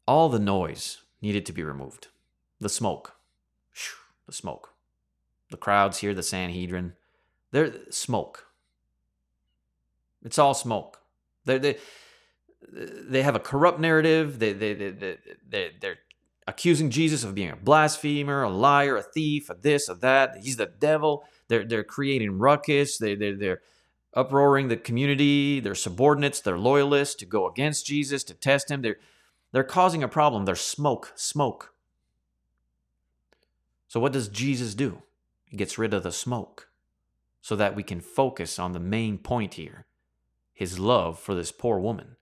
all 0.06 0.30
the 0.30 0.38
noise 0.38 1.02
needed 1.20 1.46
to 1.46 1.52
be 1.52 1.62
removed. 1.62 2.08
The 2.60 2.68
smoke, 2.68 3.16
the 4.26 4.32
smoke. 4.32 4.74
The 5.50 5.56
crowds 5.56 5.98
here, 5.98 6.12
the 6.12 6.22
Sanhedrin, 6.22 6.92
they're 7.52 7.72
smoke. 7.90 8.48
It's 10.22 10.38
all 10.38 10.54
smoke. 10.54 11.00
They're, 11.44 11.58
they 11.58 11.78
they 12.70 13.22
have 13.22 13.36
a 13.36 13.40
corrupt 13.40 13.80
narrative. 13.80 14.38
They 14.38 14.52
they 14.52 14.74
they, 14.74 14.90
they, 14.90 15.16
they 15.48 15.70
they're 15.80 15.98
accusing 16.46 16.90
Jesus 16.90 17.24
of 17.24 17.34
being 17.34 17.50
a 17.50 17.56
blasphemer, 17.56 18.42
a 18.42 18.50
liar, 18.50 18.96
a 18.96 19.02
thief, 19.02 19.48
a 19.48 19.54
this, 19.54 19.88
a 19.88 19.94
that. 19.94 20.38
He's 20.42 20.56
the 20.56 20.66
devil. 20.66 21.24
They're 21.48 21.64
they're 21.64 21.84
creating 21.84 22.38
ruckus. 22.38 22.98
They 22.98 23.14
they 23.14 23.32
they're 23.32 23.62
uproaring 24.14 24.68
the 24.68 24.76
community, 24.76 25.60
their 25.60 25.74
subordinates, 25.74 26.40
their 26.40 26.58
loyalists 26.58 27.14
to 27.16 27.26
go 27.26 27.46
against 27.46 27.86
Jesus, 27.86 28.24
to 28.24 28.34
test 28.34 28.70
him. 28.70 28.82
They're, 28.82 28.98
they're 29.52 29.64
causing 29.64 30.02
a 30.02 30.08
problem. 30.08 30.44
They're 30.44 30.54
smoke, 30.54 31.12
smoke. 31.14 31.74
So, 33.86 34.00
what 34.00 34.12
does 34.12 34.28
Jesus 34.28 34.74
do? 34.74 35.02
He 35.46 35.56
gets 35.56 35.78
rid 35.78 35.94
of 35.94 36.02
the 36.02 36.12
smoke 36.12 36.68
so 37.40 37.56
that 37.56 37.74
we 37.74 37.82
can 37.82 38.00
focus 38.00 38.58
on 38.58 38.72
the 38.72 38.80
main 38.80 39.18
point 39.18 39.54
here 39.54 39.86
his 40.52 40.78
love 40.78 41.18
for 41.20 41.36
this 41.36 41.52
poor 41.52 41.78
woman. 41.78 42.16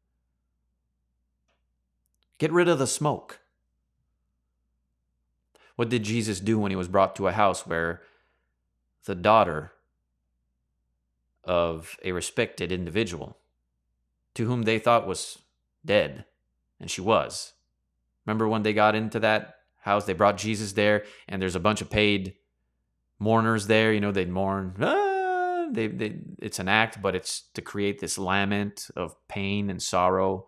Get 2.36 2.52
rid 2.52 2.68
of 2.68 2.78
the 2.78 2.86
smoke. 2.86 3.40
What 5.74 5.88
did 5.88 6.02
Jesus 6.02 6.38
do 6.38 6.58
when 6.58 6.70
he 6.70 6.76
was 6.76 6.88
brought 6.88 7.16
to 7.16 7.28
a 7.28 7.32
house 7.32 7.66
where 7.66 8.02
the 9.06 9.14
daughter 9.14 9.72
of 11.44 11.96
a 12.04 12.12
respected 12.12 12.70
individual 12.70 13.38
to 14.34 14.44
whom 14.44 14.62
they 14.62 14.78
thought 14.78 15.06
was 15.06 15.38
dead, 15.84 16.26
and 16.80 16.90
she 16.90 17.00
was. 17.00 17.52
Remember 18.24 18.48
when 18.48 18.62
they 18.62 18.72
got 18.72 18.94
into 18.94 19.20
that 19.20 19.54
house? 19.80 20.04
They 20.04 20.12
brought 20.12 20.36
Jesus 20.36 20.72
there, 20.72 21.04
and 21.28 21.40
there's 21.40 21.54
a 21.54 21.60
bunch 21.60 21.80
of 21.80 21.90
paid 21.90 22.34
mourners 23.18 23.66
there. 23.66 23.92
You 23.92 24.00
know, 24.00 24.12
they'd 24.12 24.28
mourn. 24.28 24.74
Ah, 24.80 25.68
they, 25.70 25.88
they, 25.88 26.18
it's 26.38 26.58
an 26.58 26.68
act, 26.68 27.00
but 27.00 27.14
it's 27.14 27.48
to 27.54 27.62
create 27.62 28.00
this 28.00 28.18
lament 28.18 28.88
of 28.96 29.14
pain 29.28 29.70
and 29.70 29.82
sorrow. 29.82 30.46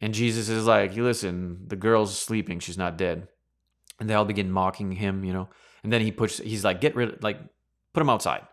And 0.00 0.12
Jesus 0.12 0.48
is 0.48 0.66
like, 0.66 0.94
"You 0.94 1.04
listen, 1.04 1.66
the 1.66 1.76
girl's 1.76 2.18
sleeping; 2.18 2.60
she's 2.60 2.78
not 2.78 2.98
dead." 2.98 3.28
And 3.98 4.10
they 4.10 4.14
all 4.14 4.26
begin 4.26 4.50
mocking 4.50 4.92
him, 4.92 5.24
you 5.24 5.32
know. 5.32 5.48
And 5.82 5.92
then 5.92 6.02
he 6.02 6.12
puts, 6.12 6.38
he's 6.38 6.64
like, 6.64 6.80
"Get 6.80 6.94
rid, 6.94 7.22
like, 7.22 7.38
put 7.94 8.02
him 8.02 8.10
outside." 8.10 8.46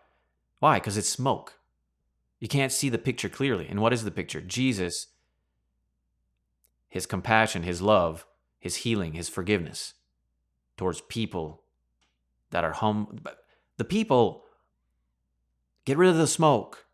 Why? 0.60 0.76
Because 0.78 0.96
it's 0.96 1.08
smoke. 1.08 1.58
You 2.40 2.48
can't 2.48 2.72
see 2.72 2.88
the 2.88 2.98
picture 2.98 3.28
clearly. 3.28 3.66
And 3.68 3.80
what 3.80 3.92
is 3.92 4.04
the 4.04 4.10
picture? 4.10 4.40
Jesus, 4.40 5.08
his 6.94 7.06
compassion, 7.06 7.64
his 7.64 7.82
love, 7.82 8.24
his 8.60 8.76
healing, 8.76 9.14
his 9.14 9.28
forgiveness 9.28 9.94
towards 10.76 11.00
people 11.00 11.64
that 12.52 12.62
are 12.62 12.70
hum. 12.70 13.18
The 13.78 13.84
people, 13.84 14.44
get 15.84 15.98
rid 15.98 16.10
of 16.10 16.18
the 16.18 16.28
smoke. 16.28 16.86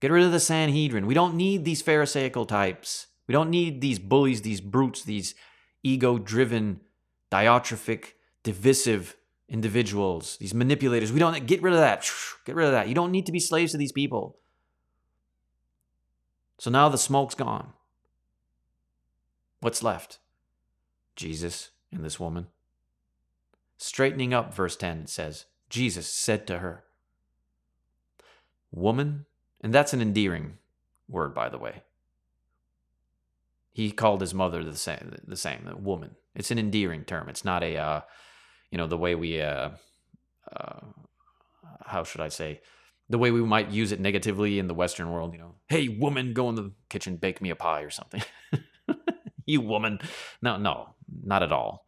Get 0.00 0.10
rid 0.10 0.24
of 0.24 0.32
the 0.32 0.40
Sanhedrin. 0.40 1.06
We 1.06 1.12
don't 1.12 1.34
need 1.34 1.66
these 1.66 1.82
Pharisaical 1.82 2.46
types. 2.46 3.08
We 3.26 3.34
don't 3.34 3.50
need 3.50 3.82
these 3.82 3.98
bullies, 3.98 4.40
these 4.40 4.62
brutes, 4.62 5.02
these 5.02 5.34
ego 5.82 6.16
driven, 6.16 6.80
diatrophic, 7.30 8.12
divisive 8.42 9.14
individuals, 9.46 10.38
these 10.38 10.54
manipulators. 10.54 11.12
We 11.12 11.20
don't 11.20 11.46
get 11.46 11.60
rid 11.60 11.74
of 11.74 11.80
that. 11.80 12.10
Get 12.46 12.56
rid 12.56 12.64
of 12.64 12.72
that. 12.72 12.88
You 12.88 12.94
don't 12.94 13.12
need 13.12 13.26
to 13.26 13.32
be 13.32 13.40
slaves 13.40 13.72
to 13.72 13.78
these 13.78 13.92
people. 13.92 14.38
So 16.58 16.70
now 16.70 16.88
the 16.88 16.96
smoke's 16.96 17.34
gone. 17.34 17.74
What's 19.62 19.82
left? 19.82 20.18
Jesus 21.14 21.70
and 21.92 22.04
this 22.04 22.18
woman. 22.18 22.48
Straightening 23.78 24.34
up, 24.34 24.52
verse 24.52 24.76
10 24.76 25.06
says, 25.06 25.46
Jesus 25.70 26.08
said 26.08 26.46
to 26.48 26.58
her, 26.58 26.84
Woman, 28.72 29.26
and 29.60 29.72
that's 29.72 29.92
an 29.92 30.02
endearing 30.02 30.58
word, 31.08 31.32
by 31.32 31.48
the 31.48 31.58
way. 31.58 31.82
He 33.72 33.92
called 33.92 34.20
his 34.20 34.34
mother 34.34 34.64
the 34.64 34.76
same, 34.76 35.16
the 35.26 35.36
same, 35.36 35.64
the 35.64 35.76
woman. 35.76 36.16
It's 36.34 36.50
an 36.50 36.58
endearing 36.58 37.04
term. 37.04 37.28
It's 37.28 37.44
not 37.44 37.62
a, 37.62 37.76
uh, 37.76 38.00
you 38.72 38.78
know 38.78 38.88
the 38.88 38.98
way 38.98 39.14
we 39.14 39.40
uh, 39.40 39.70
uh, 40.54 40.80
how 41.84 42.02
should 42.02 42.20
I 42.20 42.28
say 42.28 42.60
the 43.08 43.18
way 43.18 43.30
we 43.30 43.42
might 43.42 43.70
use 43.70 43.92
it 43.92 44.00
negatively 44.00 44.58
in 44.58 44.66
the 44.66 44.74
Western 44.74 45.10
world. 45.10 45.34
You 45.34 45.40
know, 45.40 45.54
hey 45.68 45.88
woman, 45.88 46.32
go 46.32 46.48
in 46.48 46.56
the 46.56 46.72
kitchen, 46.88 47.16
bake 47.16 47.40
me 47.40 47.50
a 47.50 47.56
pie 47.56 47.82
or 47.82 47.90
something. 47.90 48.22
you 49.46 49.60
woman, 49.60 49.98
no, 50.40 50.56
no, 50.56 50.94
not 51.24 51.42
at 51.42 51.52
all. 51.52 51.86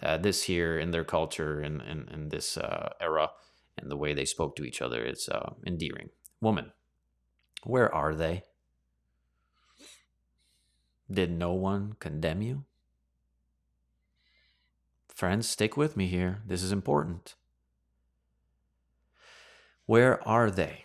Uh, 0.00 0.16
this 0.16 0.44
here 0.44 0.78
in 0.78 0.92
their 0.92 1.04
culture 1.04 1.60
and 1.60 1.82
in, 1.82 1.88
in, 1.88 2.08
in, 2.08 2.28
this 2.28 2.56
uh, 2.56 2.90
era 3.00 3.30
and 3.76 3.90
the 3.90 3.96
way 3.96 4.14
they 4.14 4.24
spoke 4.24 4.54
to 4.54 4.64
each 4.64 4.80
other, 4.80 5.04
it's 5.04 5.28
uh, 5.28 5.54
endearing. 5.66 6.08
Woman, 6.40 6.72
where 7.64 7.92
are 7.92 8.14
they? 8.14 8.44
Did 11.10 11.32
no 11.32 11.52
one 11.52 11.96
condemn 11.98 12.42
you? 12.42 12.64
Friends, 15.08 15.48
stick 15.48 15.76
with 15.76 15.96
me 15.96 16.06
here. 16.06 16.42
This 16.46 16.62
is 16.62 16.70
important. 16.70 17.34
Where 19.86 20.26
are 20.28 20.50
they? 20.50 20.84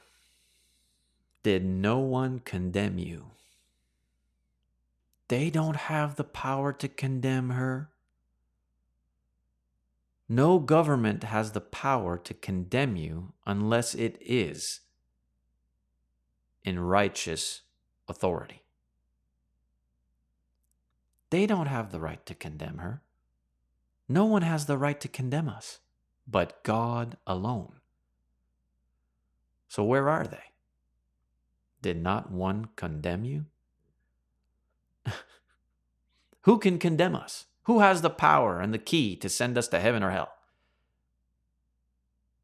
Did 1.43 1.65
no 1.65 1.99
one 1.99 2.39
condemn 2.39 2.97
you? 2.97 3.25
They 5.28 5.49
don't 5.49 5.76
have 5.76 6.15
the 6.15 6.24
power 6.24 6.74
to 6.74 6.88
condemn 6.88 7.51
her. 7.51 7.89
No 10.30 10.59
government 10.59 11.24
has 11.24 11.51
the 11.51 11.61
power 11.61 12.17
to 12.17 12.34
condemn 12.34 12.95
you 12.95 13.34
unless 13.45 13.93
it 13.93 14.17
is 14.21 14.82
in 16.63 16.80
righteous 16.80 17.61
authority. 18.07 18.63
They 21.30 21.45
don't 21.45 21.67
have 21.67 21.91
the 21.91 21.99
right 21.99 22.26
to 22.26 22.36
condemn 22.36 22.78
her. 22.78 23.01
No 24.07 24.26
one 24.26 24.43
has 24.43 24.65
the 24.65 24.78
right 24.78 24.99
to 25.01 25.07
condemn 25.07 25.49
us 25.49 25.80
but 26.28 26.63
God 26.63 27.17
alone. 27.28 27.74
So, 29.67 29.84
where 29.84 30.09
are 30.09 30.26
they? 30.26 30.43
Did 31.82 32.01
not 32.01 32.32
one 32.32 32.69
condemn 32.76 33.26
you? 33.26 33.45
Who 36.41 36.57
can 36.57 36.79
condemn 36.79 37.15
us? 37.15 37.45
Who 37.63 37.79
has 37.79 38.01
the 38.01 38.09
power 38.09 38.59
and 38.59 38.73
the 38.73 38.79
key 38.79 39.15
to 39.17 39.29
send 39.29 39.57
us 39.57 39.67
to 39.69 39.79
heaven 39.79 40.03
or 40.03 40.11
hell? 40.11 40.33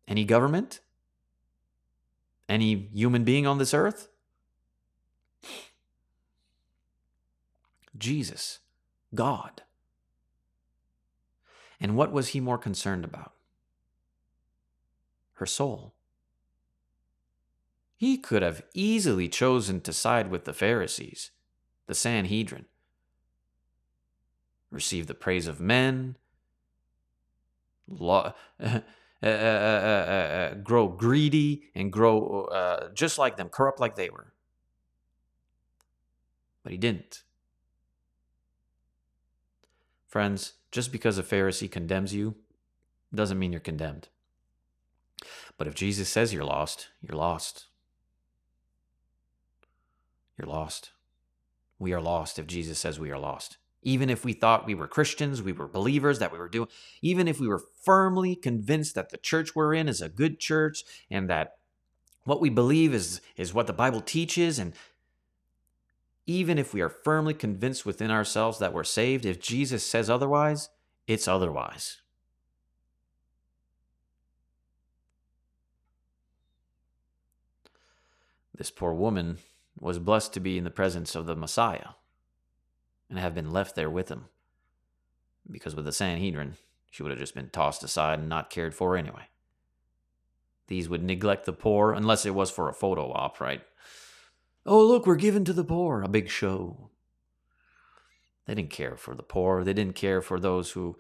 Any 0.08 0.26
government? 0.26 0.80
Any 2.48 2.90
human 2.94 3.24
being 3.24 3.46
on 3.46 3.58
this 3.58 3.74
earth? 3.74 4.10
Jesus, 7.98 8.60
God. 9.14 9.62
And 11.80 11.96
what 11.96 12.12
was 12.12 12.30
he 12.30 12.40
more 12.40 12.58
concerned 12.58 13.06
about? 13.06 13.34
Her 15.34 15.46
soul. 15.46 15.94
He 17.96 18.18
could 18.18 18.42
have 18.42 18.64
easily 18.74 19.28
chosen 19.28 19.82
to 19.82 19.94
side 19.94 20.30
with 20.30 20.46
the 20.46 20.54
Pharisees, 20.54 21.32
the 21.90 21.96
Sanhedrin, 21.96 22.66
receive 24.70 25.08
the 25.08 25.16
praise 25.16 25.48
of 25.48 25.60
men, 25.60 26.18
law, 27.88 28.36
uh, 28.64 28.80
uh, 29.24 29.26
uh, 29.26 30.54
grow 30.54 30.88
greedy, 30.88 31.64
and 31.74 31.92
grow 31.92 32.88
just 32.94 33.18
like 33.18 33.38
them, 33.38 33.50
corrupt 33.50 33.80
like 33.80 33.96
they 33.96 34.12
were. 34.12 34.32
But 36.62 36.74
he 36.74 36.78
didn't. 36.78 37.24
Friends, 40.08 40.54
just 40.72 40.92
because 40.92 41.18
a 41.18 41.24
Pharisee 41.24 41.72
condemns 41.72 42.14
you 42.14 42.36
doesn't 43.12 43.40
mean 43.40 43.52
you're 43.52 43.60
condemned. 43.60 44.10
But 45.58 45.66
if 45.66 45.74
Jesus 45.74 46.08
says 46.08 46.36
you're 46.36 46.46
lost, 46.46 46.90
you're 47.02 47.18
lost. 47.18 47.66
You're 50.38 50.48
lost. 50.48 50.92
We 51.80 51.94
are 51.94 52.02
lost 52.02 52.38
if 52.38 52.46
Jesus 52.46 52.78
says 52.78 53.00
we 53.00 53.12
are 53.12 53.18
lost. 53.18 53.58
Even 53.82 54.10
if 54.10 54.26
we 54.26 54.34
thought 54.34 54.68
we 54.68 54.76
were 54.76 54.88
Christians, 54.88 55.42
we 55.42 55.54
were 55.54 55.68
believers, 55.68 56.20
that 56.20 56.34
we 56.34 56.38
were 56.38 56.50
doing, 56.50 56.68
even 57.02 57.30
if 57.30 57.40
we 57.40 57.48
were 57.48 57.64
firmly 57.82 58.36
convinced 58.36 58.94
that 58.96 59.10
the 59.10 59.18
church 59.18 59.56
we're 59.56 59.74
in 59.74 59.88
is 59.88 60.02
a 60.02 60.10
good 60.10 60.38
church 60.40 60.84
and 61.10 61.30
that 61.30 61.54
what 62.26 62.42
we 62.42 62.50
believe 62.50 62.94
is, 62.94 63.22
is 63.38 63.54
what 63.54 63.68
the 63.68 63.74
Bible 63.74 64.02
teaches, 64.02 64.60
and 64.60 64.74
even 66.28 66.60
if 66.60 66.74
we 66.74 66.82
are 66.82 66.90
firmly 66.90 67.34
convinced 67.34 67.86
within 67.86 68.12
ourselves 68.12 68.60
that 68.60 68.74
we're 68.74 68.84
saved, 68.84 69.26
if 69.26 69.42
Jesus 69.42 69.84
says 69.84 70.10
otherwise, 70.10 70.70
it's 71.08 71.28
otherwise. 71.28 72.02
This 78.54 78.70
poor 78.70 78.94
woman 78.94 79.38
was 79.80 80.00
blessed 80.00 80.34
to 80.34 80.40
be 80.40 80.58
in 80.58 80.64
the 80.64 80.70
presence 80.70 81.16
of 81.16 81.26
the 81.26 81.36
Messiah 81.36 81.90
and 83.10 83.18
have 83.18 83.36
been 83.36 83.52
left 83.52 83.76
there 83.76 83.90
with 83.90 84.10
him. 84.10 84.26
Because 85.50 85.76
with 85.76 85.86
the 85.86 85.92
Sanhedrin, 85.92 86.58
she 86.92 87.02
would 87.02 87.12
have 87.12 87.20
just 87.20 87.36
been 87.36 87.50
tossed 87.50 87.84
aside 87.84 88.20
and 88.20 88.30
not 88.30 88.50
cared 88.50 88.76
for 88.76 88.96
anyway. 88.96 89.28
These 90.68 90.90
would 90.90 91.04
neglect 91.04 91.46
the 91.46 91.54
poor 91.54 91.94
unless 91.94 92.26
it 92.26 92.36
was 92.36 92.52
for 92.52 92.70
a 92.70 92.74
photo 92.74 93.12
op, 93.12 93.40
right? 93.42 93.62
Oh, 94.66 94.86
look, 94.86 95.08
we're 95.08 95.16
giving 95.16 95.46
to 95.46 95.54
the 95.54 95.64
poor, 95.64 96.02
a 96.02 96.08
big 96.08 96.30
show. 96.30 96.92
They 98.46 98.54
didn't 98.54 98.70
care 98.70 98.96
for 98.96 99.16
the 99.16 99.24
poor. 99.24 99.64
They 99.64 99.74
didn't 99.74 99.96
care 99.96 100.22
for 100.22 100.40
those 100.40 100.72
who 100.72 100.98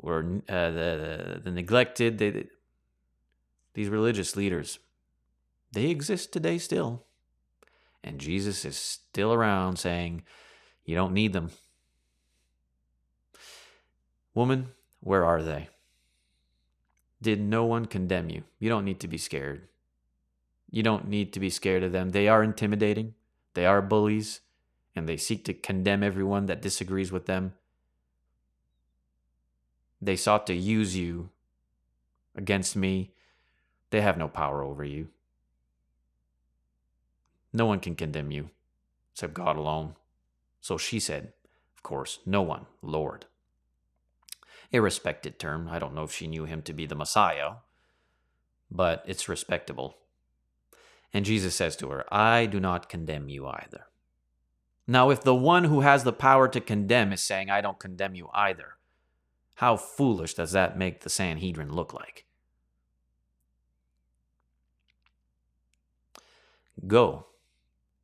were 0.00 0.40
uh, 0.48 0.70
the, 0.70 1.40
the 1.44 1.50
neglected. 1.50 2.18
They, 2.18 2.46
these 3.74 3.88
religious 3.88 4.34
leaders, 4.34 4.78
they 5.72 5.86
exist 5.86 6.32
today 6.32 6.58
still. 6.58 7.04
And 8.04 8.20
Jesus 8.20 8.66
is 8.66 8.76
still 8.76 9.32
around 9.32 9.78
saying, 9.78 10.22
You 10.84 10.94
don't 10.94 11.14
need 11.14 11.32
them. 11.32 11.50
Woman, 14.34 14.68
where 15.00 15.24
are 15.24 15.42
they? 15.42 15.68
Did 17.22 17.40
no 17.40 17.64
one 17.64 17.86
condemn 17.86 18.28
you? 18.28 18.44
You 18.58 18.68
don't 18.68 18.84
need 18.84 19.00
to 19.00 19.08
be 19.08 19.16
scared. 19.16 19.68
You 20.70 20.82
don't 20.82 21.08
need 21.08 21.32
to 21.32 21.40
be 21.40 21.48
scared 21.48 21.82
of 21.82 21.92
them. 21.92 22.10
They 22.10 22.28
are 22.28 22.42
intimidating, 22.42 23.14
they 23.54 23.64
are 23.64 23.80
bullies, 23.80 24.40
and 24.94 25.08
they 25.08 25.16
seek 25.16 25.44
to 25.46 25.54
condemn 25.54 26.02
everyone 26.02 26.44
that 26.46 26.60
disagrees 26.60 27.10
with 27.10 27.24
them. 27.24 27.54
They 30.02 30.16
sought 30.16 30.46
to 30.48 30.54
use 30.54 30.94
you 30.94 31.30
against 32.36 32.76
me. 32.76 33.12
They 33.90 34.02
have 34.02 34.18
no 34.18 34.28
power 34.28 34.62
over 34.62 34.84
you. 34.84 35.08
No 37.54 37.66
one 37.66 37.78
can 37.78 37.94
condemn 37.94 38.32
you 38.32 38.50
except 39.12 39.32
God 39.32 39.56
alone. 39.56 39.94
So 40.60 40.76
she 40.76 40.98
said, 40.98 41.32
Of 41.76 41.84
course, 41.84 42.18
no 42.26 42.42
one, 42.42 42.66
Lord. 42.82 43.26
A 44.72 44.80
respected 44.80 45.38
term. 45.38 45.68
I 45.70 45.78
don't 45.78 45.94
know 45.94 46.02
if 46.02 46.12
she 46.12 46.26
knew 46.26 46.46
him 46.46 46.62
to 46.62 46.72
be 46.72 46.84
the 46.84 46.96
Messiah, 46.96 47.52
but 48.68 49.04
it's 49.06 49.28
respectable. 49.28 49.98
And 51.12 51.24
Jesus 51.24 51.54
says 51.54 51.76
to 51.76 51.90
her, 51.90 52.12
I 52.12 52.46
do 52.46 52.58
not 52.58 52.88
condemn 52.88 53.28
you 53.28 53.46
either. 53.46 53.86
Now, 54.88 55.10
if 55.10 55.22
the 55.22 55.34
one 55.34 55.64
who 55.64 55.80
has 55.80 56.02
the 56.02 56.12
power 56.12 56.48
to 56.48 56.60
condemn 56.60 57.12
is 57.12 57.22
saying, 57.22 57.50
I 57.50 57.60
don't 57.60 57.78
condemn 57.78 58.16
you 58.16 58.30
either, 58.34 58.78
how 59.54 59.76
foolish 59.76 60.34
does 60.34 60.50
that 60.52 60.76
make 60.76 61.02
the 61.02 61.08
Sanhedrin 61.08 61.72
look 61.72 61.94
like? 61.94 62.24
Go 66.84 67.26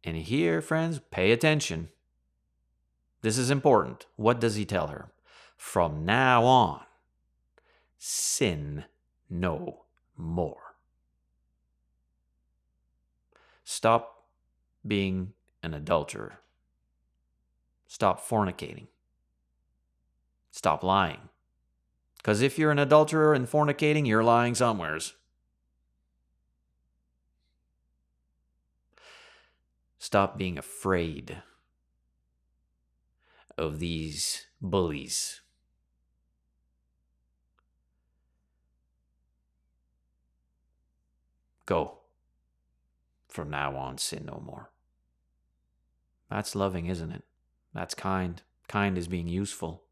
and 0.04 0.16
here, 0.16 0.60
friends, 0.60 1.00
pay 1.10 1.30
attention. 1.32 1.88
This 3.22 3.36
is 3.36 3.50
important. 3.50 4.06
What 4.16 4.40
does 4.40 4.54
he 4.54 4.64
tell 4.64 4.88
her? 4.88 5.12
From 5.56 6.04
now 6.04 6.44
on, 6.44 6.80
sin 7.98 8.84
no 9.28 9.82
more. 10.16 10.74
Stop 13.62 14.24
being 14.86 15.34
an 15.62 15.74
adulterer. 15.74 16.40
Stop 17.86 18.26
fornicating. 18.26 18.86
Stop 20.50 20.82
lying. 20.82 21.28
Because 22.16 22.42
if 22.42 22.58
you're 22.58 22.70
an 22.70 22.78
adulterer 22.78 23.34
and 23.34 23.48
fornicating, 23.48 24.06
you're 24.06 24.24
lying 24.24 24.54
somewheres. 24.54 25.14
Stop 30.02 30.38
being 30.38 30.56
afraid 30.56 31.42
of 33.58 33.80
these 33.80 34.46
bullies. 34.58 35.42
Go. 41.66 41.98
From 43.28 43.50
now 43.50 43.76
on, 43.76 43.98
sin 43.98 44.24
no 44.24 44.42
more. 44.44 44.70
That's 46.30 46.56
loving, 46.56 46.86
isn't 46.86 47.12
it? 47.12 47.24
That's 47.74 47.94
kind. 47.94 48.40
Kind 48.68 48.96
is 48.96 49.06
being 49.06 49.28
useful. 49.28 49.82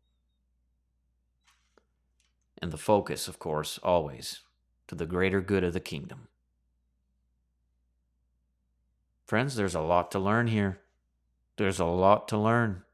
And 2.62 2.72
the 2.72 2.78
focus, 2.78 3.28
of 3.28 3.38
course, 3.38 3.78
always 3.82 4.40
to 4.86 4.94
the 4.94 5.04
greater 5.04 5.42
good 5.42 5.64
of 5.64 5.74
the 5.74 5.80
kingdom. 5.80 6.28
Friends, 9.28 9.56
there's 9.56 9.74
a 9.74 9.82
lot 9.82 10.10
to 10.12 10.18
learn 10.18 10.46
here. 10.46 10.80
There's 11.58 11.78
a 11.78 11.84
lot 11.84 12.28
to 12.28 12.38
learn. 12.38 12.84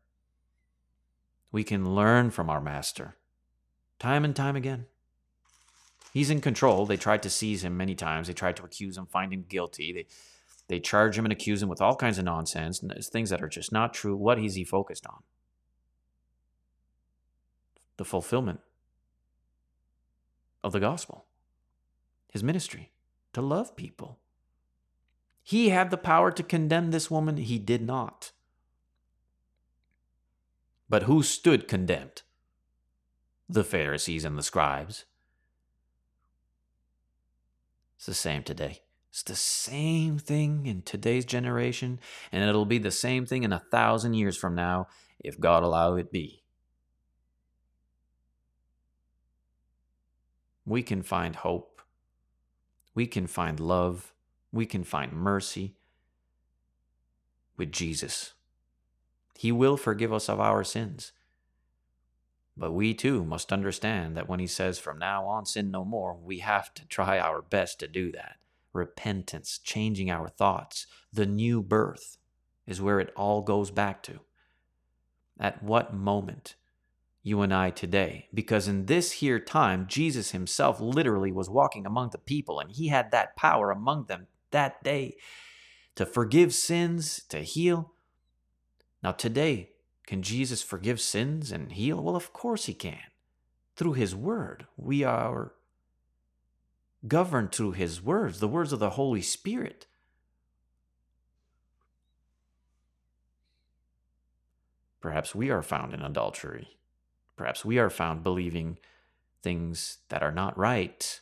We 1.52 1.62
can 1.62 1.94
learn 1.94 2.32
from 2.32 2.50
our 2.50 2.60
master 2.60 3.14
time 4.00 4.24
and 4.24 4.34
time 4.34 4.56
again. 4.56 4.86
He's 6.12 6.30
in 6.30 6.40
control. 6.40 6.86
They 6.86 6.96
tried 6.96 7.22
to 7.22 7.30
seize 7.30 7.62
him 7.62 7.76
many 7.76 7.94
times. 7.94 8.26
They 8.26 8.32
tried 8.32 8.56
to 8.56 8.64
accuse 8.64 8.98
him, 8.98 9.06
find 9.06 9.32
him 9.32 9.44
guilty. 9.48 9.92
They 9.92 10.06
they 10.66 10.80
charge 10.80 11.16
him 11.16 11.24
and 11.24 11.30
accuse 11.30 11.62
him 11.62 11.68
with 11.68 11.80
all 11.80 11.94
kinds 11.94 12.18
of 12.18 12.24
nonsense, 12.24 12.82
things 13.12 13.30
that 13.30 13.42
are 13.42 13.48
just 13.48 13.70
not 13.70 13.94
true. 13.94 14.16
What 14.16 14.40
is 14.40 14.56
he 14.56 14.64
focused 14.64 15.06
on? 15.06 15.22
The 17.96 18.04
fulfillment 18.04 18.58
of 20.64 20.72
the 20.72 20.80
gospel, 20.80 21.26
his 22.32 22.42
ministry, 22.42 22.90
to 23.34 23.40
love 23.40 23.76
people. 23.76 24.18
He 25.46 25.68
had 25.68 25.90
the 25.90 25.98
power 25.98 26.32
to 26.32 26.42
condemn 26.42 26.90
this 26.90 27.10
woman, 27.10 27.36
he 27.36 27.58
did 27.58 27.82
not. 27.82 28.32
But 30.88 31.02
who 31.02 31.22
stood 31.22 31.68
condemned? 31.68 32.22
The 33.46 33.62
Pharisees 33.62 34.24
and 34.24 34.38
the 34.38 34.42
scribes. 34.42 35.04
It's 37.96 38.06
the 38.06 38.14
same 38.14 38.42
today. 38.42 38.80
It's 39.10 39.22
the 39.22 39.36
same 39.36 40.18
thing 40.18 40.64
in 40.64 40.80
today's 40.80 41.26
generation, 41.26 42.00
and 42.32 42.42
it'll 42.42 42.64
be 42.64 42.78
the 42.78 42.90
same 42.90 43.26
thing 43.26 43.42
in 43.42 43.52
a 43.52 43.62
thousand 43.70 44.14
years 44.14 44.38
from 44.38 44.54
now 44.54 44.88
if 45.20 45.38
God 45.38 45.62
allow 45.62 45.96
it 45.96 46.10
be. 46.10 46.42
We 50.64 50.82
can 50.82 51.02
find 51.02 51.36
hope. 51.36 51.82
We 52.94 53.06
can 53.06 53.26
find 53.26 53.60
love. 53.60 54.13
We 54.54 54.66
can 54.66 54.84
find 54.84 55.12
mercy 55.12 55.74
with 57.56 57.72
Jesus. 57.72 58.34
He 59.36 59.50
will 59.50 59.76
forgive 59.76 60.12
us 60.12 60.28
of 60.28 60.38
our 60.38 60.62
sins. 60.62 61.10
But 62.56 62.70
we 62.70 62.94
too 62.94 63.24
must 63.24 63.52
understand 63.52 64.16
that 64.16 64.28
when 64.28 64.38
he 64.38 64.46
says, 64.46 64.78
from 64.78 64.96
now 64.96 65.26
on, 65.26 65.44
sin 65.44 65.72
no 65.72 65.84
more, 65.84 66.14
we 66.14 66.38
have 66.38 66.72
to 66.74 66.86
try 66.86 67.18
our 67.18 67.42
best 67.42 67.80
to 67.80 67.88
do 67.88 68.12
that 68.12 68.36
repentance, 68.72 69.58
changing 69.58 70.10
our 70.10 70.28
thoughts, 70.28 70.86
the 71.12 71.26
new 71.26 71.62
birth 71.62 72.18
is 72.66 72.80
where 72.80 73.00
it 73.00 73.12
all 73.16 73.40
goes 73.40 73.70
back 73.70 74.02
to. 74.02 74.20
At 75.38 75.62
what 75.62 75.94
moment 75.94 76.56
you 77.22 77.40
and 77.40 77.54
I 77.54 77.70
today? 77.70 78.28
Because 78.34 78.66
in 78.68 78.86
this 78.86 79.12
here 79.12 79.38
time, 79.38 79.86
Jesus 79.88 80.32
himself 80.32 80.80
literally 80.80 81.30
was 81.32 81.48
walking 81.48 81.86
among 81.86 82.10
the 82.10 82.18
people 82.18 82.60
and 82.60 82.70
he 82.70 82.88
had 82.88 83.12
that 83.12 83.36
power 83.36 83.70
among 83.70 84.06
them 84.06 84.26
that 84.54 84.82
day 84.82 85.16
to 85.96 86.06
forgive 86.06 86.54
sins, 86.54 87.22
to 87.28 87.40
heal. 87.40 87.92
Now, 89.02 89.12
today, 89.12 89.70
can 90.06 90.22
Jesus 90.22 90.62
forgive 90.62 91.00
sins 91.00 91.52
and 91.52 91.72
heal? 91.72 92.02
Well, 92.02 92.16
of 92.16 92.32
course 92.32 92.66
he 92.66 92.74
can. 92.74 93.10
Through 93.76 93.94
his 93.94 94.14
word, 94.14 94.66
we 94.76 95.04
are 95.04 95.52
governed 97.06 97.52
through 97.52 97.72
his 97.72 98.00
words, 98.02 98.40
the 98.40 98.48
words 98.48 98.72
of 98.72 98.78
the 98.78 98.90
Holy 98.90 99.22
Spirit. 99.22 99.86
Perhaps 105.00 105.34
we 105.34 105.50
are 105.50 105.62
found 105.62 105.92
in 105.92 106.00
adultery. 106.00 106.78
Perhaps 107.36 107.64
we 107.64 107.78
are 107.78 107.90
found 107.90 108.22
believing 108.22 108.78
things 109.42 109.98
that 110.08 110.22
are 110.22 110.32
not 110.32 110.56
right. 110.56 111.20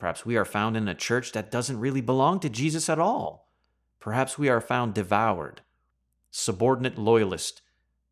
Perhaps 0.00 0.24
we 0.24 0.34
are 0.36 0.46
found 0.46 0.78
in 0.78 0.88
a 0.88 0.94
church 0.94 1.32
that 1.32 1.50
doesn't 1.50 1.78
really 1.78 2.00
belong 2.00 2.40
to 2.40 2.48
Jesus 2.48 2.88
at 2.88 2.98
all. 2.98 3.50
Perhaps 4.00 4.38
we 4.38 4.48
are 4.48 4.60
found 4.60 4.94
devoured, 4.94 5.60
subordinate 6.30 6.96
loyalist 6.96 7.60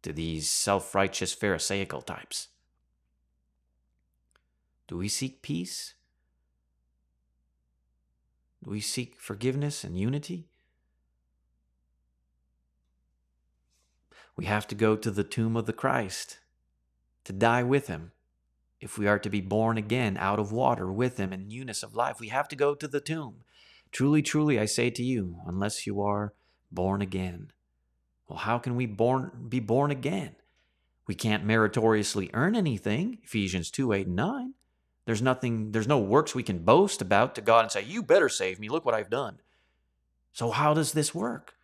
to 0.03 0.13
these 0.13 0.51
self 0.51 0.95
righteous 0.95 1.33
Pharisaical 1.33 2.03
types. 2.03 2.49
Do 4.87 4.99
we 4.99 5.09
seek 5.09 5.41
peace? 5.41 5.95
Do 8.63 8.71
we 8.71 8.81
seek 8.81 9.17
forgiveness 9.19 9.83
and 9.83 9.99
unity? 9.99 10.51
We 14.37 14.45
have 14.45 14.69
to 14.69 14.75
go 14.75 14.95
to 14.95 15.11
the 15.11 15.25
tomb 15.25 15.57
of 15.57 15.65
the 15.65 15.73
Christ 15.73 16.39
to 17.25 17.33
die 17.33 17.63
with 17.63 17.87
him. 17.87 18.13
If 18.81 18.97
we 18.97 19.07
are 19.09 19.19
to 19.19 19.31
be 19.31 19.41
born 19.41 19.77
again 19.77 20.17
out 20.19 20.39
of 20.39 20.53
water 20.53 20.91
with 20.93 21.17
him 21.19 21.33
in 21.33 21.49
newness 21.49 21.83
of 21.83 21.97
life, 21.97 22.21
we 22.21 22.29
have 22.29 22.49
to 22.49 22.57
go 22.57 22.75
to 22.75 22.87
the 22.87 23.01
tomb. 23.01 23.43
Truly, 23.91 24.23
truly, 24.23 24.59
I 24.59 24.67
say 24.67 24.91
to 24.91 25.03
you, 25.03 25.41
unless 25.47 25.87
you 25.87 26.01
are 26.01 26.35
born 26.71 27.03
again. 27.03 27.51
Well, 28.29 28.39
how 28.39 28.59
can 28.59 28.77
we 28.77 28.87
born, 28.87 29.47
be 29.49 29.61
born 29.61 29.91
again? 29.91 30.37
We 31.07 31.15
can't 31.15 31.45
meritoriously 31.45 32.31
earn 32.35 32.55
anything, 32.55 33.19
Ephesians 33.25 33.71
2 33.71 33.93
8 33.93 34.07
and 34.07 34.17
9. 34.17 34.55
There's 35.07 35.23
nothing, 35.23 35.73
there's 35.73 35.89
no 35.89 35.99
works 35.99 36.35
we 36.35 36.43
can 36.43 36.59
boast 36.59 37.01
about 37.01 37.35
to 37.37 37.41
God 37.41 37.65
and 37.65 37.73
say, 37.73 37.83
You 37.83 38.03
better 38.03 38.29
save 38.29 38.61
me. 38.61 38.69
Look 38.69 38.85
what 38.85 38.95
I've 38.95 39.09
done. 39.09 39.39
So, 40.35 40.51
how 40.51 40.75
does 40.75 40.93
this 40.93 41.15
work? 41.15 41.55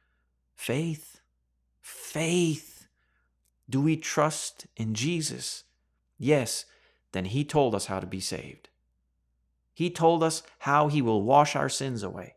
Faith. 0.57 1.21
Faith. 1.83 2.87
Do 3.69 3.83
we 3.83 3.99
trust 3.99 4.67
in 4.79 4.95
Jesus? 4.95 5.65
Yes, 6.19 6.65
then 7.15 7.25
He 7.25 7.45
told 7.45 7.75
us 7.75 7.87
how 7.87 8.01
to 8.01 8.07
be 8.07 8.21
saved. 8.21 8.69
He 9.73 9.89
told 9.89 10.23
us 10.23 10.43
how 10.61 10.89
He 10.89 11.01
will 11.01 11.23
wash 11.23 11.57
our 11.57 11.71
sins 11.71 12.03
away. 12.03 12.35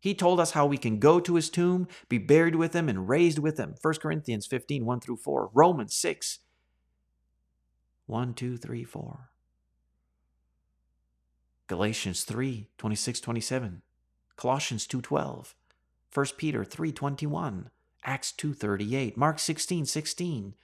He 0.00 0.14
told 0.14 0.38
us 0.38 0.50
how 0.50 0.66
we 0.66 0.76
can 0.76 0.98
go 0.98 1.18
to 1.20 1.36
His 1.36 1.48
tomb, 1.48 1.88
be 2.08 2.18
buried 2.18 2.56
with 2.56 2.74
Him, 2.74 2.88
and 2.88 3.08
raised 3.08 3.38
with 3.38 3.58
Him. 3.58 3.76
1 3.80 3.94
Corinthians 3.94 4.46
15 4.46 4.84
1 4.84 5.00
through 5.00 5.16
4. 5.16 5.50
Romans 5.54 5.96
6 5.96 6.40
1, 8.06 8.34
2, 8.34 8.56
3, 8.56 8.84
4. 8.84 9.30
Galatians 11.66 12.22
3 12.22 12.68
26 12.78 13.20
27, 13.20 13.82
Colossians 14.36 14.86
2 14.86 15.00
12, 15.02 15.54
1 16.14 16.26
Peter 16.36 16.64
3 16.64 16.92
21, 16.92 17.70
Acts 18.04 18.30
2 18.32 18.54
38, 18.54 19.16
Mark 19.16 19.38
16 19.40 19.86
16. 19.86 20.54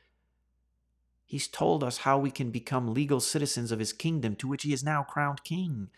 He's 1.32 1.48
told 1.48 1.82
us 1.82 1.96
how 1.96 2.18
we 2.18 2.30
can 2.30 2.50
become 2.50 2.92
legal 2.92 3.18
citizens 3.18 3.72
of 3.72 3.78
his 3.78 3.94
kingdom 3.94 4.36
to 4.36 4.46
which 4.46 4.64
he 4.64 4.74
is 4.74 4.84
now 4.84 5.02
crowned 5.02 5.44
king. 5.44 5.88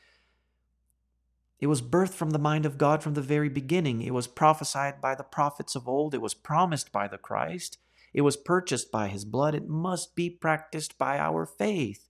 It 1.58 1.66
was 1.66 1.82
birthed 1.82 2.14
from 2.14 2.30
the 2.30 2.38
mind 2.38 2.64
of 2.64 2.78
God 2.78 3.02
from 3.02 3.14
the 3.14 3.20
very 3.20 3.48
beginning. 3.48 4.00
It 4.00 4.14
was 4.14 4.28
prophesied 4.28 5.00
by 5.00 5.16
the 5.16 5.24
prophets 5.24 5.74
of 5.74 5.88
old. 5.88 6.14
It 6.14 6.22
was 6.22 6.34
promised 6.34 6.92
by 6.92 7.08
the 7.08 7.18
Christ. 7.18 7.78
It 8.12 8.20
was 8.20 8.36
purchased 8.36 8.92
by 8.92 9.08
his 9.08 9.24
blood. 9.24 9.56
It 9.56 9.68
must 9.68 10.14
be 10.14 10.30
practiced 10.30 10.98
by 10.98 11.18
our 11.18 11.46
faith. 11.46 12.08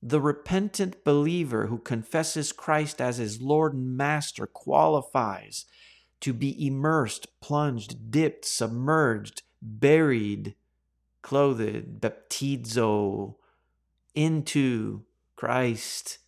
The 0.00 0.20
repentant 0.20 1.02
believer 1.02 1.66
who 1.66 1.78
confesses 1.78 2.52
Christ 2.52 3.00
as 3.00 3.16
his 3.16 3.42
Lord 3.42 3.74
and 3.74 3.96
Master 3.96 4.46
qualifies 4.46 5.64
to 6.20 6.32
be 6.32 6.54
immersed, 6.64 7.26
plunged, 7.40 8.12
dipped, 8.12 8.44
submerged, 8.44 9.42
buried, 9.60 10.54
clothed, 11.22 12.00
baptizo 12.00 13.34
into 14.14 15.04
Christ, 15.36 16.18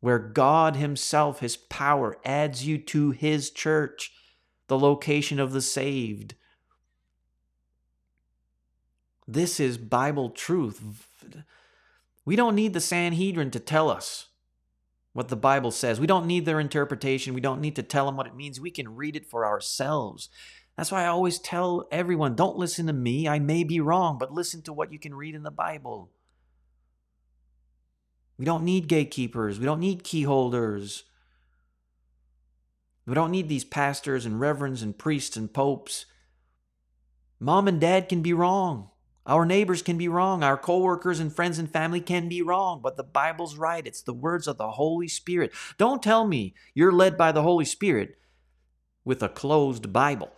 where 0.00 0.18
God 0.18 0.76
Himself, 0.76 1.40
His 1.40 1.56
power, 1.56 2.18
adds 2.24 2.66
you 2.66 2.78
to 2.78 3.10
His 3.10 3.50
church, 3.50 4.12
the 4.68 4.78
location 4.78 5.38
of 5.40 5.52
the 5.52 5.62
saved. 5.62 6.34
This 9.26 9.60
is 9.60 9.78
Bible 9.78 10.30
truth. 10.30 11.06
We 12.24 12.36
don't 12.36 12.54
need 12.54 12.72
the 12.72 12.80
Sanhedrin 12.80 13.50
to 13.52 13.60
tell 13.60 13.88
us 13.88 14.26
what 15.12 15.28
the 15.28 15.36
Bible 15.36 15.70
says. 15.70 16.00
We 16.00 16.06
don't 16.06 16.26
need 16.26 16.44
their 16.44 16.60
interpretation. 16.60 17.34
We 17.34 17.40
don't 17.40 17.60
need 17.60 17.76
to 17.76 17.82
tell 17.82 18.06
them 18.06 18.16
what 18.16 18.26
it 18.26 18.36
means. 18.36 18.60
We 18.60 18.70
can 18.70 18.96
read 18.96 19.16
it 19.16 19.26
for 19.26 19.46
ourselves. 19.46 20.28
That's 20.80 20.90
why 20.90 21.04
I 21.04 21.08
always 21.08 21.38
tell 21.38 21.86
everyone 21.92 22.36
don't 22.36 22.56
listen 22.56 22.86
to 22.86 22.94
me. 22.94 23.28
I 23.28 23.38
may 23.38 23.64
be 23.64 23.80
wrong, 23.80 24.16
but 24.16 24.32
listen 24.32 24.62
to 24.62 24.72
what 24.72 24.90
you 24.90 24.98
can 24.98 25.14
read 25.14 25.34
in 25.34 25.42
the 25.42 25.50
Bible. 25.50 26.10
We 28.38 28.46
don't 28.46 28.64
need 28.64 28.88
gatekeepers. 28.88 29.58
We 29.58 29.66
don't 29.66 29.80
need 29.80 30.04
keyholders. 30.04 31.04
We 33.04 33.12
don't 33.12 33.30
need 33.30 33.50
these 33.50 33.62
pastors 33.62 34.24
and 34.24 34.40
reverends 34.40 34.80
and 34.80 34.96
priests 34.96 35.36
and 35.36 35.52
popes. 35.52 36.06
Mom 37.38 37.68
and 37.68 37.78
dad 37.78 38.08
can 38.08 38.22
be 38.22 38.32
wrong. 38.32 38.88
Our 39.26 39.44
neighbors 39.44 39.82
can 39.82 39.98
be 39.98 40.08
wrong. 40.08 40.42
Our 40.42 40.56
coworkers 40.56 41.20
and 41.20 41.30
friends 41.30 41.58
and 41.58 41.70
family 41.70 42.00
can 42.00 42.26
be 42.26 42.40
wrong, 42.40 42.80
but 42.82 42.96
the 42.96 43.04
Bible's 43.04 43.56
right. 43.56 43.86
It's 43.86 44.00
the 44.00 44.14
words 44.14 44.48
of 44.48 44.56
the 44.56 44.70
Holy 44.70 45.08
Spirit. 45.08 45.52
Don't 45.76 46.02
tell 46.02 46.26
me 46.26 46.54
you're 46.72 46.90
led 46.90 47.18
by 47.18 47.32
the 47.32 47.42
Holy 47.42 47.66
Spirit 47.66 48.16
with 49.04 49.22
a 49.22 49.28
closed 49.28 49.92
Bible. 49.92 50.32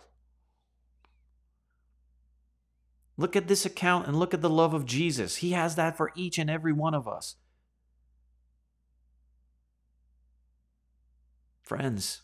Look 3.15 3.35
at 3.35 3.47
this 3.47 3.65
account 3.65 4.07
and 4.07 4.17
look 4.17 4.33
at 4.33 4.41
the 4.41 4.49
love 4.49 4.73
of 4.73 4.85
Jesus. 4.85 5.37
He 5.37 5.51
has 5.51 5.75
that 5.75 5.95
for 5.95 6.11
each 6.15 6.37
and 6.37 6.49
every 6.49 6.73
one 6.73 6.93
of 6.93 7.07
us. 7.07 7.35
Friends, 11.61 12.21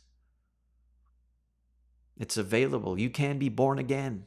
it's 2.17 2.37
available. 2.37 2.99
You 2.99 3.09
can 3.09 3.37
be 3.37 3.49
born 3.49 3.79
again 3.79 4.25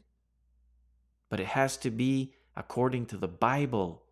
but 1.32 1.40
it 1.40 1.46
has 1.46 1.78
to 1.78 1.90
be 1.90 2.34
according 2.54 3.06
to 3.06 3.16
the 3.16 3.26
Bible. 3.26 4.02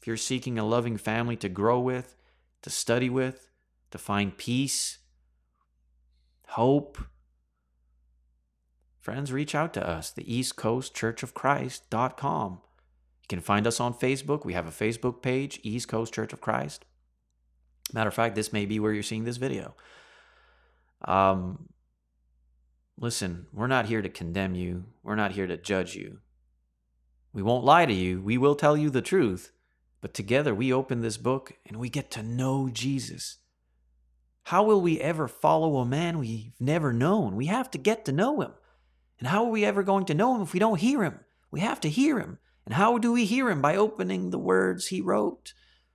If 0.00 0.06
you're 0.06 0.16
seeking 0.16 0.56
a 0.56 0.64
loving 0.64 0.96
family 0.96 1.34
to 1.38 1.48
grow 1.48 1.80
with, 1.80 2.14
to 2.62 2.70
study 2.70 3.10
with, 3.10 3.50
to 3.90 3.98
find 3.98 4.38
peace, 4.38 4.98
hope, 6.50 6.96
friends, 9.08 9.32
reach 9.32 9.54
out 9.54 9.72
to 9.72 9.88
us, 9.88 10.10
the 10.10 10.30
East 10.30 10.54
Coast 10.56 10.94
Church 10.94 11.22
of 11.22 11.32
Christ.com. 11.32 12.60
You 13.22 13.26
can 13.26 13.40
find 13.40 13.66
us 13.66 13.80
on 13.80 13.94
Facebook. 13.94 14.44
We 14.44 14.52
have 14.52 14.66
a 14.66 14.70
Facebook 14.70 15.22
page, 15.22 15.58
East 15.62 15.88
Coast 15.88 16.12
Church 16.12 16.34
of 16.34 16.42
Christ. 16.42 16.84
Matter 17.94 18.08
of 18.08 18.14
fact, 18.14 18.34
this 18.34 18.52
may 18.52 18.66
be 18.66 18.78
where 18.78 18.92
you're 18.92 19.02
seeing 19.02 19.24
this 19.24 19.38
video. 19.38 19.74
Um, 21.06 21.70
listen, 22.98 23.46
we're 23.50 23.66
not 23.66 23.86
here 23.86 24.02
to 24.02 24.10
condemn 24.10 24.54
you. 24.54 24.84
We're 25.02 25.14
not 25.14 25.32
here 25.32 25.46
to 25.46 25.56
judge 25.56 25.96
you. 25.96 26.18
We 27.32 27.40
won't 27.40 27.64
lie 27.64 27.86
to 27.86 27.94
you. 27.94 28.20
We 28.20 28.36
will 28.36 28.56
tell 28.56 28.76
you 28.76 28.90
the 28.90 29.00
truth. 29.00 29.52
But 30.02 30.12
together 30.12 30.54
we 30.54 30.70
open 30.70 31.00
this 31.00 31.16
book 31.16 31.54
and 31.64 31.78
we 31.78 31.88
get 31.88 32.10
to 32.10 32.22
know 32.22 32.68
Jesus. 32.70 33.38
How 34.44 34.62
will 34.62 34.82
we 34.82 35.00
ever 35.00 35.28
follow 35.28 35.78
a 35.78 35.86
man 35.86 36.18
we've 36.18 36.52
never 36.60 36.92
known? 36.92 37.36
We 37.36 37.46
have 37.46 37.70
to 37.70 37.78
get 37.78 38.04
to 38.04 38.12
know 38.12 38.42
him. 38.42 38.52
And 39.18 39.28
how 39.28 39.44
are 39.44 39.50
we 39.50 39.64
ever 39.64 39.82
going 39.82 40.04
to 40.06 40.14
know 40.14 40.34
him 40.34 40.42
if 40.42 40.52
we 40.52 40.60
don't 40.60 40.80
hear 40.80 41.02
him? 41.02 41.20
We 41.50 41.60
have 41.60 41.80
to 41.80 41.88
hear 41.88 42.18
him. 42.18 42.38
And 42.64 42.74
how 42.74 42.98
do 42.98 43.12
we 43.12 43.24
hear 43.24 43.50
him? 43.50 43.62
By 43.62 43.76
opening 43.76 44.30
the 44.30 44.38
words 44.38 44.88
he 44.88 45.00
wrote, 45.00 45.54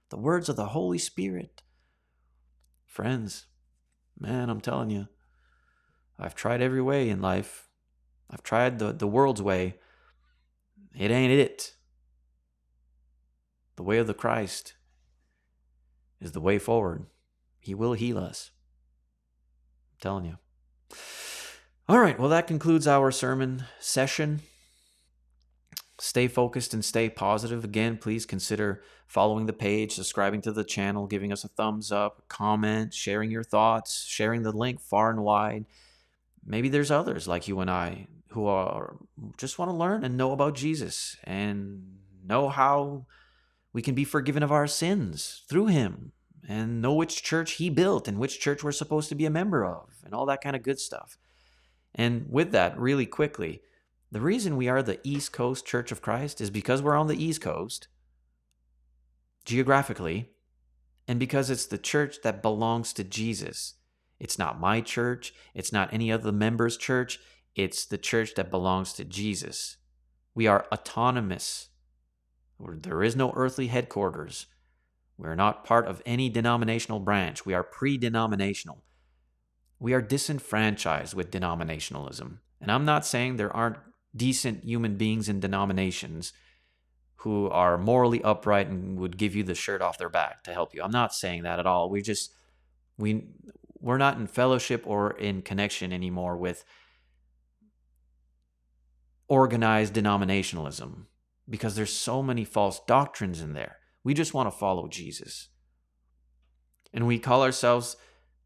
the 0.10 0.18
words 0.18 0.50
of 0.50 0.56
the 0.56 0.68
Holy 0.68 0.98
Spirit. 0.98 1.62
Friends, 2.86 3.46
man, 4.20 4.50
I'm 4.50 4.62
telling 4.62 4.90
you, 4.90 5.08
I've 6.20 6.36
tried 6.36 6.62
every 6.62 6.82
way 6.82 7.10
in 7.10 7.22
life. 7.22 7.70
I've 8.30 8.44
tried 8.44 8.80
the, 8.80 8.92
the 8.92 9.08
world's 9.08 9.42
way. 9.42 9.76
It 10.96 11.12
ain't 11.12 11.32
it. 11.32 11.74
The 13.76 13.84
way 13.84 13.98
of 13.98 14.08
the 14.08 14.14
Christ 14.14 14.74
is 16.22 16.32
the 16.32 16.42
way 16.42 16.60
forward. 16.60 17.06
He 17.60 17.74
will 17.74 17.94
heal 17.94 18.18
us. 18.18 18.52
I'm 19.92 20.00
telling 20.02 20.26
you. 20.26 20.38
All 21.90 22.00
right, 22.00 22.18
well, 22.18 22.30
that 22.30 22.48
concludes 22.48 22.88
our 22.88 23.12
sermon 23.12 23.66
session. 23.78 24.40
Stay 26.00 26.30
focused 26.30 26.74
and 26.74 26.84
stay 26.84 27.10
positive. 27.10 27.66
Again, 27.66 27.98
please 27.98 28.26
consider 28.26 28.82
following 29.06 29.48
the 29.48 29.54
page, 29.54 29.92
subscribing 29.92 30.42
to 30.44 30.54
the 30.54 30.64
channel, 30.64 31.08
giving 31.08 31.34
us 31.34 31.44
a 31.44 31.50
thumbs 31.50 31.92
up, 31.92 32.24
comment, 32.30 32.94
sharing 32.94 33.32
your 33.32 33.44
thoughts, 33.44 34.06
sharing 34.08 34.44
the 34.44 34.54
link 34.54 34.80
far 34.80 35.10
and 35.10 35.26
wide. 35.26 35.66
Maybe 36.46 36.70
there's 36.70 36.90
others 36.90 37.28
like 37.28 37.50
you 37.50 37.60
and 37.60 37.70
I 37.70 38.08
who 38.30 38.48
are 38.48 38.96
just 39.38 39.60
want 39.60 39.70
to 39.70 39.76
learn 39.76 40.06
and 40.06 40.16
know 40.16 40.32
about 40.32 40.56
Jesus 40.56 41.18
and 41.26 41.98
know 42.26 42.48
how 42.48 43.08
we 43.74 43.82
can 43.82 43.94
be 43.94 44.06
forgiven 44.06 44.42
of 44.42 44.54
our 44.54 44.68
sins 44.68 45.44
through 45.50 45.68
him 45.68 46.14
and 46.48 46.82
know 46.82 46.94
which 46.94 47.24
church 47.24 47.54
he 47.54 47.70
built 47.70 48.08
and 48.08 48.20
which 48.20 48.40
church 48.40 48.64
we're 48.64 48.72
supposed 48.72 49.10
to 49.10 49.16
be 49.16 49.26
a 49.26 49.30
member 49.30 49.66
of 49.66 49.90
and 50.06 50.14
all 50.14 50.26
that 50.26 50.42
kind 50.42 50.56
of 50.56 50.64
good 50.64 50.80
stuff. 50.80 51.18
And 51.96 52.26
with 52.30 52.52
that, 52.52 52.78
really 52.80 53.06
quickly, 53.06 53.62
the 54.12 54.22
reason 54.22 54.58
we 54.58 54.68
are 54.68 54.84
the 54.84 55.00
East 55.04 55.32
Coast 55.34 55.66
Church 55.66 55.92
of 55.92 56.02
Christ 56.02 56.42
is 56.42 56.50
because 56.50 56.82
we're 56.82 56.96
on 56.96 57.08
the 57.08 57.24
East 57.24 57.42
Coast 57.42 57.88
geographically 59.46 60.30
and 61.08 61.20
because 61.20 61.50
it's 61.50 61.66
the 61.66 61.78
church 61.78 62.18
that 62.24 62.42
belongs 62.42 62.94
to 62.94 63.04
Jesus. 63.04 63.76
It's 64.20 64.40
not 64.40 64.60
my 64.60 64.82
church, 64.82 65.34
it's 65.54 65.74
not 65.74 65.94
any 65.94 66.12
other 66.12 66.32
member's 66.32 66.78
church, 66.78 67.20
it's 67.56 67.86
the 67.86 67.98
church 67.98 68.36
that 68.36 68.52
belongs 68.52 68.94
to 68.94 69.04
Jesus. 69.04 69.78
We 70.34 70.48
are 70.48 70.66
autonomous. 70.72 71.70
There 72.60 73.04
is 73.04 73.16
no 73.16 73.34
earthly 73.36 73.68
headquarters. 73.68 74.48
We're 75.18 75.36
not 75.36 75.66
part 75.66 75.88
of 75.88 76.02
any 76.06 76.30
denominational 76.30 77.00
branch. 77.00 77.46
We 77.46 77.54
are 77.54 77.64
pre 77.64 77.98
denominational. 77.98 78.84
We 79.84 79.92
are 79.92 80.02
disenfranchised 80.02 81.14
with 81.14 81.30
denominationalism. 81.30 82.38
And 82.62 82.72
I'm 82.72 82.86
not 82.86 83.06
saying 83.06 83.36
there 83.36 83.54
aren't 83.54 83.76
decent 84.16 84.64
human 84.64 84.96
beings 84.96 85.28
in 85.28 85.42
denominations 85.42 86.32
who 87.16 87.50
are 87.50 87.78
morally 87.78 88.24
upright 88.24 88.70
and 88.70 88.98
would 88.98 89.18
give 89.18 89.36
you 89.36 89.44
the 89.44 89.54
shirt 89.54 89.82
off 89.82 89.98
their 89.98 90.08
back 90.08 90.42
to 90.46 90.54
help 90.54 90.74
you. 90.74 90.82
I'm 90.82 90.92
not 90.92 91.14
saying 91.14 91.44
that 91.44 91.60
at 91.60 91.66
all. 91.66 91.90
We 91.90 92.02
just 92.02 92.32
we 92.98 93.26
we're 93.82 93.98
not 93.98 94.18
in 94.18 94.26
fellowship 94.28 94.84
or 94.86 95.18
in 95.18 95.42
connection 95.42 95.92
anymore 95.92 96.38
with 96.38 96.64
organized 99.28 99.96
denominationalism 99.96 101.08
because 101.50 101.76
there's 101.76 101.92
so 101.92 102.24
many 102.24 102.46
false 102.46 102.80
doctrines 102.88 103.42
in 103.42 103.52
there. 103.52 103.80
We 104.02 104.14
just 104.14 104.34
want 104.34 104.50
to 104.50 104.58
follow 104.58 104.88
Jesus. 104.88 105.50
And 106.94 107.06
we 107.06 107.20
call 107.20 107.44
ourselves 107.44 107.98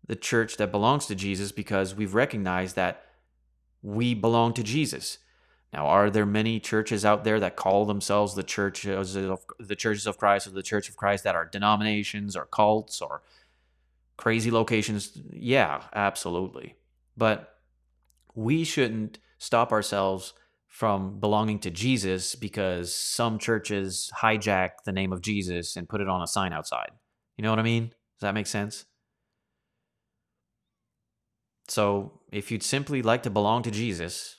the 0.07 0.15
church 0.15 0.57
that 0.57 0.71
belongs 0.71 1.05
to 1.07 1.15
Jesus 1.15 1.51
because 1.51 1.93
we've 1.93 2.13
recognized 2.13 2.75
that 2.75 3.03
we 3.81 4.13
belong 4.13 4.53
to 4.53 4.63
Jesus. 4.63 5.19
Now, 5.73 5.87
are 5.87 6.09
there 6.09 6.25
many 6.25 6.59
churches 6.59 7.03
out 7.03 7.23
there 7.23 7.39
that 7.39 7.57
call 7.57 7.85
themselves 7.85 8.35
the 8.35 8.43
churches 8.43 9.15
of 9.15 9.45
the 9.59 9.75
churches 9.75 10.07
of 10.07 10.17
Christ 10.17 10.47
or 10.47 10.51
the 10.51 10.63
Church 10.63 10.87
of 10.87 10.95
Christ 10.95 11.25
that 11.25 11.35
are 11.35 11.45
denominations 11.45 12.35
or 12.35 12.45
cults 12.45 13.01
or 13.01 13.21
crazy 14.15 14.49
locations? 14.49 15.17
Yeah, 15.29 15.83
absolutely. 15.93 16.75
But 17.17 17.53
we 18.33 18.63
shouldn't 18.63 19.19
stop 19.39 19.71
ourselves 19.71 20.33
from 20.67 21.19
belonging 21.19 21.59
to 21.59 21.71
Jesus 21.71 22.35
because 22.35 22.95
some 22.95 23.39
churches 23.39 24.11
hijack 24.21 24.69
the 24.85 24.91
name 24.91 25.11
of 25.11 25.21
Jesus 25.21 25.75
and 25.75 25.89
put 25.89 26.01
it 26.01 26.07
on 26.07 26.21
a 26.21 26.27
sign 26.27 26.53
outside. 26.53 26.91
You 27.35 27.43
know 27.43 27.49
what 27.49 27.59
I 27.59 27.63
mean? 27.63 27.87
Does 27.87 28.21
that 28.21 28.33
make 28.33 28.47
sense? 28.47 28.85
So, 31.67 32.21
if 32.31 32.51
you'd 32.51 32.63
simply 32.63 33.01
like 33.01 33.23
to 33.23 33.29
belong 33.29 33.63
to 33.63 33.71
Jesus 33.71 34.37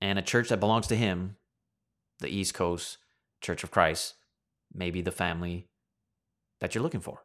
and 0.00 0.18
a 0.18 0.22
church 0.22 0.48
that 0.48 0.60
belongs 0.60 0.88
to 0.88 0.96
Him, 0.96 1.36
the 2.18 2.28
East 2.28 2.54
Coast 2.54 2.98
Church 3.40 3.62
of 3.62 3.70
Christ, 3.70 4.14
maybe 4.74 5.00
the 5.00 5.12
family 5.12 5.68
that 6.60 6.74
you're 6.74 6.82
looking 6.82 7.00
for, 7.00 7.22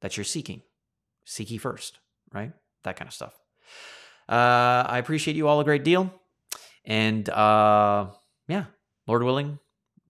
that 0.00 0.16
you're 0.16 0.24
seeking. 0.24 0.62
Seek 1.24 1.50
ye 1.50 1.58
first, 1.58 1.98
right? 2.32 2.52
That 2.84 2.96
kind 2.96 3.08
of 3.08 3.14
stuff. 3.14 3.34
Uh, 4.28 4.84
I 4.86 4.98
appreciate 4.98 5.36
you 5.36 5.48
all 5.48 5.60
a 5.60 5.64
great 5.64 5.84
deal. 5.84 6.12
And 6.84 7.28
uh, 7.28 8.10
yeah, 8.46 8.66
Lord 9.08 9.24
willing, 9.24 9.58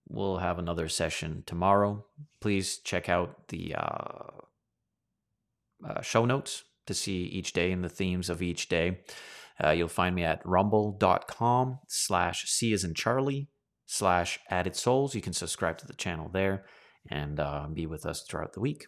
we'll 0.09 0.39
have 0.39 0.59
another 0.59 0.89
session 0.89 1.43
tomorrow. 1.47 2.05
Please 2.41 2.79
check 2.79 3.09
out 3.09 3.49
the 3.49 3.75
uh, 3.75 4.31
uh, 5.87 6.03
show 6.03 6.27
notes 6.27 6.65
to 6.87 6.95
see 6.95 7.23
each 7.25 7.53
day 7.53 7.73
and 7.73 7.85
the 7.85 7.89
themes 7.89 8.31
of 8.31 8.43
each 8.43 8.69
day. 8.69 9.01
Uh, 9.63 9.71
you'll 9.71 9.89
find 9.89 10.15
me 10.15 10.25
at 10.25 10.45
rumble.com 10.45 11.79
slash 11.89 12.45
C 12.51 12.73
as 12.73 12.85
in 12.85 12.95
Charlie 12.95 13.49
slash 13.87 14.39
added 14.51 14.77
souls. 14.77 15.15
You 15.15 15.23
can 15.23 15.33
subscribe 15.33 15.79
to 15.79 15.87
the 15.87 15.95
channel 15.95 16.29
there 16.33 16.67
and 17.11 17.41
uh, 17.41 17.67
be 17.73 17.87
with 17.87 18.05
us 18.05 18.23
throughout 18.23 18.53
the 18.53 18.61
week. 18.61 18.87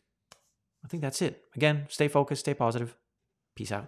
I 0.84 0.88
think 0.88 1.02
that's 1.02 1.22
it. 1.22 1.42
Again, 1.56 1.86
stay 1.88 2.08
focused, 2.08 2.40
stay 2.40 2.54
positive. 2.54 2.96
Peace 3.56 3.72
out. 3.72 3.86